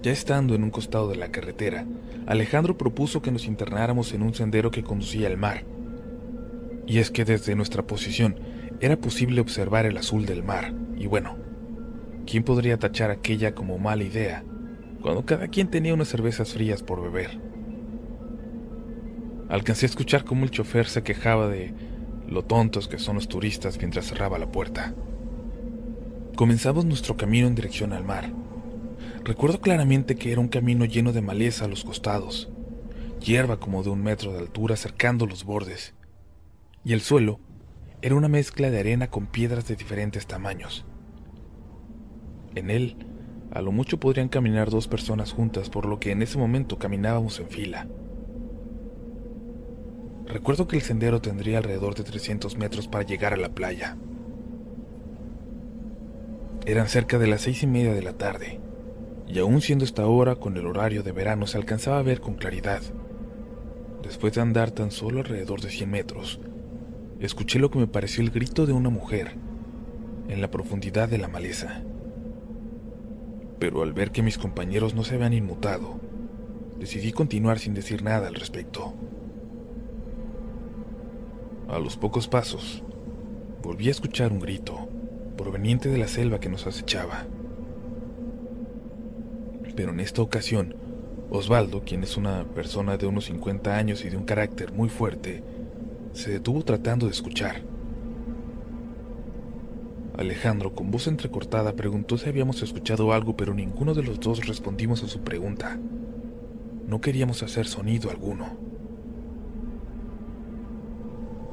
Ya 0.03 0.13
estando 0.13 0.55
en 0.55 0.65
un 0.65 0.71
costado 0.71 1.11
de 1.11 1.17
la 1.17 1.31
carretera, 1.31 1.85
Alejandro 2.27 2.79
propuso 2.79 3.21
que 3.21 3.31
nos 3.31 3.47
internáramos 3.47 4.15
en 4.15 4.23
un 4.23 4.33
sendero 4.33 4.71
que 4.71 4.83
conducía 4.83 5.27
al 5.27 5.37
mar. 5.37 5.65
Y 6.87 7.01
es 7.01 7.11
que 7.11 7.27
desde 7.27 7.55
nuestra 7.55 7.87
posición 7.87 8.37
era 8.81 8.97
posible 8.97 9.43
observar 9.43 9.85
el 9.85 9.99
azul 9.99 10.25
del 10.25 10.43
mar, 10.43 10.73
y 10.97 11.07
bueno, 11.07 11.37
¿quién 12.27 12.45
podría 12.45 12.79
tachar 12.79 13.11
aquella 13.11 13.55
como 13.55 13.79
mala 13.79 14.05
idea 14.05 14.43
cuando 15.03 15.27
cada 15.27 15.49
quien 15.49 15.69
tenía 15.69 15.93
unas 15.93 16.09
cervezas 16.09 16.55
frías 16.55 16.83
por 16.83 17.03
beber? 17.03 17.39
Alcancé 19.51 19.85
a 19.85 19.89
escuchar 19.91 20.25
cómo 20.25 20.45
el 20.45 20.51
chofer 20.51 20.87
se 20.87 21.03
quejaba 21.03 21.49
de 21.49 21.75
lo 22.29 22.45
tontos 22.45 22.89
que 22.89 22.99
son 22.99 23.17
los 23.17 23.29
turistas 23.29 23.79
mientras 23.79 24.07
cerraba 24.07 24.39
la 24.39 24.53
puerta. 24.53 24.95
Comenzamos 26.37 26.85
nuestro 26.85 27.17
camino 27.17 27.47
en 27.47 27.55
dirección 27.55 27.93
al 27.93 28.05
mar. 28.05 28.31
Recuerdo 29.25 29.61
claramente 29.61 30.17
que 30.17 30.33
era 30.33 30.41
un 30.41 30.49
camino 30.49 30.85
lleno 30.85 31.13
de 31.13 31.23
maleza 31.23 31.65
a 31.65 31.69
los 31.69 31.85
costados, 31.85 32.49
hierba 33.21 33.59
como 33.59 33.83
de 33.83 33.91
un 33.91 34.03
metro 34.03 34.33
de 34.33 34.39
altura 34.39 34.77
cercando 34.77 35.27
los 35.27 35.45
bordes, 35.45 35.95
y 36.85 36.93
el 36.93 37.01
suelo 37.01 37.41
era 38.01 38.15
una 38.15 38.29
mezcla 38.29 38.71
de 38.71 38.79
arena 38.79 39.09
con 39.09 39.27
piedras 39.27 39.67
de 39.67 39.77
diferentes 39.77 40.27
tamaños. 40.27 40.85
En 42.55 42.71
él, 42.71 42.97
a 43.51 43.61
lo 43.61 43.73
mucho 43.73 43.99
podrían 43.99 44.29
caminar 44.29 44.71
dos 44.71 44.87
personas 44.87 45.33
juntas, 45.33 45.71
por 45.71 45.87
lo 45.87 45.99
que 45.99 46.13
en 46.13 46.23
ese 46.23 46.39
momento 46.39 46.79
caminábamos 46.79 47.41
en 47.41 47.49
fila. 47.49 47.89
Recuerdo 50.29 50.69
que 50.69 50.77
el 50.77 50.83
sendero 50.83 51.23
tendría 51.23 51.57
alrededor 51.57 51.95
de 51.95 52.05
300 52.05 52.59
metros 52.59 52.87
para 52.87 53.03
llegar 53.03 53.33
a 53.33 53.39
la 53.39 53.49
playa. 53.49 53.97
Eran 56.67 56.89
cerca 56.89 57.19
de 57.19 57.27
las 57.27 57.41
seis 57.41 57.63
y 57.63 57.67
media 57.67 57.95
de 57.95 58.03
la 58.03 58.13
tarde, 58.13 58.61
y 59.27 59.39
aún 59.39 59.63
siendo 59.63 59.87
esta 59.87 60.07
hora 60.07 60.37
con 60.37 60.59
el 60.59 60.67
horario 60.67 61.03
de 61.03 61.13
verano 61.13 61.47
se 61.47 61.57
alcanzaba 61.57 61.99
a 61.99 62.03
ver 62.03 62.21
con 62.21 62.35
claridad. 62.35 62.83
Después 64.03 64.35
de 64.35 64.43
andar 64.43 64.71
tan 64.71 64.91
solo 64.91 65.21
alrededor 65.21 65.63
de 65.63 65.71
100 65.71 65.91
metros, 65.91 66.41
escuché 67.21 67.59
lo 67.59 67.71
que 67.71 67.79
me 67.79 67.87
pareció 67.87 68.23
el 68.23 68.31
grito 68.31 68.67
de 68.67 68.75
una 68.75 68.91
mujer 68.91 69.35
en 70.29 70.43
la 70.43 70.51
profundidad 70.51 71.09
de 71.09 71.17
la 71.17 71.29
maleza. 71.29 71.83
Pero 73.59 73.83
al 73.83 73.95
ver 73.95 74.13
que 74.13 74.23
mis 74.23 74.37
compañeros 74.37 74.95
no 74.95 75.05
se 75.05 75.15
habían 75.15 75.33
inmutado, 75.33 75.99
decidí 76.79 77.13
continuar 77.13 77.59
sin 77.59 77.73
decir 77.73 78.03
nada 78.03 78.29
al 78.29 78.35
respecto. 78.35 78.93
A 81.69 81.79
los 81.79 81.99
pocos 81.99 82.29
pasos, 82.29 82.83
volví 83.63 83.89
a 83.89 83.91
escuchar 83.91 84.33
un 84.33 84.41
grito, 84.41 84.89
proveniente 85.37 85.91
de 85.91 85.99
la 85.99 86.09
selva 86.09 86.41
que 86.41 86.49
nos 86.49 86.67
acechaba. 86.67 87.27
Pero 89.77 89.93
en 89.93 90.01
esta 90.01 90.23
ocasión, 90.23 90.75
Osvaldo, 91.29 91.83
quien 91.85 92.03
es 92.05 92.17
una 92.17 92.45
persona 92.45 92.97
de 92.97 93.07
unos 93.07 93.27
50 93.27 93.77
años 93.77 94.03
y 94.03 94.09
de 94.09 94.17
un 94.17 94.25
carácter 94.25 94.73
muy 94.73 94.89
fuerte, 94.89 95.43
se 96.15 96.31
detuvo 96.31 96.65
tratando 96.65 97.05
de 97.05 97.13
escuchar. 97.13 97.61
Alejandro, 100.17 100.75
con 100.75 100.91
voz 100.91 101.07
entrecortada, 101.07 101.75
preguntó 101.75 102.17
si 102.17 102.31
habíamos 102.31 102.63
escuchado 102.63 103.13
algo, 103.13 103.37
pero 103.37 103.53
ninguno 103.53 103.93
de 103.93 104.05
los 104.05 104.19
dos 104.19 104.47
respondimos 104.47 105.05
a 105.05 105.07
su 105.07 105.21
pregunta. 105.21 105.79
No 106.87 107.03
queríamos 107.03 107.43
hacer 107.43 107.67
sonido 107.67 108.11
alguno. 108.11 108.68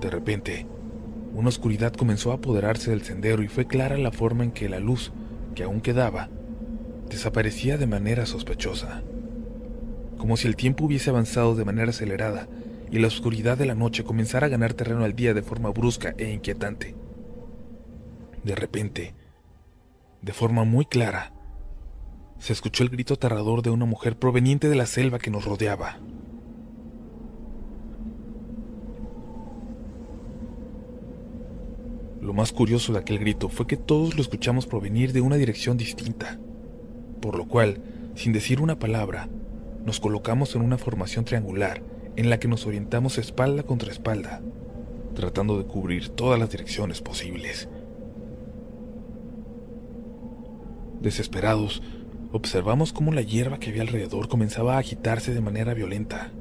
De 0.05 0.11
repente, 0.11 0.67
una 1.33 1.49
oscuridad 1.49 1.91
comenzó 1.91 2.29
a 2.29 2.35
apoderarse 2.35 2.91
del 2.91 3.01
sendero 3.01 3.41
y 3.41 3.47
fue 3.47 3.65
clara 3.65 3.97
la 3.97 4.11
forma 4.11 4.43
en 4.43 4.51
que 4.51 4.69
la 4.69 4.79
luz, 4.79 5.11
que 5.55 5.63
aún 5.63 5.81
quedaba, 5.81 6.29
desaparecía 7.09 7.79
de 7.79 7.87
manera 7.87 8.27
sospechosa, 8.27 9.01
como 10.19 10.37
si 10.37 10.47
el 10.47 10.55
tiempo 10.55 10.85
hubiese 10.85 11.09
avanzado 11.09 11.55
de 11.55 11.65
manera 11.65 11.89
acelerada 11.89 12.47
y 12.91 12.99
la 12.99 13.07
oscuridad 13.07 13.57
de 13.57 13.65
la 13.65 13.73
noche 13.73 14.03
comenzara 14.03 14.45
a 14.45 14.49
ganar 14.51 14.75
terreno 14.75 15.03
al 15.05 15.15
día 15.15 15.33
de 15.33 15.41
forma 15.41 15.71
brusca 15.71 16.13
e 16.19 16.31
inquietante. 16.31 16.93
De 18.43 18.53
repente, 18.53 19.15
de 20.21 20.33
forma 20.33 20.65
muy 20.65 20.85
clara, 20.85 21.33
se 22.37 22.53
escuchó 22.53 22.83
el 22.83 22.89
grito 22.89 23.15
aterrador 23.15 23.63
de 23.63 23.71
una 23.71 23.85
mujer 23.85 24.19
proveniente 24.19 24.69
de 24.69 24.75
la 24.75 24.85
selva 24.85 25.17
que 25.17 25.31
nos 25.31 25.45
rodeaba. 25.45 25.97
Lo 32.25 32.33
más 32.33 32.51
curioso 32.51 32.91
de 32.91 32.97
aquel 32.97 33.19
grito 33.19 33.49
fue 33.49 33.67
que 33.67 33.77
todos 33.77 34.15
lo 34.15 34.21
escuchamos 34.23 34.65
provenir 34.65 35.13
de 35.13 35.21
una 35.21 35.35
dirección 35.35 35.77
distinta, 35.77 36.39
por 37.21 37.37
lo 37.37 37.47
cual, 37.47 37.83
sin 38.15 38.33
decir 38.33 38.61
una 38.61 38.79
palabra, 38.79 39.29
nos 39.85 39.99
colocamos 39.99 40.55
en 40.55 40.63
una 40.63 40.79
formación 40.79 41.23
triangular 41.23 41.83
en 42.15 42.31
la 42.31 42.39
que 42.39 42.47
nos 42.47 42.65
orientamos 42.65 43.19
espalda 43.19 43.61
contra 43.61 43.91
espalda, 43.91 44.41
tratando 45.13 45.59
de 45.59 45.65
cubrir 45.65 46.09
todas 46.09 46.39
las 46.39 46.49
direcciones 46.49 46.99
posibles. 46.99 47.69
Desesperados, 51.01 51.83
observamos 52.31 52.91
cómo 52.91 53.13
la 53.13 53.21
hierba 53.21 53.59
que 53.59 53.69
había 53.69 53.83
alrededor 53.83 54.29
comenzaba 54.29 54.77
a 54.77 54.79
agitarse 54.79 55.31
de 55.31 55.41
manera 55.41 55.75
violenta, 55.75 56.31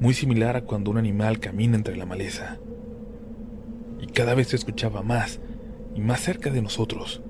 muy 0.00 0.14
similar 0.14 0.56
a 0.56 0.62
cuando 0.62 0.90
un 0.90 0.96
animal 0.96 1.38
camina 1.38 1.76
entre 1.76 1.98
la 1.98 2.06
maleza 2.06 2.58
y 4.00 4.06
cada 4.06 4.34
vez 4.34 4.48
se 4.48 4.56
escuchaba 4.56 5.02
más 5.02 5.40
y 5.94 6.00
más 6.00 6.20
cerca 6.20 6.50
de 6.50 6.62
nosotros. 6.62 7.22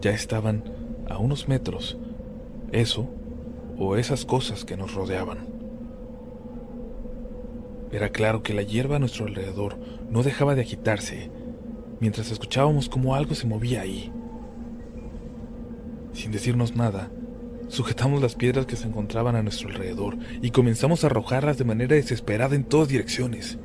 Ya 0.00 0.10
estaban 0.10 0.64
a 1.08 1.18
unos 1.18 1.48
metros, 1.48 1.98
eso 2.72 3.08
o 3.78 3.96
esas 3.96 4.24
cosas 4.24 4.64
que 4.64 4.76
nos 4.76 4.94
rodeaban. 4.94 5.46
Era 7.90 8.08
claro 8.10 8.42
que 8.42 8.54
la 8.54 8.62
hierba 8.62 8.96
a 8.96 8.98
nuestro 8.98 9.26
alrededor 9.26 9.78
no 10.10 10.22
dejaba 10.22 10.54
de 10.54 10.62
agitarse 10.62 11.30
mientras 12.00 12.32
escuchábamos 12.32 12.88
como 12.88 13.14
algo 13.14 13.34
se 13.34 13.46
movía 13.46 13.82
ahí. 13.82 14.10
Sin 16.12 16.32
decirnos 16.32 16.74
nada, 16.74 17.10
sujetamos 17.68 18.20
las 18.20 18.34
piedras 18.34 18.66
que 18.66 18.76
se 18.76 18.88
encontraban 18.88 19.36
a 19.36 19.42
nuestro 19.42 19.68
alrededor 19.68 20.16
y 20.42 20.50
comenzamos 20.50 21.04
a 21.04 21.06
arrojarlas 21.06 21.58
de 21.58 21.64
manera 21.64 21.94
desesperada 21.94 22.56
en 22.56 22.64
todas 22.64 22.88
direcciones. 22.88 23.58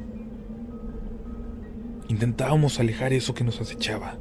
Intentábamos 2.08 2.80
alejar 2.80 3.14
eso 3.14 3.34
que 3.34 3.44
nos 3.44 3.60
acechaba, 3.60 4.18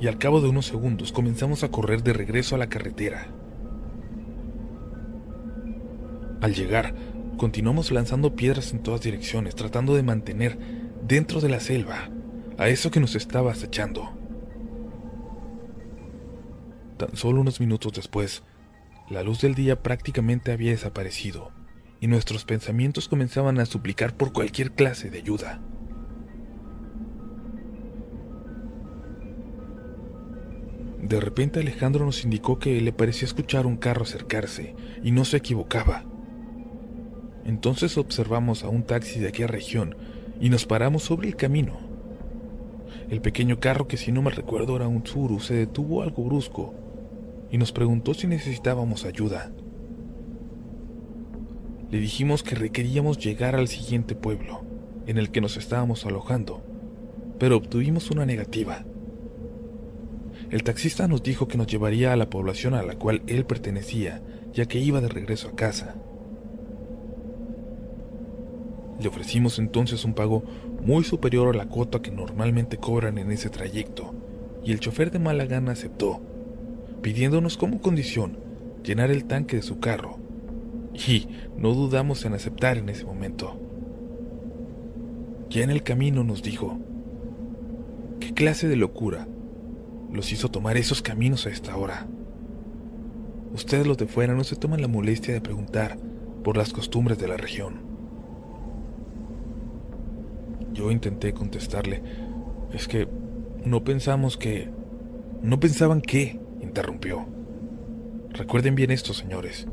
y 0.00 0.06
al 0.06 0.18
cabo 0.18 0.40
de 0.40 0.48
unos 0.48 0.66
segundos 0.66 1.12
comenzamos 1.12 1.62
a 1.62 1.70
correr 1.70 2.02
de 2.02 2.12
regreso 2.12 2.54
a 2.54 2.58
la 2.58 2.68
carretera. 2.68 3.28
Al 6.40 6.54
llegar, 6.54 6.94
continuamos 7.36 7.90
lanzando 7.90 8.36
piedras 8.36 8.72
en 8.72 8.82
todas 8.82 9.02
direcciones, 9.02 9.54
tratando 9.54 9.94
de 9.94 10.02
mantener 10.02 10.58
dentro 11.06 11.40
de 11.40 11.48
la 11.48 11.60
selva 11.60 12.10
a 12.58 12.68
eso 12.68 12.90
que 12.90 13.00
nos 13.00 13.14
estaba 13.14 13.52
acechando. 13.52 14.16
Tan 16.96 17.16
solo 17.16 17.40
unos 17.40 17.60
minutos 17.60 17.92
después, 17.92 18.42
la 19.10 19.22
luz 19.22 19.40
del 19.40 19.54
día 19.54 19.82
prácticamente 19.82 20.52
había 20.52 20.72
desaparecido 20.72 21.52
y 22.00 22.06
nuestros 22.06 22.44
pensamientos 22.44 23.08
comenzaban 23.08 23.58
a 23.58 23.66
suplicar 23.66 24.16
por 24.16 24.32
cualquier 24.32 24.72
clase 24.72 25.10
de 25.10 25.18
ayuda. 25.18 25.60
De 31.08 31.20
repente 31.20 31.60
Alejandro 31.60 32.04
nos 32.04 32.22
indicó 32.22 32.58
que 32.58 32.78
le 32.82 32.92
parecía 32.92 33.24
escuchar 33.24 33.64
un 33.64 33.78
carro 33.78 34.02
acercarse, 34.02 34.74
y 35.02 35.10
no 35.10 35.24
se 35.24 35.38
equivocaba. 35.38 36.04
Entonces 37.46 37.96
observamos 37.96 38.62
a 38.62 38.68
un 38.68 38.82
taxi 38.82 39.18
de 39.18 39.28
aquella 39.28 39.46
región 39.46 39.96
y 40.38 40.50
nos 40.50 40.66
paramos 40.66 41.04
sobre 41.04 41.28
el 41.28 41.36
camino. 41.36 41.78
El 43.08 43.22
pequeño 43.22 43.58
carro, 43.58 43.88
que 43.88 43.96
si 43.96 44.12
no 44.12 44.20
me 44.20 44.30
recuerdo 44.30 44.76
era 44.76 44.86
un 44.86 45.02
Tsuru, 45.02 45.40
se 45.40 45.54
detuvo 45.54 46.02
algo 46.02 46.24
brusco 46.24 46.74
y 47.50 47.56
nos 47.56 47.72
preguntó 47.72 48.12
si 48.12 48.26
necesitábamos 48.26 49.06
ayuda. 49.06 49.50
Le 51.90 52.00
dijimos 52.00 52.42
que 52.42 52.54
requeríamos 52.54 53.16
llegar 53.16 53.56
al 53.56 53.68
siguiente 53.68 54.14
pueblo, 54.14 54.60
en 55.06 55.16
el 55.16 55.30
que 55.30 55.40
nos 55.40 55.56
estábamos 55.56 56.04
alojando, 56.04 56.62
pero 57.38 57.56
obtuvimos 57.56 58.10
una 58.10 58.26
negativa. 58.26 58.84
El 60.50 60.62
taxista 60.62 61.06
nos 61.08 61.22
dijo 61.22 61.46
que 61.46 61.58
nos 61.58 61.66
llevaría 61.66 62.14
a 62.14 62.16
la 62.16 62.30
población 62.30 62.72
a 62.72 62.82
la 62.82 62.94
cual 62.94 63.20
él 63.26 63.44
pertenecía, 63.44 64.22
ya 64.54 64.64
que 64.64 64.78
iba 64.78 65.02
de 65.02 65.08
regreso 65.08 65.48
a 65.48 65.56
casa. 65.56 65.94
Le 68.98 69.08
ofrecimos 69.08 69.58
entonces 69.58 70.06
un 70.06 70.14
pago 70.14 70.42
muy 70.82 71.04
superior 71.04 71.54
a 71.54 71.58
la 71.58 71.66
cuota 71.66 72.00
que 72.00 72.10
normalmente 72.10 72.78
cobran 72.78 73.18
en 73.18 73.30
ese 73.30 73.50
trayecto, 73.50 74.14
y 74.64 74.72
el 74.72 74.80
chofer 74.80 75.10
de 75.10 75.18
mala 75.18 75.44
gana 75.44 75.72
aceptó, 75.72 76.20
pidiéndonos 77.02 77.58
como 77.58 77.82
condición 77.82 78.38
llenar 78.82 79.10
el 79.10 79.26
tanque 79.26 79.56
de 79.56 79.62
su 79.62 79.80
carro, 79.80 80.16
y 80.94 81.28
no 81.58 81.74
dudamos 81.74 82.24
en 82.24 82.32
aceptar 82.32 82.78
en 82.78 82.88
ese 82.88 83.04
momento. 83.04 83.60
Ya 85.50 85.62
en 85.62 85.70
el 85.70 85.82
camino 85.82 86.24
nos 86.24 86.42
dijo, 86.42 86.78
¿qué 88.18 88.32
clase 88.32 88.66
de 88.66 88.76
locura 88.76 89.28
los 90.12 90.32
hizo 90.32 90.50
tomar 90.50 90.76
esos 90.76 91.02
caminos 91.02 91.46
a 91.46 91.50
esta 91.50 91.76
hora. 91.76 92.06
Ustedes 93.52 93.86
los 93.86 93.96
de 93.96 94.06
fuera 94.06 94.34
no 94.34 94.44
se 94.44 94.56
toman 94.56 94.80
la 94.80 94.88
molestia 94.88 95.34
de 95.34 95.40
preguntar 95.40 95.98
por 96.44 96.56
las 96.56 96.72
costumbres 96.72 97.18
de 97.18 97.28
la 97.28 97.36
región. 97.36 97.80
Yo 100.72 100.90
intenté 100.90 101.32
contestarle, 101.32 102.02
es 102.72 102.88
que 102.88 103.08
no 103.64 103.84
pensamos 103.84 104.36
que... 104.36 104.70
No 105.42 105.60
pensaban 105.60 106.00
que, 106.00 106.40
interrumpió. 106.60 107.26
Recuerden 108.30 108.74
bien 108.74 108.90
esto, 108.90 109.14
señores. 109.14 109.68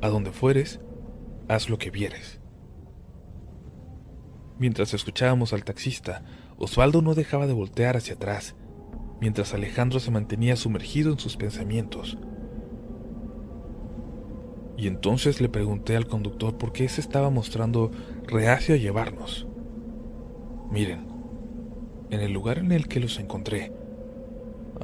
A 0.00 0.08
donde 0.08 0.30
fueres, 0.30 0.80
haz 1.48 1.68
lo 1.68 1.78
que 1.78 1.90
vieres. 1.90 2.40
Mientras 4.58 4.94
escuchábamos 4.94 5.52
al 5.52 5.64
taxista, 5.64 6.22
Osvaldo 6.58 7.02
no 7.02 7.14
dejaba 7.14 7.46
de 7.46 7.54
voltear 7.54 7.96
hacia 7.96 8.14
atrás 8.14 8.54
mientras 9.24 9.54
Alejandro 9.54 10.00
se 10.00 10.10
mantenía 10.10 10.54
sumergido 10.54 11.10
en 11.10 11.18
sus 11.18 11.38
pensamientos. 11.38 12.18
Y 14.76 14.86
entonces 14.86 15.40
le 15.40 15.48
pregunté 15.48 15.96
al 15.96 16.06
conductor 16.06 16.58
por 16.58 16.72
qué 16.72 16.86
se 16.90 17.00
estaba 17.00 17.30
mostrando 17.30 17.90
reacio 18.26 18.74
a 18.74 18.78
llevarnos. 18.78 19.46
Miren, 20.70 21.06
en 22.10 22.20
el 22.20 22.34
lugar 22.34 22.58
en 22.58 22.70
el 22.70 22.86
que 22.86 23.00
los 23.00 23.18
encontré, 23.18 23.72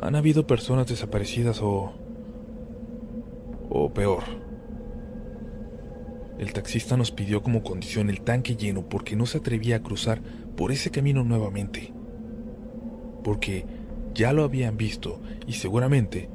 han 0.01 0.17
habido 0.17 0.47
personas 0.47 0.87
desaparecidas 0.87 1.61
o... 1.61 1.93
o 3.69 3.93
peor. 3.93 4.23
El 6.39 6.55
taxista 6.55 6.97
nos 6.97 7.11
pidió 7.11 7.43
como 7.43 7.63
condición 7.63 8.09
el 8.09 8.23
tanque 8.23 8.57
lleno 8.57 8.89
porque 8.89 9.17
no 9.17 9.27
se 9.27 9.37
atrevía 9.37 9.77
a 9.77 9.83
cruzar 9.83 10.23
por 10.57 10.73
ese 10.73 10.91
camino 10.91 11.25
nuevamente. 11.25 11.93
Porque 13.23 13.80
ya 14.15 14.33
lo 14.33 14.45
habían 14.45 14.77
visto 14.77 15.21
y 15.47 15.55
seguramente 15.55 16.29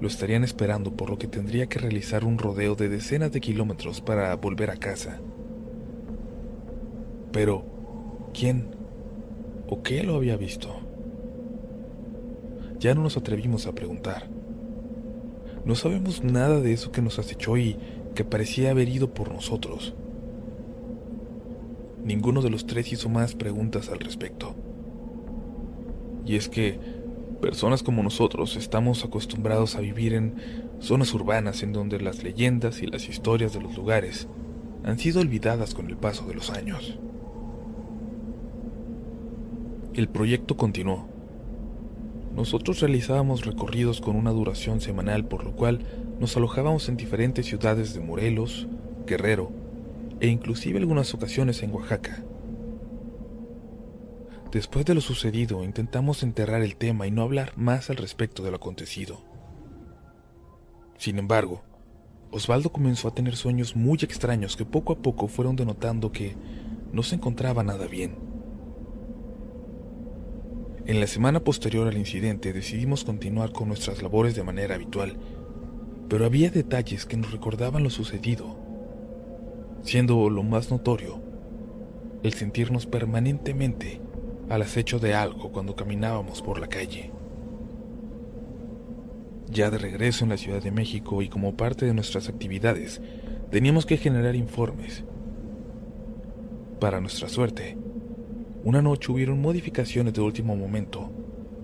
lo 0.00 0.08
estarían 0.08 0.44
esperando 0.44 0.92
por 0.92 1.10
lo 1.10 1.18
que 1.18 1.28
tendría 1.28 1.68
que 1.68 1.78
realizar 1.78 2.24
un 2.24 2.38
rodeo 2.38 2.74
de 2.74 2.88
decenas 2.88 3.32
de 3.32 3.40
kilómetros 3.40 4.00
para 4.00 4.34
volver 4.36 4.70
a 4.70 4.76
casa. 4.76 5.20
Pero, 7.32 7.64
¿quién 8.32 8.68
o 9.68 9.82
qué 9.82 10.02
lo 10.02 10.16
había 10.16 10.36
visto? 10.36 10.68
Ya 12.78 12.94
no 12.94 13.02
nos 13.02 13.16
atrevimos 13.16 13.66
a 13.66 13.74
preguntar. 13.74 14.28
No 15.66 15.74
sabemos 15.74 16.24
nada 16.24 16.60
de 16.60 16.72
eso 16.72 16.90
que 16.90 17.02
nos 17.02 17.18
acechó 17.18 17.58
y 17.58 17.76
que 18.14 18.24
parecía 18.24 18.70
haber 18.70 18.88
ido 18.88 19.12
por 19.12 19.30
nosotros. 19.30 19.94
Ninguno 22.02 22.40
de 22.40 22.48
los 22.48 22.66
tres 22.66 22.90
hizo 22.92 23.10
más 23.10 23.34
preguntas 23.34 23.90
al 23.90 24.00
respecto. 24.00 24.54
Y 26.24 26.36
es 26.36 26.48
que 26.48 26.99
Personas 27.40 27.82
como 27.82 28.02
nosotros 28.02 28.56
estamos 28.56 29.02
acostumbrados 29.02 29.74
a 29.74 29.80
vivir 29.80 30.12
en 30.12 30.34
zonas 30.78 31.14
urbanas 31.14 31.62
en 31.62 31.72
donde 31.72 31.98
las 31.98 32.22
leyendas 32.22 32.82
y 32.82 32.86
las 32.86 33.08
historias 33.08 33.54
de 33.54 33.62
los 33.62 33.76
lugares 33.76 34.28
han 34.84 34.98
sido 34.98 35.22
olvidadas 35.22 35.74
con 35.74 35.88
el 35.88 35.96
paso 35.96 36.26
de 36.26 36.34
los 36.34 36.50
años. 36.50 36.98
El 39.94 40.08
proyecto 40.08 40.56
continuó. 40.58 41.08
Nosotros 42.36 42.80
realizábamos 42.80 43.46
recorridos 43.46 44.02
con 44.02 44.16
una 44.16 44.32
duración 44.32 44.82
semanal 44.82 45.24
por 45.24 45.42
lo 45.42 45.52
cual 45.52 45.80
nos 46.20 46.36
alojábamos 46.36 46.90
en 46.90 46.98
diferentes 46.98 47.46
ciudades 47.46 47.94
de 47.94 48.00
Morelos, 48.00 48.68
Guerrero 49.06 49.50
e 50.20 50.28
inclusive 50.28 50.78
algunas 50.78 51.14
ocasiones 51.14 51.62
en 51.62 51.72
Oaxaca. 51.72 52.22
Después 54.52 54.84
de 54.84 54.94
lo 54.94 55.00
sucedido, 55.00 55.62
intentamos 55.62 56.24
enterrar 56.24 56.62
el 56.62 56.74
tema 56.74 57.06
y 57.06 57.12
no 57.12 57.22
hablar 57.22 57.52
más 57.56 57.88
al 57.88 57.96
respecto 57.96 58.42
de 58.42 58.50
lo 58.50 58.56
acontecido. 58.56 59.20
Sin 60.98 61.18
embargo, 61.18 61.62
Osvaldo 62.32 62.72
comenzó 62.72 63.06
a 63.06 63.14
tener 63.14 63.36
sueños 63.36 63.76
muy 63.76 63.98
extraños 64.02 64.56
que 64.56 64.64
poco 64.64 64.92
a 64.92 64.98
poco 64.98 65.28
fueron 65.28 65.54
denotando 65.54 66.10
que 66.10 66.34
no 66.92 67.04
se 67.04 67.14
encontraba 67.14 67.62
nada 67.62 67.86
bien. 67.86 68.16
En 70.84 70.98
la 70.98 71.06
semana 71.06 71.44
posterior 71.44 71.86
al 71.86 71.96
incidente 71.96 72.52
decidimos 72.52 73.04
continuar 73.04 73.52
con 73.52 73.68
nuestras 73.68 74.02
labores 74.02 74.34
de 74.34 74.42
manera 74.42 74.74
habitual, 74.74 75.16
pero 76.08 76.24
había 76.24 76.50
detalles 76.50 77.06
que 77.06 77.16
nos 77.16 77.30
recordaban 77.30 77.84
lo 77.84 77.90
sucedido, 77.90 78.58
siendo 79.82 80.28
lo 80.28 80.42
más 80.42 80.72
notorio 80.72 81.22
el 82.22 82.34
sentirnos 82.34 82.86
permanentemente 82.86 84.00
al 84.50 84.62
acecho 84.62 84.98
de 84.98 85.14
algo 85.14 85.52
cuando 85.52 85.76
caminábamos 85.76 86.42
por 86.42 86.60
la 86.60 86.66
calle. 86.66 87.10
Ya 89.48 89.70
de 89.70 89.78
regreso 89.78 90.24
en 90.24 90.30
la 90.30 90.36
Ciudad 90.36 90.62
de 90.62 90.72
México 90.72 91.22
y 91.22 91.28
como 91.28 91.56
parte 91.56 91.86
de 91.86 91.94
nuestras 91.94 92.28
actividades, 92.28 93.00
teníamos 93.50 93.86
que 93.86 93.96
generar 93.96 94.34
informes. 94.34 95.04
Para 96.80 97.00
nuestra 97.00 97.28
suerte, 97.28 97.78
una 98.64 98.82
noche 98.82 99.12
hubieron 99.12 99.40
modificaciones 99.40 100.14
de 100.14 100.20
último 100.20 100.56
momento 100.56 101.10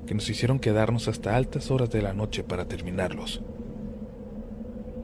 que 0.07 0.15
nos 0.15 0.31
hicieron 0.31 0.61
quedarnos 0.61 1.09
hasta 1.09 1.37
altas 1.37 1.73
horas 1.73 1.91
de 1.91 2.03
la 2.03 2.15
noche 2.15 2.45
para 2.45 2.67
terminarlos. 2.67 3.43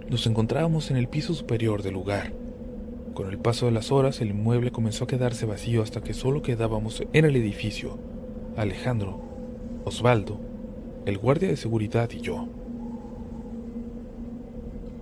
Nos 0.09 0.27
encontrábamos 0.29 0.91
en 0.93 0.99
el 0.99 1.09
piso 1.09 1.35
superior 1.35 1.83
del 1.83 1.95
lugar. 1.95 2.42
Con 3.15 3.29
el 3.29 3.39
paso 3.39 3.67
de 3.67 3.73
las 3.73 3.93
horas, 3.93 4.23
el 4.23 4.31
inmueble 4.31 4.73
comenzó 4.73 5.05
a 5.05 5.07
quedarse 5.07 5.45
vacío 5.45 5.83
hasta 5.83 6.01
que 6.01 6.15
solo 6.15 6.41
quedábamos 6.41 7.03
en 7.13 7.27
el 7.27 7.37
edificio, 7.37 7.99
Alejandro, 8.57 9.21
Osvaldo, 9.85 10.41
el 11.05 11.19
guardia 11.19 11.49
de 11.49 11.59
seguridad 11.59 12.09
y 12.13 12.21
yo. 12.21 12.49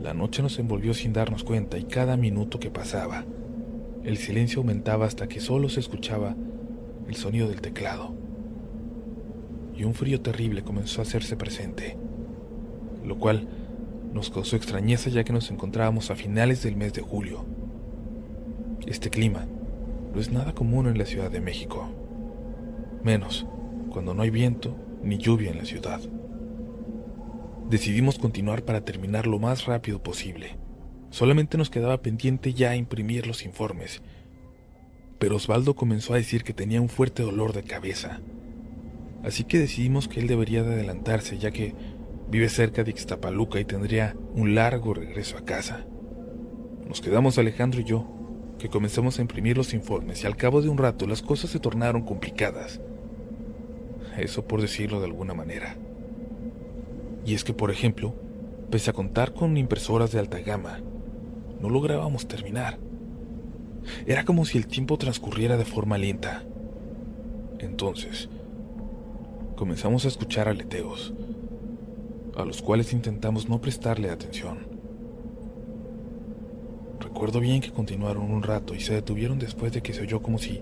La 0.03 0.13
noche 0.13 0.43
nos 0.43 0.59
envolvió 0.59 0.93
sin 0.93 1.13
darnos 1.13 1.45
cuenta 1.45 1.79
y 1.79 1.85
cada 1.85 2.17
minuto 2.17 2.59
que 2.59 2.71
pasaba, 2.71 3.25
el 4.03 4.17
silencio 4.17 4.59
aumentaba 4.59 5.07
hasta 5.07 5.29
que 5.29 5.39
solo 5.39 5.69
se 5.69 5.79
escuchaba 5.79 6.35
el 7.07 7.15
sonido 7.15 7.49
del 7.49 7.61
teclado. 7.61 8.13
Y 9.77 9.85
un 9.85 9.95
frío 9.95 10.21
terrible 10.21 10.65
comenzó 10.65 11.01
a 11.01 11.05
hacerse 11.05 11.37
presente, 11.37 11.97
lo 13.05 13.19
cual 13.19 13.47
nos 14.13 14.31
causó 14.31 14.57
extrañeza 14.57 15.11
ya 15.11 15.23
que 15.23 15.33
nos 15.33 15.49
encontrábamos 15.53 16.11
a 16.11 16.17
finales 16.17 16.65
del 16.65 16.75
mes 16.75 16.93
de 16.93 17.03
julio. 17.03 17.60
Este 18.87 19.11
clima 19.11 19.47
no 20.13 20.21
es 20.21 20.31
nada 20.31 20.55
común 20.55 20.87
en 20.87 20.99
la 20.99 21.07
Ciudad 21.07 21.31
de 21.31 21.41
México, 21.41 21.89
menos 23.05 23.47
cuando 23.91 24.15
no 24.15 24.23
hay 24.23 24.31
viento 24.31 24.77
ni 25.03 25.19
lluvia 25.19 25.51
en 25.51 25.59
la 25.59 25.65
ciudad. 25.65 26.01
Decidimos 27.69 28.19
continuar 28.19 28.65
para 28.65 28.85
terminar 28.85 29.27
lo 29.27 29.39
más 29.39 29.67
rápido 29.67 30.03
posible. 30.03 30.57
Solamente 31.11 31.57
nos 31.57 31.71
quedaba 31.71 32.03
pendiente 32.03 32.53
ya 32.53 32.75
imprimir 32.75 33.27
los 33.27 33.45
informes. 33.45 34.03
Pero 35.19 35.37
Osvaldo 35.37 35.75
comenzó 35.75 36.15
a 36.15 36.17
decir 36.17 36.43
que 36.43 36.53
tenía 36.53 36.81
un 36.81 36.89
fuerte 36.89 37.23
dolor 37.23 37.53
de 37.53 37.63
cabeza. 37.63 38.21
Así 39.23 39.45
que 39.45 39.59
decidimos 39.59 40.09
que 40.09 40.21
él 40.21 40.27
debería 40.27 40.63
de 40.63 40.75
adelantarse 40.75 41.39
ya 41.39 41.51
que 41.51 41.75
vive 42.29 42.49
cerca 42.49 42.85
de 42.85 42.91
Ixtapaluca 42.91 43.61
y 43.61 43.65
tendría 43.65 44.17
un 44.35 44.55
largo 44.55 44.95
regreso 44.95 45.37
a 45.37 45.45
casa. 45.45 45.85
Nos 46.89 47.01
quedamos 47.01 47.39
Alejandro 47.39 47.81
y 47.81 47.85
yo, 47.85 48.20
que 48.61 48.69
comenzamos 48.69 49.19
a 49.19 49.23
imprimir 49.23 49.57
los 49.57 49.73
informes 49.75 50.23
y 50.23 50.27
al 50.27 50.37
cabo 50.37 50.61
de 50.61 50.69
un 50.69 50.79
rato 50.79 51.07
las 51.07 51.23
cosas 51.23 51.51
se 51.51 51.59
tornaron 51.59 52.03
complicadas. 52.03 52.81
Eso 54.19 54.45
por 54.45 54.61
decirlo 54.61 55.01
de 55.01 55.07
alguna 55.07 55.35
manera. 55.35 55.77
Y 57.25 57.35
es 57.35 57.43
que, 57.43 57.55
por 57.55 57.71
ejemplo, 57.71 58.15
pese 58.71 58.91
a 58.91 58.93
contar 58.93 59.33
con 59.33 59.57
impresoras 59.57 60.13
de 60.13 60.19
alta 60.19 60.41
gama, 60.41 60.81
no 61.61 61.71
lográbamos 61.71 62.29
terminar. 62.29 62.79
Era 64.07 64.25
como 64.25 64.45
si 64.45 64.59
el 64.59 64.67
tiempo 64.67 64.99
transcurriera 64.99 65.57
de 65.57 65.65
forma 65.65 65.97
lenta. 65.97 66.45
Entonces, 67.59 68.29
comenzamos 69.57 70.05
a 70.05 70.09
escuchar 70.09 70.49
aleteos, 70.49 71.15
a 72.37 72.45
los 72.45 72.61
cuales 72.61 72.93
intentamos 72.93 73.49
no 73.49 73.61
prestarle 73.61 74.11
atención. 74.11 74.70
Recuerdo 77.01 77.41
bien 77.41 77.61
que 77.61 77.73
continuaron 77.73 78.31
un 78.31 78.43
rato 78.43 78.75
y 78.75 78.81
se 78.81 78.95
detuvieron 78.95 79.39
después 79.39 79.73
de 79.73 79.83
que 79.83 79.93
se 79.93 80.03
oyó 80.03 80.23
como 80.23 80.39
si 80.39 80.61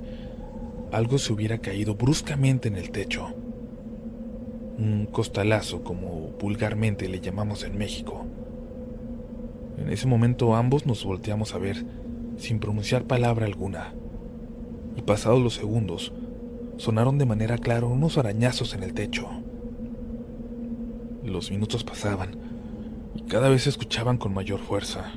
algo 0.93 1.19
se 1.19 1.33
hubiera 1.33 1.59
caído 1.59 1.95
bruscamente 1.95 2.69
en 2.69 2.77
el 2.77 2.91
techo 2.91 3.35
un 4.79 5.07
costalazo 5.07 5.83
como 5.83 6.31
vulgarmente 6.41 7.09
le 7.09 7.21
llamamos 7.21 7.65
en 7.65 7.77
México. 7.77 8.25
En 9.77 9.91
ese 9.91 10.07
momento 10.07 10.55
ambos 10.55 10.87
nos 10.87 11.05
volteamos 11.05 11.55
a 11.55 11.59
ver 11.59 11.85
sin 12.37 12.61
pronunciar 12.61 13.05
palabra 13.05 13.47
alguna, 13.47 13.93
y 14.97 15.03
pasados 15.03 15.43
los 15.43 15.55
segundos, 15.55 16.13
sonaron 16.77 17.19
de 17.19 17.27
manera 17.27 17.59
clara 17.59 17.87
unos 17.87 18.19
arañazos 18.19 18.75
en 18.75 18.85
el 18.85 18.95
techo. 18.95 19.29
Los 21.25 21.51
minutos 21.51 21.83
pasaban 21.83 22.37
y 23.17 23.23
cada 23.23 23.49
vez 23.49 23.65
se 23.65 23.71
escuchaban 23.71 24.17
con 24.17 24.33
mayor 24.33 24.61
fuerza. 24.61 25.13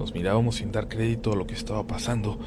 Nos 0.00 0.14
mirábamos 0.14 0.56
sin 0.56 0.72
dar 0.72 0.88
crédito 0.88 1.30
a 1.30 1.36
lo 1.36 1.46
que 1.46 1.52
estaba 1.52 1.86
pasando 1.86 2.38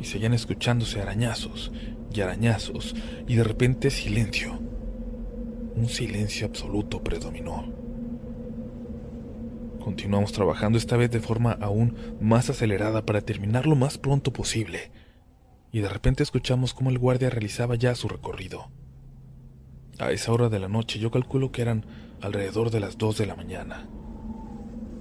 y 0.00 0.04
seguían 0.04 0.34
escuchándose 0.34 1.02
arañazos 1.02 1.72
y 2.14 2.20
arañazos, 2.20 2.94
y 3.26 3.34
de 3.34 3.42
repente 3.42 3.90
silencio. 3.90 4.56
Un 5.74 5.88
silencio 5.88 6.46
absoluto 6.46 7.02
predominó. 7.02 7.72
Continuamos 9.80 10.30
trabajando 10.30 10.78
esta 10.78 10.96
vez 10.96 11.10
de 11.10 11.18
forma 11.18 11.58
aún 11.60 11.96
más 12.20 12.50
acelerada 12.50 13.04
para 13.04 13.22
terminar 13.22 13.66
lo 13.66 13.74
más 13.74 13.98
pronto 13.98 14.32
posible, 14.32 14.92
y 15.72 15.80
de 15.80 15.88
repente 15.88 16.22
escuchamos 16.22 16.72
cómo 16.72 16.90
el 16.90 17.00
guardia 17.00 17.30
realizaba 17.30 17.74
ya 17.74 17.96
su 17.96 18.06
recorrido. 18.06 18.70
A 19.98 20.12
esa 20.12 20.30
hora 20.30 20.48
de 20.48 20.60
la 20.60 20.68
noche 20.68 21.00
yo 21.00 21.10
calculo 21.10 21.50
que 21.50 21.62
eran 21.62 21.84
alrededor 22.20 22.70
de 22.70 22.78
las 22.78 22.96
2 22.96 23.18
de 23.18 23.26
la 23.26 23.34
mañana. 23.34 23.88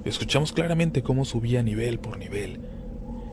Escuchamos 0.06 0.52
claramente 0.52 1.04
cómo 1.04 1.26
subía 1.26 1.64
nivel 1.64 2.00
por 2.00 2.18
nivel, 2.18 2.60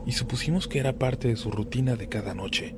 y 0.05 0.11
supusimos 0.11 0.67
que 0.67 0.79
era 0.79 0.93
parte 0.93 1.27
de 1.27 1.35
su 1.35 1.51
rutina 1.51 1.95
de 1.95 2.07
cada 2.07 2.33
noche 2.33 2.75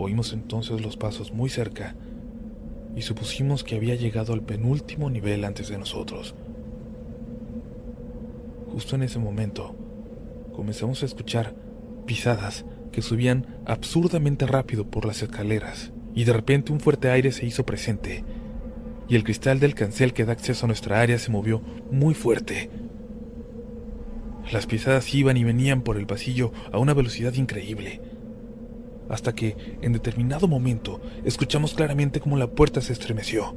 Oímos 0.00 0.32
entonces 0.32 0.80
los 0.80 0.96
pasos 0.96 1.32
muy 1.32 1.50
cerca 1.50 1.96
y 2.94 3.02
supusimos 3.02 3.64
que 3.64 3.74
había 3.74 3.96
llegado 3.96 4.32
al 4.32 4.42
penúltimo 4.42 5.10
nivel 5.10 5.44
antes 5.44 5.66
de 5.66 5.76
nosotros. 5.76 6.36
Justo 8.72 8.94
en 8.94 9.02
ese 9.02 9.18
momento, 9.18 9.74
comenzamos 10.54 11.02
a 11.02 11.06
escuchar 11.06 11.52
pisadas 12.06 12.64
que 12.92 13.02
subían 13.02 13.58
absurdamente 13.66 14.46
rápido 14.46 14.88
por 14.88 15.04
las 15.04 15.20
escaleras 15.20 15.90
y 16.14 16.22
de 16.22 16.32
repente 16.32 16.70
un 16.70 16.78
fuerte 16.78 17.10
aire 17.10 17.32
se 17.32 17.44
hizo 17.44 17.66
presente 17.66 18.22
y 19.08 19.16
el 19.16 19.24
cristal 19.24 19.58
del 19.60 19.74
cancel 19.74 20.12
que 20.12 20.24
da 20.24 20.32
acceso 20.32 20.66
a 20.66 20.68
nuestra 20.68 21.00
área 21.00 21.18
se 21.18 21.30
movió 21.30 21.62
muy 21.90 22.14
fuerte. 22.14 22.70
Las 24.52 24.66
pisadas 24.66 25.14
iban 25.14 25.36
y 25.36 25.44
venían 25.44 25.82
por 25.82 25.96
el 25.96 26.06
pasillo 26.06 26.52
a 26.72 26.78
una 26.78 26.94
velocidad 26.94 27.34
increíble 27.34 28.00
hasta 29.08 29.34
que, 29.34 29.56
en 29.80 29.92
determinado 29.92 30.48
momento, 30.48 31.00
escuchamos 31.24 31.74
claramente 31.74 32.20
cómo 32.20 32.36
la 32.36 32.48
puerta 32.48 32.80
se 32.80 32.92
estremeció. 32.92 33.54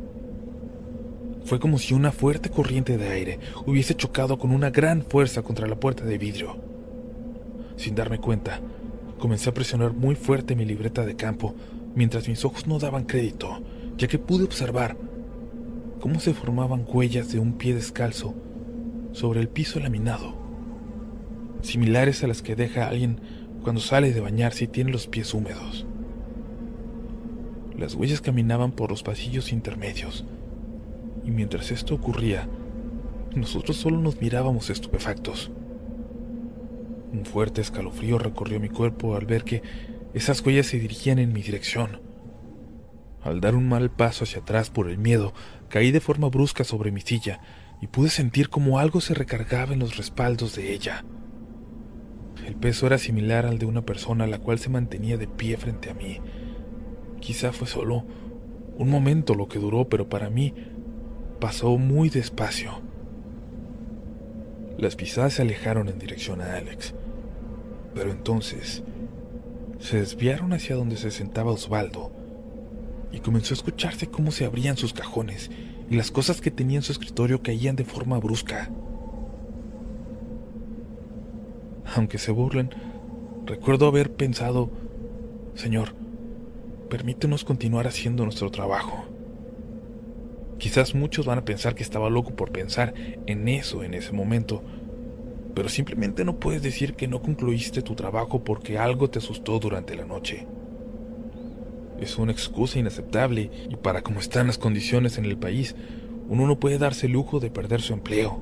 Fue 1.44 1.60
como 1.60 1.78
si 1.78 1.94
una 1.94 2.12
fuerte 2.12 2.50
corriente 2.50 2.98
de 2.98 3.10
aire 3.10 3.40
hubiese 3.66 3.96
chocado 3.96 4.38
con 4.38 4.52
una 4.52 4.70
gran 4.70 5.04
fuerza 5.04 5.42
contra 5.42 5.68
la 5.68 5.76
puerta 5.76 6.06
de 6.06 6.18
vidrio. 6.18 6.58
Sin 7.76 7.96
darme 7.96 8.20
cuenta, 8.20 8.62
comencé 9.20 9.50
a 9.50 9.54
presionar 9.54 9.94
muy 9.94 10.16
fuerte 10.16 10.56
mi 10.56 10.66
libreta 10.66 11.06
de 11.06 11.16
campo 11.16 11.56
mientras 11.96 12.28
mis 12.28 12.46
ojos 12.46 12.68
no 12.68 12.80
daban 12.80 13.06
crédito, 13.06 13.62
ya 13.98 14.08
que 14.08 14.20
pude 14.20 14.46
observar 14.46 14.96
cómo 16.02 16.20
se 16.20 16.34
formaban 16.34 16.84
huellas 16.86 17.32
de 17.32 17.40
un 17.40 17.54
pie 17.54 17.76
descalzo 17.76 18.34
sobre 19.14 19.40
el 19.40 19.48
piso 19.48 19.80
laminado, 19.80 20.34
similares 21.62 22.24
a 22.24 22.28
las 22.28 22.42
que 22.42 22.56
deja 22.56 22.88
alguien 22.88 23.22
cuando 23.62 23.80
sale 23.80 24.12
de 24.12 24.20
bañarse 24.20 24.66
y 24.66 24.68
tiene 24.68 24.92
los 24.92 25.08
pies 25.08 25.34
húmedos. 25.34 25.86
Las 27.78 27.94
huellas 27.94 28.20
caminaban 28.20 28.72
por 28.72 28.90
los 28.90 29.04
pasillos 29.04 29.54
intermedios, 29.54 30.26
y 31.24 31.30
mientras 31.30 31.72
esto 31.72 31.94
ocurría, 31.94 32.50
nosotros 33.36 33.78
solo 33.78 33.98
nos 33.98 34.20
mirábamos 34.20 34.72
estupefactos. 34.72 35.52
Un 37.14 37.26
fuerte 37.26 37.62
escalofrío 37.62 38.18
recorrió 38.18 38.60
mi 38.60 38.70
cuerpo 38.70 39.16
al 39.16 39.26
ver 39.28 39.44
que 39.44 39.62
esas 40.16 40.44
huellas 40.44 40.66
se 40.66 40.80
dirigían 40.80 41.20
en 41.20 41.32
mi 41.32 41.44
dirección. 41.44 42.02
Al 43.22 43.40
dar 43.40 43.54
un 43.54 43.70
mal 43.70 43.92
paso 43.92 44.24
hacia 44.24 44.42
atrás 44.42 44.72
por 44.72 44.90
el 44.90 44.98
miedo, 44.98 45.34
caí 45.72 45.92
de 45.92 46.02
forma 46.02 46.30
brusca 46.30 46.64
sobre 46.64 46.92
mi 46.92 47.02
silla 47.02 47.40
y 47.82 47.88
pude 47.88 48.10
sentir 48.10 48.50
como 48.50 48.78
algo 48.78 49.02
se 49.02 49.14
recargaba 49.14 49.74
en 49.74 49.80
los 49.80 49.98
respaldos 49.98 50.56
de 50.56 50.74
ella. 50.74 51.04
El 52.46 52.56
peso 52.56 52.86
era 52.86 52.98
similar 52.98 53.46
al 53.46 53.58
de 53.58 53.66
una 53.66 53.84
persona 53.84 54.28
la 54.28 54.40
cual 54.40 54.60
se 54.60 54.70
mantenía 54.70 55.18
de 55.18 55.28
pie 55.28 55.58
frente 55.58 55.90
a 55.90 55.94
mí. 55.94 56.20
Quizá 57.22 57.54
fue 57.54 57.68
solo 57.68 58.06
un 58.78 58.90
momento 58.90 59.34
lo 59.34 59.48
que 59.48 59.60
duró, 59.60 59.88
pero 59.88 60.10
para 60.10 60.30
mí 60.30 60.54
pasó 61.40 61.78
muy 61.78 62.10
despacio. 62.10 62.82
Las 64.78 64.96
pisadas 64.96 65.34
se 65.34 65.44
alejaron 65.44 65.88
en 65.88 66.00
dirección 66.00 66.42
a 66.42 66.56
Alex, 66.56 66.94
pero 67.96 68.12
entonces 68.12 68.84
se 69.80 70.00
desviaron 70.00 70.54
hacia 70.54 70.76
donde 70.76 70.98
se 70.98 71.12
sentaba 71.12 71.52
Osvaldo 71.52 72.21
y 73.12 73.20
comenzó 73.20 73.54
a 73.54 73.58
escucharse 73.58 74.08
cómo 74.08 74.32
se 74.32 74.46
abrían 74.46 74.78
sus 74.78 74.94
cajones 74.94 75.50
y 75.90 75.96
las 75.96 76.12
cosas 76.12 76.40
que 76.40 76.52
tenía 76.52 76.78
en 76.78 76.84
su 76.84 76.92
escritorio 76.92 77.42
caían 77.42 77.76
de 77.76 77.84
forma 77.84 78.18
brusca. 78.18 78.70
Aunque 81.96 82.18
se 82.18 82.32
burlen, 82.32 82.70
recuerdo 83.46 83.88
haber 83.88 84.14
pensado, 84.14 84.70
Señor, 85.56 85.94
permítenos 86.90 87.44
continuar 87.44 87.88
haciendo 87.88 88.24
nuestro 88.24 88.50
trabajo. 88.52 89.06
Quizás 90.58 90.96
muchos 90.96 91.26
van 91.26 91.40
a 91.40 91.46
pensar 91.46 91.76
que 91.76 91.84
estaba 91.84 92.10
loco 92.10 92.36
por 92.36 92.52
pensar 92.52 92.94
en 93.26 93.48
eso 93.50 93.84
en 93.84 93.94
ese 93.94 94.14
momento, 94.14 94.64
pero 95.54 95.68
simplemente 95.68 96.24
no 96.24 96.40
puedes 96.40 96.62
decir 96.62 96.94
que 96.94 97.08
no 97.08 97.22
concluiste 97.22 97.82
tu 97.82 97.96
trabajo 97.96 98.44
porque 98.44 98.78
algo 98.78 99.10
te 99.10 99.20
asustó 99.20 99.60
durante 99.60 99.96
la 99.96 100.06
noche. 100.06 100.48
Es 102.02 102.18
una 102.18 102.32
excusa 102.32 102.80
inaceptable 102.80 103.52
y 103.70 103.76
para 103.76 104.02
cómo 104.02 104.20
están 104.20 104.48
las 104.48 104.58
condiciones 104.58 105.20
en 105.20 105.26
el 105.26 105.38
país, 105.38 105.76
uno 106.28 106.48
no 106.48 106.60
puede 106.60 106.80
darse 106.80 107.06
el 107.06 107.14
lujo 107.14 107.40
de 107.40 107.52
perder 107.52 107.82
su 107.82 107.94
empleo, 107.94 108.42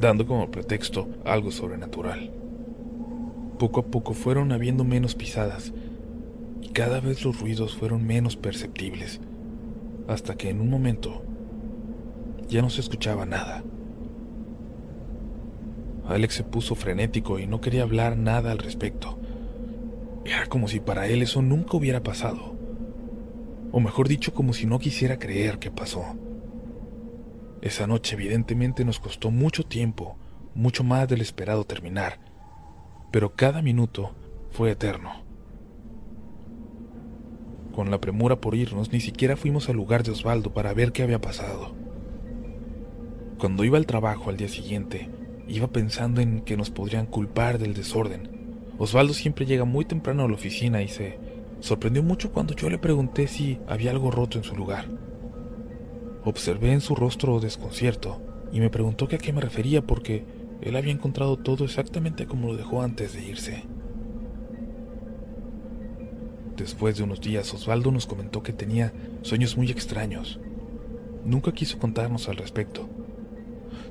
dando 0.00 0.26
como 0.26 0.50
pretexto 0.50 1.06
algo 1.26 1.50
sobrenatural. 1.50 2.32
Poco 3.58 3.80
a 3.80 3.86
poco 3.86 4.14
fueron 4.14 4.52
habiendo 4.52 4.84
menos 4.84 5.14
pisadas 5.14 5.74
y 6.62 6.68
cada 6.68 7.00
vez 7.00 7.24
los 7.24 7.38
ruidos 7.40 7.76
fueron 7.76 8.06
menos 8.06 8.36
perceptibles, 8.36 9.20
hasta 10.06 10.36
que 10.36 10.48
en 10.48 10.60
un 10.60 10.70
momento 10.70 11.22
ya 12.48 12.62
no 12.62 12.70
se 12.70 12.80
escuchaba 12.80 13.26
nada. 13.26 13.62
Alex 16.06 16.36
se 16.36 16.44
puso 16.44 16.74
frenético 16.74 17.38
y 17.38 17.46
no 17.46 17.60
quería 17.60 17.82
hablar 17.82 18.16
nada 18.16 18.50
al 18.50 18.58
respecto. 18.58 19.18
Era 20.24 20.46
como 20.46 20.68
si 20.68 20.80
para 20.80 21.06
él 21.06 21.20
eso 21.20 21.42
nunca 21.42 21.76
hubiera 21.76 22.02
pasado. 22.02 22.57
O 23.72 23.80
mejor 23.80 24.08
dicho, 24.08 24.32
como 24.32 24.52
si 24.52 24.66
no 24.66 24.78
quisiera 24.78 25.18
creer 25.18 25.58
que 25.58 25.70
pasó. 25.70 26.04
Esa 27.60 27.86
noche 27.86 28.14
evidentemente 28.14 28.84
nos 28.84 29.00
costó 29.00 29.30
mucho 29.30 29.64
tiempo, 29.64 30.16
mucho 30.54 30.84
más 30.84 31.08
del 31.08 31.20
esperado 31.20 31.64
terminar, 31.64 32.18
pero 33.10 33.34
cada 33.34 33.62
minuto 33.62 34.14
fue 34.50 34.70
eterno. 34.70 35.24
Con 37.74 37.90
la 37.90 38.00
premura 38.00 38.40
por 38.40 38.54
irnos, 38.54 38.92
ni 38.92 39.00
siquiera 39.00 39.36
fuimos 39.36 39.68
al 39.68 39.76
lugar 39.76 40.02
de 40.02 40.12
Osvaldo 40.12 40.52
para 40.52 40.72
ver 40.74 40.92
qué 40.92 41.02
había 41.02 41.20
pasado. 41.20 41.74
Cuando 43.38 43.64
iba 43.64 43.78
al 43.78 43.86
trabajo 43.86 44.30
al 44.30 44.36
día 44.36 44.48
siguiente, 44.48 45.08
Iba 45.48 45.68
pensando 45.68 46.20
en 46.20 46.42
que 46.42 46.58
nos 46.58 46.68
podrían 46.68 47.06
culpar 47.06 47.58
del 47.58 47.72
desorden. 47.72 48.28
Osvaldo 48.76 49.14
siempre 49.14 49.46
llega 49.46 49.64
muy 49.64 49.86
temprano 49.86 50.24
a 50.24 50.28
la 50.28 50.34
oficina 50.34 50.82
y 50.82 50.88
se 50.88 51.18
sorprendió 51.60 52.02
mucho 52.02 52.32
cuando 52.32 52.54
yo 52.54 52.70
le 52.70 52.78
pregunté 52.78 53.26
si 53.26 53.58
había 53.66 53.90
algo 53.90 54.10
roto 54.10 54.38
en 54.38 54.44
su 54.44 54.56
lugar. 54.56 54.86
Observé 56.24 56.72
en 56.72 56.80
su 56.80 56.94
rostro 56.94 57.40
desconcierto 57.40 58.20
y 58.52 58.60
me 58.60 58.70
preguntó 58.70 59.08
que 59.08 59.16
a 59.16 59.18
qué 59.18 59.32
me 59.32 59.40
refería 59.40 59.82
porque 59.82 60.24
él 60.60 60.76
había 60.76 60.92
encontrado 60.92 61.36
todo 61.36 61.64
exactamente 61.64 62.26
como 62.26 62.48
lo 62.48 62.56
dejó 62.56 62.82
antes 62.82 63.14
de 63.14 63.24
irse. 63.24 63.64
Después 66.56 66.96
de 66.96 67.04
unos 67.04 67.20
días, 67.20 67.54
Osvaldo 67.54 67.92
nos 67.92 68.06
comentó 68.06 68.42
que 68.42 68.52
tenía 68.52 68.92
sueños 69.22 69.56
muy 69.56 69.70
extraños. 69.70 70.40
Nunca 71.24 71.52
quiso 71.52 71.78
contarnos 71.78 72.28
al 72.28 72.36
respecto, 72.36 72.88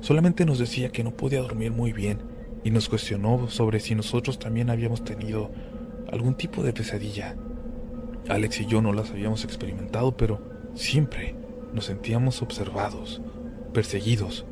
Solamente 0.00 0.44
nos 0.44 0.58
decía 0.58 0.90
que 0.90 1.02
no 1.02 1.12
podía 1.12 1.40
dormir 1.40 1.72
muy 1.72 1.92
bien 1.92 2.18
y 2.64 2.70
nos 2.70 2.88
cuestionó 2.88 3.48
sobre 3.48 3.80
si 3.80 3.94
nosotros 3.94 4.38
también 4.38 4.70
habíamos 4.70 5.04
tenido 5.04 5.50
algún 6.10 6.34
tipo 6.34 6.62
de 6.62 6.72
pesadilla. 6.72 7.36
Alex 8.28 8.60
y 8.60 8.66
yo 8.66 8.82
no 8.82 8.92
las 8.92 9.10
habíamos 9.10 9.44
experimentado, 9.44 10.16
pero 10.16 10.40
siempre 10.74 11.34
nos 11.72 11.86
sentíamos 11.86 12.42
observados, 12.42 13.20
perseguidos, 13.72 14.46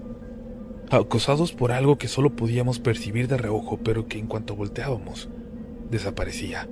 acosados 0.90 1.52
por 1.52 1.72
algo 1.72 1.98
que 1.98 2.08
solo 2.08 2.36
podíamos 2.36 2.78
percibir 2.78 3.28
de 3.28 3.36
reojo, 3.36 3.78
pero 3.78 4.06
que 4.06 4.18
en 4.18 4.26
cuanto 4.26 4.56
volteábamos, 4.56 5.28
desaparecía. 5.90 6.68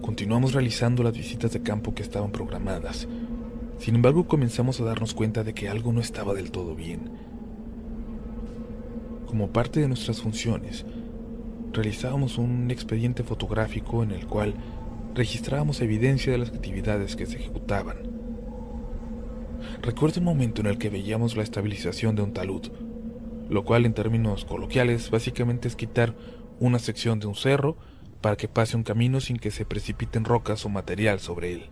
Continuamos 0.00 0.52
realizando 0.52 1.02
las 1.02 1.12
visitas 1.12 1.52
de 1.52 1.62
campo 1.62 1.94
que 1.94 2.02
estaban 2.02 2.32
programadas, 2.32 3.06
sin 3.80 3.94
embargo, 3.94 4.28
comenzamos 4.28 4.78
a 4.78 4.84
darnos 4.84 5.14
cuenta 5.14 5.42
de 5.42 5.54
que 5.54 5.70
algo 5.70 5.90
no 5.90 6.02
estaba 6.02 6.34
del 6.34 6.50
todo 6.50 6.74
bien. 6.74 7.10
Como 9.24 9.48
parte 9.52 9.80
de 9.80 9.88
nuestras 9.88 10.20
funciones, 10.20 10.84
realizábamos 11.72 12.36
un 12.36 12.70
expediente 12.70 13.22
fotográfico 13.22 14.02
en 14.02 14.10
el 14.10 14.26
cual 14.26 14.52
registrábamos 15.14 15.80
evidencia 15.80 16.32
de 16.32 16.38
las 16.38 16.50
actividades 16.50 17.16
que 17.16 17.26
se 17.26 17.36
ejecutaban. 17.36 17.98
Recuerdo 19.82 20.20
un 20.20 20.26
momento 20.26 20.60
en 20.60 20.66
el 20.66 20.78
que 20.78 20.90
veíamos 20.90 21.36
la 21.36 21.42
estabilización 21.42 22.16
de 22.16 22.22
un 22.22 22.32
talud, 22.32 22.70
lo 23.48 23.64
cual 23.64 23.86
en 23.86 23.94
términos 23.94 24.44
coloquiales 24.44 25.10
básicamente 25.10 25.68
es 25.68 25.76
quitar 25.76 26.14
una 26.58 26.78
sección 26.78 27.18
de 27.18 27.26
un 27.26 27.34
cerro 27.34 27.76
para 28.20 28.36
que 28.36 28.48
pase 28.48 28.76
un 28.76 28.82
camino 28.82 29.20
sin 29.20 29.38
que 29.38 29.50
se 29.50 29.64
precipiten 29.64 30.24
rocas 30.24 30.64
o 30.64 30.68
material 30.68 31.20
sobre 31.20 31.54
él. 31.54 31.70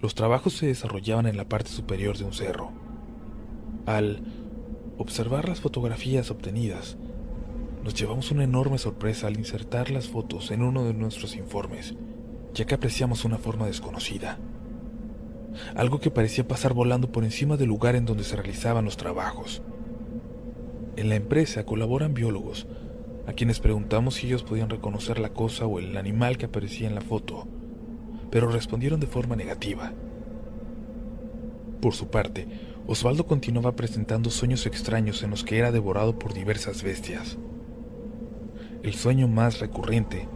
Los 0.00 0.14
trabajos 0.14 0.54
se 0.54 0.66
desarrollaban 0.66 1.26
en 1.26 1.36
la 1.36 1.48
parte 1.48 1.70
superior 1.70 2.18
de 2.18 2.24
un 2.24 2.32
cerro. 2.32 2.72
Al 3.86 4.22
observar 4.96 5.48
las 5.48 5.60
fotografías 5.60 6.30
obtenidas, 6.30 6.96
nos 7.82 7.94
llevamos 7.94 8.30
una 8.30 8.44
enorme 8.44 8.78
sorpresa 8.78 9.26
al 9.26 9.38
insertar 9.38 9.90
las 9.90 10.08
fotos 10.08 10.50
en 10.50 10.62
uno 10.62 10.84
de 10.84 10.94
nuestros 10.94 11.36
informes, 11.36 11.94
ya 12.54 12.64
que 12.66 12.74
apreciamos 12.74 13.24
una 13.24 13.38
forma 13.38 13.66
desconocida. 13.66 14.38
Algo 15.74 16.00
que 16.00 16.10
parecía 16.10 16.46
pasar 16.46 16.74
volando 16.74 17.10
por 17.10 17.24
encima 17.24 17.56
del 17.56 17.68
lugar 17.68 17.96
en 17.96 18.04
donde 18.04 18.24
se 18.24 18.36
realizaban 18.36 18.84
los 18.84 18.96
trabajos. 18.96 19.62
En 20.96 21.08
la 21.08 21.14
empresa 21.14 21.64
colaboran 21.64 22.14
biólogos, 22.14 22.66
a 23.26 23.32
quienes 23.32 23.60
preguntamos 23.60 24.14
si 24.14 24.26
ellos 24.26 24.42
podían 24.42 24.70
reconocer 24.70 25.18
la 25.18 25.30
cosa 25.30 25.66
o 25.66 25.78
el 25.78 25.96
animal 25.96 26.38
que 26.38 26.46
aparecía 26.46 26.88
en 26.88 26.94
la 26.94 27.00
foto 27.00 27.46
pero 28.30 28.48
respondieron 28.48 29.00
de 29.00 29.06
forma 29.06 29.36
negativa. 29.36 29.92
Por 31.80 31.94
su 31.94 32.08
parte, 32.08 32.46
Osvaldo 32.86 33.26
continuaba 33.26 33.76
presentando 33.76 34.30
sueños 34.30 34.66
extraños 34.66 35.22
en 35.22 35.30
los 35.30 35.44
que 35.44 35.58
era 35.58 35.72
devorado 35.72 36.18
por 36.18 36.34
diversas 36.34 36.82
bestias. 36.82 37.38
El 38.88 38.94
sueño 38.94 39.28
más 39.28 39.60
recurrente 39.60 40.28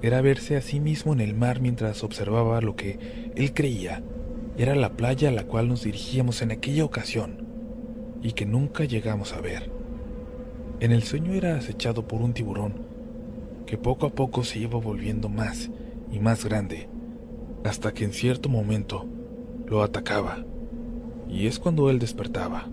era 0.00 0.22
verse 0.22 0.56
a 0.56 0.62
sí 0.62 0.80
mismo 0.80 1.12
en 1.12 1.20
el 1.20 1.34
mar 1.34 1.60
mientras 1.60 2.02
observaba 2.02 2.62
lo 2.62 2.74
que 2.74 2.98
él 3.36 3.52
creía 3.52 4.02
era 4.56 4.74
la 4.74 4.94
playa 4.94 5.28
a 5.28 5.32
la 5.32 5.44
cual 5.44 5.68
nos 5.68 5.84
dirigíamos 5.84 6.40
en 6.40 6.52
aquella 6.52 6.86
ocasión 6.86 7.46
y 8.22 8.32
que 8.32 8.46
nunca 8.46 8.84
llegamos 8.84 9.34
a 9.34 9.42
ver. 9.42 9.70
En 10.80 10.90
el 10.90 11.02
sueño 11.02 11.34
era 11.34 11.54
acechado 11.54 12.08
por 12.08 12.22
un 12.22 12.32
tiburón 12.32 12.80
que 13.66 13.76
poco 13.76 14.06
a 14.06 14.14
poco 14.14 14.42
se 14.42 14.60
iba 14.60 14.80
volviendo 14.80 15.28
más 15.28 15.68
y 16.10 16.18
más 16.18 16.46
grande 16.46 16.88
hasta 17.62 17.92
que 17.92 18.04
en 18.04 18.14
cierto 18.14 18.48
momento 18.48 19.04
lo 19.66 19.82
atacaba, 19.82 20.46
y 21.28 21.46
es 21.46 21.58
cuando 21.58 21.90
él 21.90 21.98
despertaba. 21.98 22.70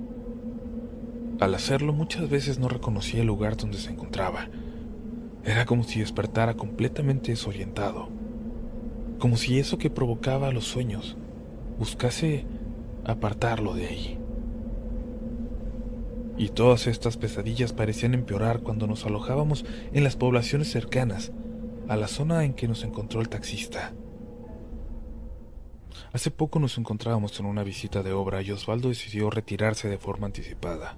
Al 1.42 1.56
hacerlo 1.56 1.92
muchas 1.92 2.30
veces 2.30 2.58
no 2.58 2.70
reconocía 2.70 3.20
el 3.20 3.28
lugar 3.28 3.58
donde 3.58 3.80
se 3.80 3.92
encontraba. 3.92 4.48
Era 5.44 5.66
como 5.66 5.84
si 5.84 6.00
despertara 6.00 6.56
completamente 6.56 7.32
desorientado, 7.32 8.10
como 9.20 9.38
si 9.38 9.60
eso 9.60 9.78
que 9.78 9.90
provocaba 9.90 10.52
los 10.52 10.66
sueños 10.66 11.18
buscase 11.78 12.46
apartarlo 13.06 13.74
de 13.74 13.88
ahí. 13.88 14.20
Y 16.38 16.50
todas 16.50 16.88
estas 16.88 17.18
pesadillas 17.18 17.74
parecían 17.74 18.14
empeorar 18.14 18.62
cuando 18.62 18.88
nos 18.88 19.06
alojábamos 19.06 19.66
en 19.94 20.04
las 20.04 20.16
poblaciones 20.16 20.72
cercanas 20.72 21.32
a 21.88 21.96
la 21.96 22.08
zona 22.08 22.46
en 22.46 22.54
que 22.54 22.68
nos 22.68 22.84
encontró 22.84 23.20
el 23.20 23.30
taxista. 23.30 23.94
Hace 26.14 26.32
poco 26.32 26.60
nos 26.60 26.78
encontrábamos 26.78 27.40
en 27.40 27.46
una 27.46 27.64
visita 27.64 28.04
de 28.04 28.14
obra 28.14 28.42
y 28.42 28.52
Osvaldo 28.52 28.90
decidió 28.90 29.30
retirarse 29.30 29.90
de 29.90 29.98
forma 29.98 30.28
anticipada. 30.28 30.98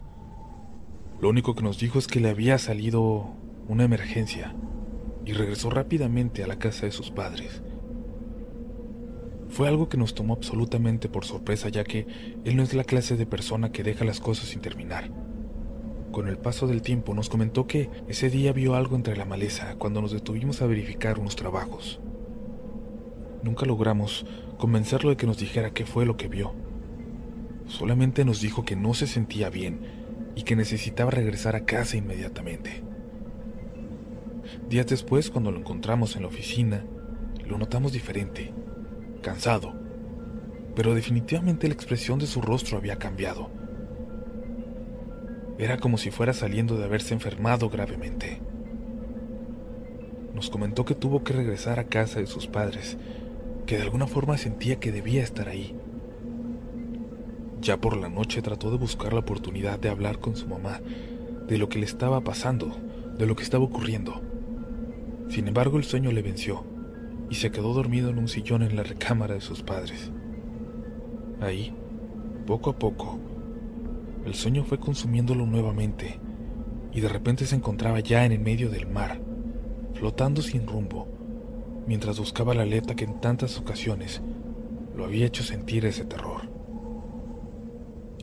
Lo 1.19 1.29
único 1.29 1.55
que 1.55 1.63
nos 1.63 1.79
dijo 1.79 1.99
es 1.99 2.07
que 2.07 2.19
le 2.19 2.29
había 2.29 2.57
salido 2.57 3.29
una 3.67 3.83
emergencia 3.83 4.55
y 5.25 5.33
regresó 5.33 5.69
rápidamente 5.69 6.43
a 6.43 6.47
la 6.47 6.57
casa 6.57 6.85
de 6.85 6.91
sus 6.91 7.11
padres. 7.11 7.61
Fue 9.49 9.67
algo 9.67 9.89
que 9.89 9.97
nos 9.97 10.15
tomó 10.15 10.33
absolutamente 10.33 11.09
por 11.09 11.25
sorpresa 11.25 11.69
ya 11.69 11.83
que 11.83 12.07
él 12.45 12.55
no 12.55 12.63
es 12.63 12.73
la 12.73 12.85
clase 12.85 13.17
de 13.17 13.25
persona 13.25 13.71
que 13.71 13.83
deja 13.83 14.05
las 14.05 14.21
cosas 14.21 14.47
sin 14.47 14.61
terminar. 14.61 15.11
Con 16.11 16.27
el 16.27 16.37
paso 16.37 16.67
del 16.67 16.81
tiempo 16.81 17.13
nos 17.13 17.29
comentó 17.29 17.67
que 17.67 17.89
ese 18.07 18.29
día 18.29 18.53
vio 18.53 18.75
algo 18.75 18.95
entre 18.95 19.17
la 19.17 19.25
maleza 19.25 19.75
cuando 19.77 20.01
nos 20.01 20.11
detuvimos 20.11 20.61
a 20.61 20.67
verificar 20.67 21.19
unos 21.19 21.35
trabajos. 21.35 21.99
Nunca 23.43 23.65
logramos 23.65 24.25
convencerlo 24.57 25.09
de 25.09 25.17
que 25.17 25.25
nos 25.25 25.37
dijera 25.37 25.71
qué 25.71 25.85
fue 25.85 26.05
lo 26.05 26.15
que 26.15 26.27
vio. 26.27 26.53
Solamente 27.67 28.25
nos 28.25 28.41
dijo 28.41 28.63
que 28.63 28.75
no 28.75 28.93
se 28.93 29.07
sentía 29.07 29.49
bien 29.49 29.79
y 30.35 30.43
que 30.43 30.55
necesitaba 30.55 31.11
regresar 31.11 31.55
a 31.55 31.65
casa 31.65 31.97
inmediatamente. 31.97 32.83
Días 34.71 34.87
después, 34.87 35.29
cuando 35.29 35.51
lo 35.51 35.59
encontramos 35.59 36.15
en 36.15 36.21
la 36.21 36.29
oficina, 36.29 36.85
lo 37.45 37.57
notamos 37.57 37.91
diferente, 37.91 38.53
cansado, 39.21 39.73
pero 40.77 40.95
definitivamente 40.95 41.67
la 41.67 41.73
expresión 41.73 42.19
de 42.19 42.25
su 42.25 42.41
rostro 42.41 42.77
había 42.77 42.95
cambiado. 42.95 43.49
Era 45.57 45.77
como 45.77 45.97
si 45.97 46.09
fuera 46.09 46.31
saliendo 46.31 46.77
de 46.77 46.85
haberse 46.85 47.13
enfermado 47.13 47.69
gravemente. 47.69 48.41
Nos 50.33 50.49
comentó 50.49 50.85
que 50.85 50.95
tuvo 50.95 51.21
que 51.21 51.33
regresar 51.33 51.77
a 51.77 51.87
casa 51.87 52.21
de 52.21 52.27
sus 52.27 52.47
padres, 52.47 52.97
que 53.65 53.75
de 53.75 53.83
alguna 53.83 54.07
forma 54.07 54.37
sentía 54.37 54.79
que 54.79 54.93
debía 54.93 55.21
estar 55.21 55.49
ahí. 55.49 55.75
Ya 57.59 57.75
por 57.75 57.97
la 57.97 58.07
noche 58.07 58.41
trató 58.41 58.71
de 58.71 58.77
buscar 58.77 59.11
la 59.11 59.19
oportunidad 59.19 59.79
de 59.79 59.89
hablar 59.89 60.19
con 60.19 60.37
su 60.37 60.47
mamá 60.47 60.79
de 61.49 61.57
lo 61.57 61.67
que 61.67 61.77
le 61.77 61.85
estaba 61.85 62.21
pasando, 62.21 62.77
de 63.17 63.25
lo 63.25 63.35
que 63.35 63.43
estaba 63.43 63.65
ocurriendo. 63.65 64.30
Sin 65.31 65.47
embargo, 65.47 65.77
el 65.77 65.85
sueño 65.85 66.11
le 66.11 66.21
venció 66.21 66.65
y 67.29 67.35
se 67.35 67.51
quedó 67.51 67.73
dormido 67.73 68.09
en 68.09 68.17
un 68.17 68.27
sillón 68.27 68.63
en 68.63 68.75
la 68.75 68.83
recámara 68.83 69.33
de 69.33 69.39
sus 69.39 69.63
padres. 69.63 70.11
Ahí, 71.39 71.73
poco 72.45 72.71
a 72.71 72.77
poco, 72.77 73.17
el 74.25 74.35
sueño 74.35 74.65
fue 74.65 74.77
consumiéndolo 74.77 75.45
nuevamente 75.45 76.19
y 76.91 76.99
de 76.99 77.07
repente 77.07 77.45
se 77.45 77.55
encontraba 77.55 78.01
ya 78.01 78.25
en 78.25 78.33
el 78.33 78.41
medio 78.41 78.69
del 78.69 78.87
mar, 78.87 79.21
flotando 79.93 80.41
sin 80.41 80.67
rumbo, 80.67 81.07
mientras 81.87 82.19
buscaba 82.19 82.53
la 82.53 82.63
aleta 82.63 82.95
que 82.95 83.05
en 83.05 83.21
tantas 83.21 83.57
ocasiones 83.57 84.21
lo 84.97 85.05
había 85.05 85.27
hecho 85.27 85.43
sentir 85.43 85.85
ese 85.85 86.03
terror. 86.03 86.51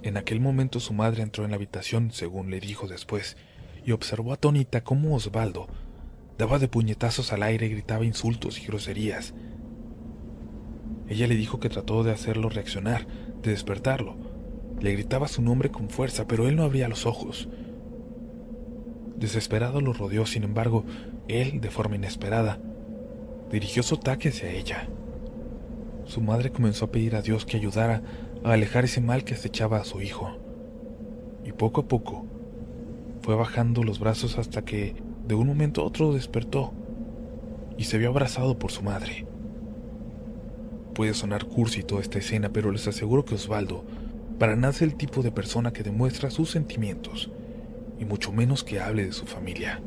En 0.02 0.18
aquel 0.18 0.40
momento 0.40 0.78
su 0.78 0.92
madre 0.92 1.22
entró 1.22 1.46
en 1.46 1.52
la 1.52 1.56
habitación, 1.56 2.10
según 2.10 2.50
le 2.50 2.60
dijo 2.60 2.86
después, 2.86 3.38
y 3.82 3.92
observó 3.92 4.34
atónita 4.34 4.84
cómo 4.84 5.14
Osvaldo 5.14 5.68
daba 6.38 6.58
de 6.58 6.68
puñetazos 6.68 7.32
al 7.32 7.42
aire 7.42 7.66
y 7.66 7.70
gritaba 7.70 8.04
insultos 8.04 8.62
y 8.62 8.66
groserías. 8.66 9.34
Ella 11.08 11.26
le 11.26 11.34
dijo 11.34 11.58
que 11.58 11.68
trató 11.68 12.04
de 12.04 12.12
hacerlo 12.12 12.48
reaccionar, 12.48 13.06
de 13.42 13.50
despertarlo, 13.50 14.16
le 14.80 14.92
gritaba 14.92 15.26
su 15.26 15.42
nombre 15.42 15.70
con 15.70 15.90
fuerza, 15.90 16.26
pero 16.26 16.48
él 16.48 16.54
no 16.54 16.62
abría 16.62 16.88
los 16.88 17.06
ojos. 17.06 17.48
Desesperado 19.16 19.80
lo 19.80 19.92
rodeó, 19.92 20.26
sin 20.26 20.44
embargo, 20.44 20.84
él, 21.26 21.60
de 21.60 21.70
forma 21.70 21.96
inesperada, 21.96 22.60
dirigió 23.50 23.82
su 23.82 23.96
ataque 23.96 24.28
hacia 24.28 24.50
ella. 24.50 24.88
Su 26.04 26.20
madre 26.20 26.52
comenzó 26.52 26.84
a 26.84 26.90
pedir 26.92 27.16
a 27.16 27.22
Dios 27.22 27.44
que 27.44 27.56
ayudara 27.56 28.02
a 28.44 28.52
alejar 28.52 28.84
ese 28.84 29.00
mal 29.00 29.24
que 29.24 29.34
acechaba 29.34 29.78
a 29.78 29.84
su 29.84 30.00
hijo. 30.00 30.38
Y 31.44 31.52
poco 31.52 31.82
a 31.82 31.88
poco 31.88 32.26
fue 33.22 33.34
bajando 33.34 33.82
los 33.82 33.98
brazos 33.98 34.38
hasta 34.38 34.64
que, 34.64 34.94
de 35.28 35.34
un 35.34 35.46
momento 35.46 35.82
a 35.82 35.84
otro, 35.84 36.12
despertó 36.12 36.72
y 37.76 37.84
se 37.84 37.98
vio 37.98 38.08
abrazado 38.08 38.58
por 38.58 38.72
su 38.72 38.82
madre. 38.82 39.26
Puede 40.94 41.14
sonar 41.14 41.44
cursi 41.44 41.84
toda 41.84 42.00
esta 42.00 42.18
escena, 42.18 42.48
pero 42.48 42.72
les 42.72 42.88
aseguro 42.88 43.24
que 43.24 43.36
Osvaldo 43.36 43.84
para 44.38 44.56
nada 44.56 44.74
el 44.80 44.94
tipo 44.94 45.22
de 45.22 45.32
persona 45.32 45.72
que 45.72 45.82
demuestra 45.82 46.30
sus 46.30 46.50
sentimientos, 46.50 47.30
y 47.98 48.04
mucho 48.04 48.32
menos 48.32 48.62
que 48.62 48.80
hable 48.80 49.04
de 49.04 49.12
su 49.12 49.26
familia. 49.26 49.82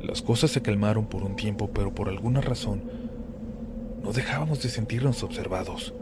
Las 0.00 0.22
cosas 0.22 0.52
se 0.52 0.62
calmaron 0.62 1.06
por 1.06 1.24
un 1.24 1.34
tiempo, 1.34 1.70
pero 1.72 1.92
por 1.92 2.08
alguna 2.08 2.40
razón 2.40 2.82
no 4.02 4.12
dejábamos 4.12 4.62
de 4.62 4.68
sentirnos 4.68 5.24
observados. 5.24 5.92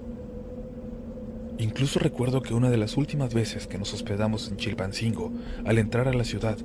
Incluso 1.57 1.99
recuerdo 1.99 2.43
que 2.43 2.53
una 2.53 2.69
de 2.69 2.77
las 2.77 2.99
últimas 2.99 3.33
veces 3.33 3.67
que 3.67 3.79
nos 3.79 3.95
hospedamos 3.95 4.51
en 4.51 4.59
Chilpancingo, 4.59 5.33
al 5.65 5.79
entrar 5.79 6.09
a 6.09 6.13
la 6.13 6.25
ciudad, 6.25 6.59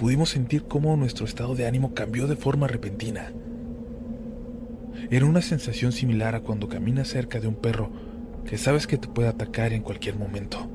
pudimos 0.00 0.30
sentir 0.30 0.64
cómo 0.64 0.96
nuestro 0.96 1.26
estado 1.26 1.54
de 1.54 1.66
ánimo 1.66 1.92
cambió 1.92 2.26
de 2.26 2.34
forma 2.34 2.66
repentina. 2.66 3.34
Era 5.10 5.26
una 5.26 5.42
sensación 5.42 5.92
similar 5.92 6.34
a 6.34 6.40
cuando 6.40 6.70
caminas 6.70 7.08
cerca 7.08 7.38
de 7.38 7.46
un 7.46 7.54
perro 7.54 7.90
que 8.46 8.56
sabes 8.56 8.86
que 8.86 8.96
te 8.96 9.08
puede 9.08 9.28
atacar 9.28 9.74
en 9.74 9.82
cualquier 9.82 10.16
momento. 10.16 10.70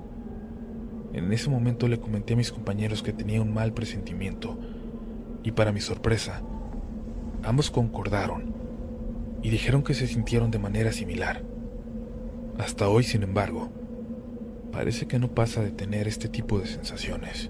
En 1.12 1.34
ese 1.34 1.50
momento 1.50 1.88
le 1.88 2.00
comenté 2.00 2.36
a 2.36 2.38
mis 2.38 2.52
compañeros 2.52 3.02
que 3.02 3.14
tenía 3.14 3.42
un 3.42 3.52
mal 3.52 3.74
presentimiento, 3.74 4.60
y 5.42 5.54
para 5.54 5.72
mi 5.72 5.82
sorpresa, 5.82 6.44
ambos 7.42 7.72
concordaron 7.72 8.54
y 9.42 9.50
dijeron 9.50 9.82
que 9.82 9.96
se 9.96 10.06
sintieron 10.06 10.52
de 10.52 10.60
manera 10.60 10.92
similar. 10.92 11.42
Hasta 12.60 12.90
hoy, 12.90 13.04
sin 13.04 13.24
embargo, 13.24 13.72
parece 14.72 15.08
que 15.08 15.18
no 15.18 15.34
pasa 15.34 15.64
de 15.64 15.72
tener 15.72 16.08
este 16.08 16.30
tipo 16.30 16.60
de 16.60 16.68
sensaciones. 16.68 17.50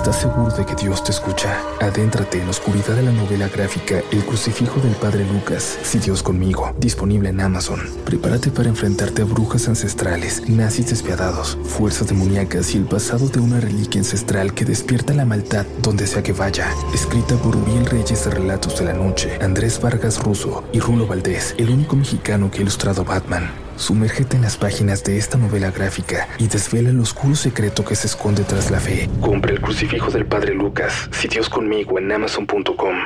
¿Estás 0.00 0.22
seguro 0.22 0.50
de 0.50 0.64
que 0.64 0.74
Dios 0.74 1.04
te 1.04 1.10
escucha? 1.10 1.60
Adéntrate 1.78 2.38
en 2.38 2.44
la 2.44 2.52
oscuridad 2.52 2.96
de 2.96 3.02
la 3.02 3.12
novela 3.12 3.48
gráfica 3.48 4.00
El 4.10 4.24
crucifijo 4.24 4.80
del 4.80 4.94
Padre 4.94 5.26
Lucas, 5.26 5.78
Si 5.82 5.98
Dios 5.98 6.22
conmigo, 6.22 6.74
disponible 6.78 7.28
en 7.28 7.38
Amazon. 7.38 7.80
Prepárate 8.06 8.50
para 8.50 8.70
enfrentarte 8.70 9.20
a 9.20 9.26
brujas 9.26 9.68
ancestrales, 9.68 10.48
nazis 10.48 10.88
despiadados, 10.88 11.58
fuerzas 11.64 12.08
demoníacas 12.08 12.74
y 12.74 12.78
el 12.78 12.84
pasado 12.84 13.28
de 13.28 13.40
una 13.40 13.60
reliquia 13.60 14.00
ancestral 14.00 14.54
que 14.54 14.64
despierta 14.64 15.12
la 15.12 15.26
maldad 15.26 15.66
donde 15.82 16.06
sea 16.06 16.22
que 16.22 16.32
vaya. 16.32 16.72
Escrita 16.94 17.34
por 17.34 17.54
Uriel 17.54 17.84
Reyes 17.84 18.24
de 18.24 18.30
Relatos 18.30 18.78
de 18.78 18.86
la 18.86 18.94
Noche, 18.94 19.38
Andrés 19.42 19.78
Vargas 19.82 20.18
Russo 20.22 20.64
y 20.72 20.80
Rulo 20.80 21.06
Valdés, 21.06 21.54
el 21.58 21.68
único 21.68 21.94
mexicano 21.94 22.50
que 22.50 22.60
ha 22.60 22.62
ilustrado 22.62 23.04
Batman. 23.04 23.50
Sumérgete 23.80 24.36
en 24.36 24.42
las 24.42 24.58
páginas 24.58 25.02
de 25.04 25.16
esta 25.16 25.38
novela 25.38 25.70
gráfica 25.70 26.28
y 26.38 26.48
desvela 26.48 26.90
el 26.90 27.00
oscuro 27.00 27.34
secreto 27.34 27.82
que 27.82 27.96
se 27.96 28.08
esconde 28.08 28.44
tras 28.44 28.70
la 28.70 28.78
fe. 28.78 29.08
Compre 29.22 29.54
el 29.54 29.60
crucifijo 29.62 30.10
del 30.10 30.26
Padre 30.26 30.52
Lucas, 30.52 31.08
si 31.12 31.28
Dios 31.28 31.48
conmigo 31.48 31.98
en 31.98 32.12
amazon.com. 32.12 32.96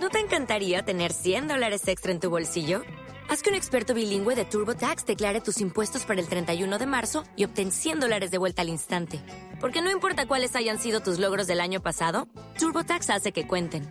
¿No 0.00 0.08
te 0.10 0.20
encantaría 0.20 0.82
tener 0.82 1.12
100 1.12 1.48
dólares 1.48 1.88
extra 1.88 2.12
en 2.12 2.20
tu 2.20 2.30
bolsillo? 2.30 2.82
Haz 3.28 3.42
que 3.42 3.50
un 3.50 3.56
experto 3.56 3.94
bilingüe 3.94 4.36
de 4.36 4.44
TurboTax 4.44 5.04
declare 5.04 5.40
tus 5.40 5.60
impuestos 5.60 6.04
para 6.04 6.20
el 6.20 6.28
31 6.28 6.78
de 6.78 6.86
marzo 6.86 7.24
y 7.34 7.44
obtén 7.44 7.72
100 7.72 7.98
dólares 7.98 8.30
de 8.30 8.38
vuelta 8.38 8.62
al 8.62 8.68
instante. 8.68 9.20
Porque 9.60 9.82
no 9.82 9.90
importa 9.90 10.26
cuáles 10.26 10.54
hayan 10.54 10.78
sido 10.78 11.00
tus 11.00 11.18
logros 11.18 11.48
del 11.48 11.60
año 11.60 11.82
pasado, 11.82 12.28
TurboTax 12.60 13.10
hace 13.10 13.32
que 13.32 13.48
cuenten 13.48 13.90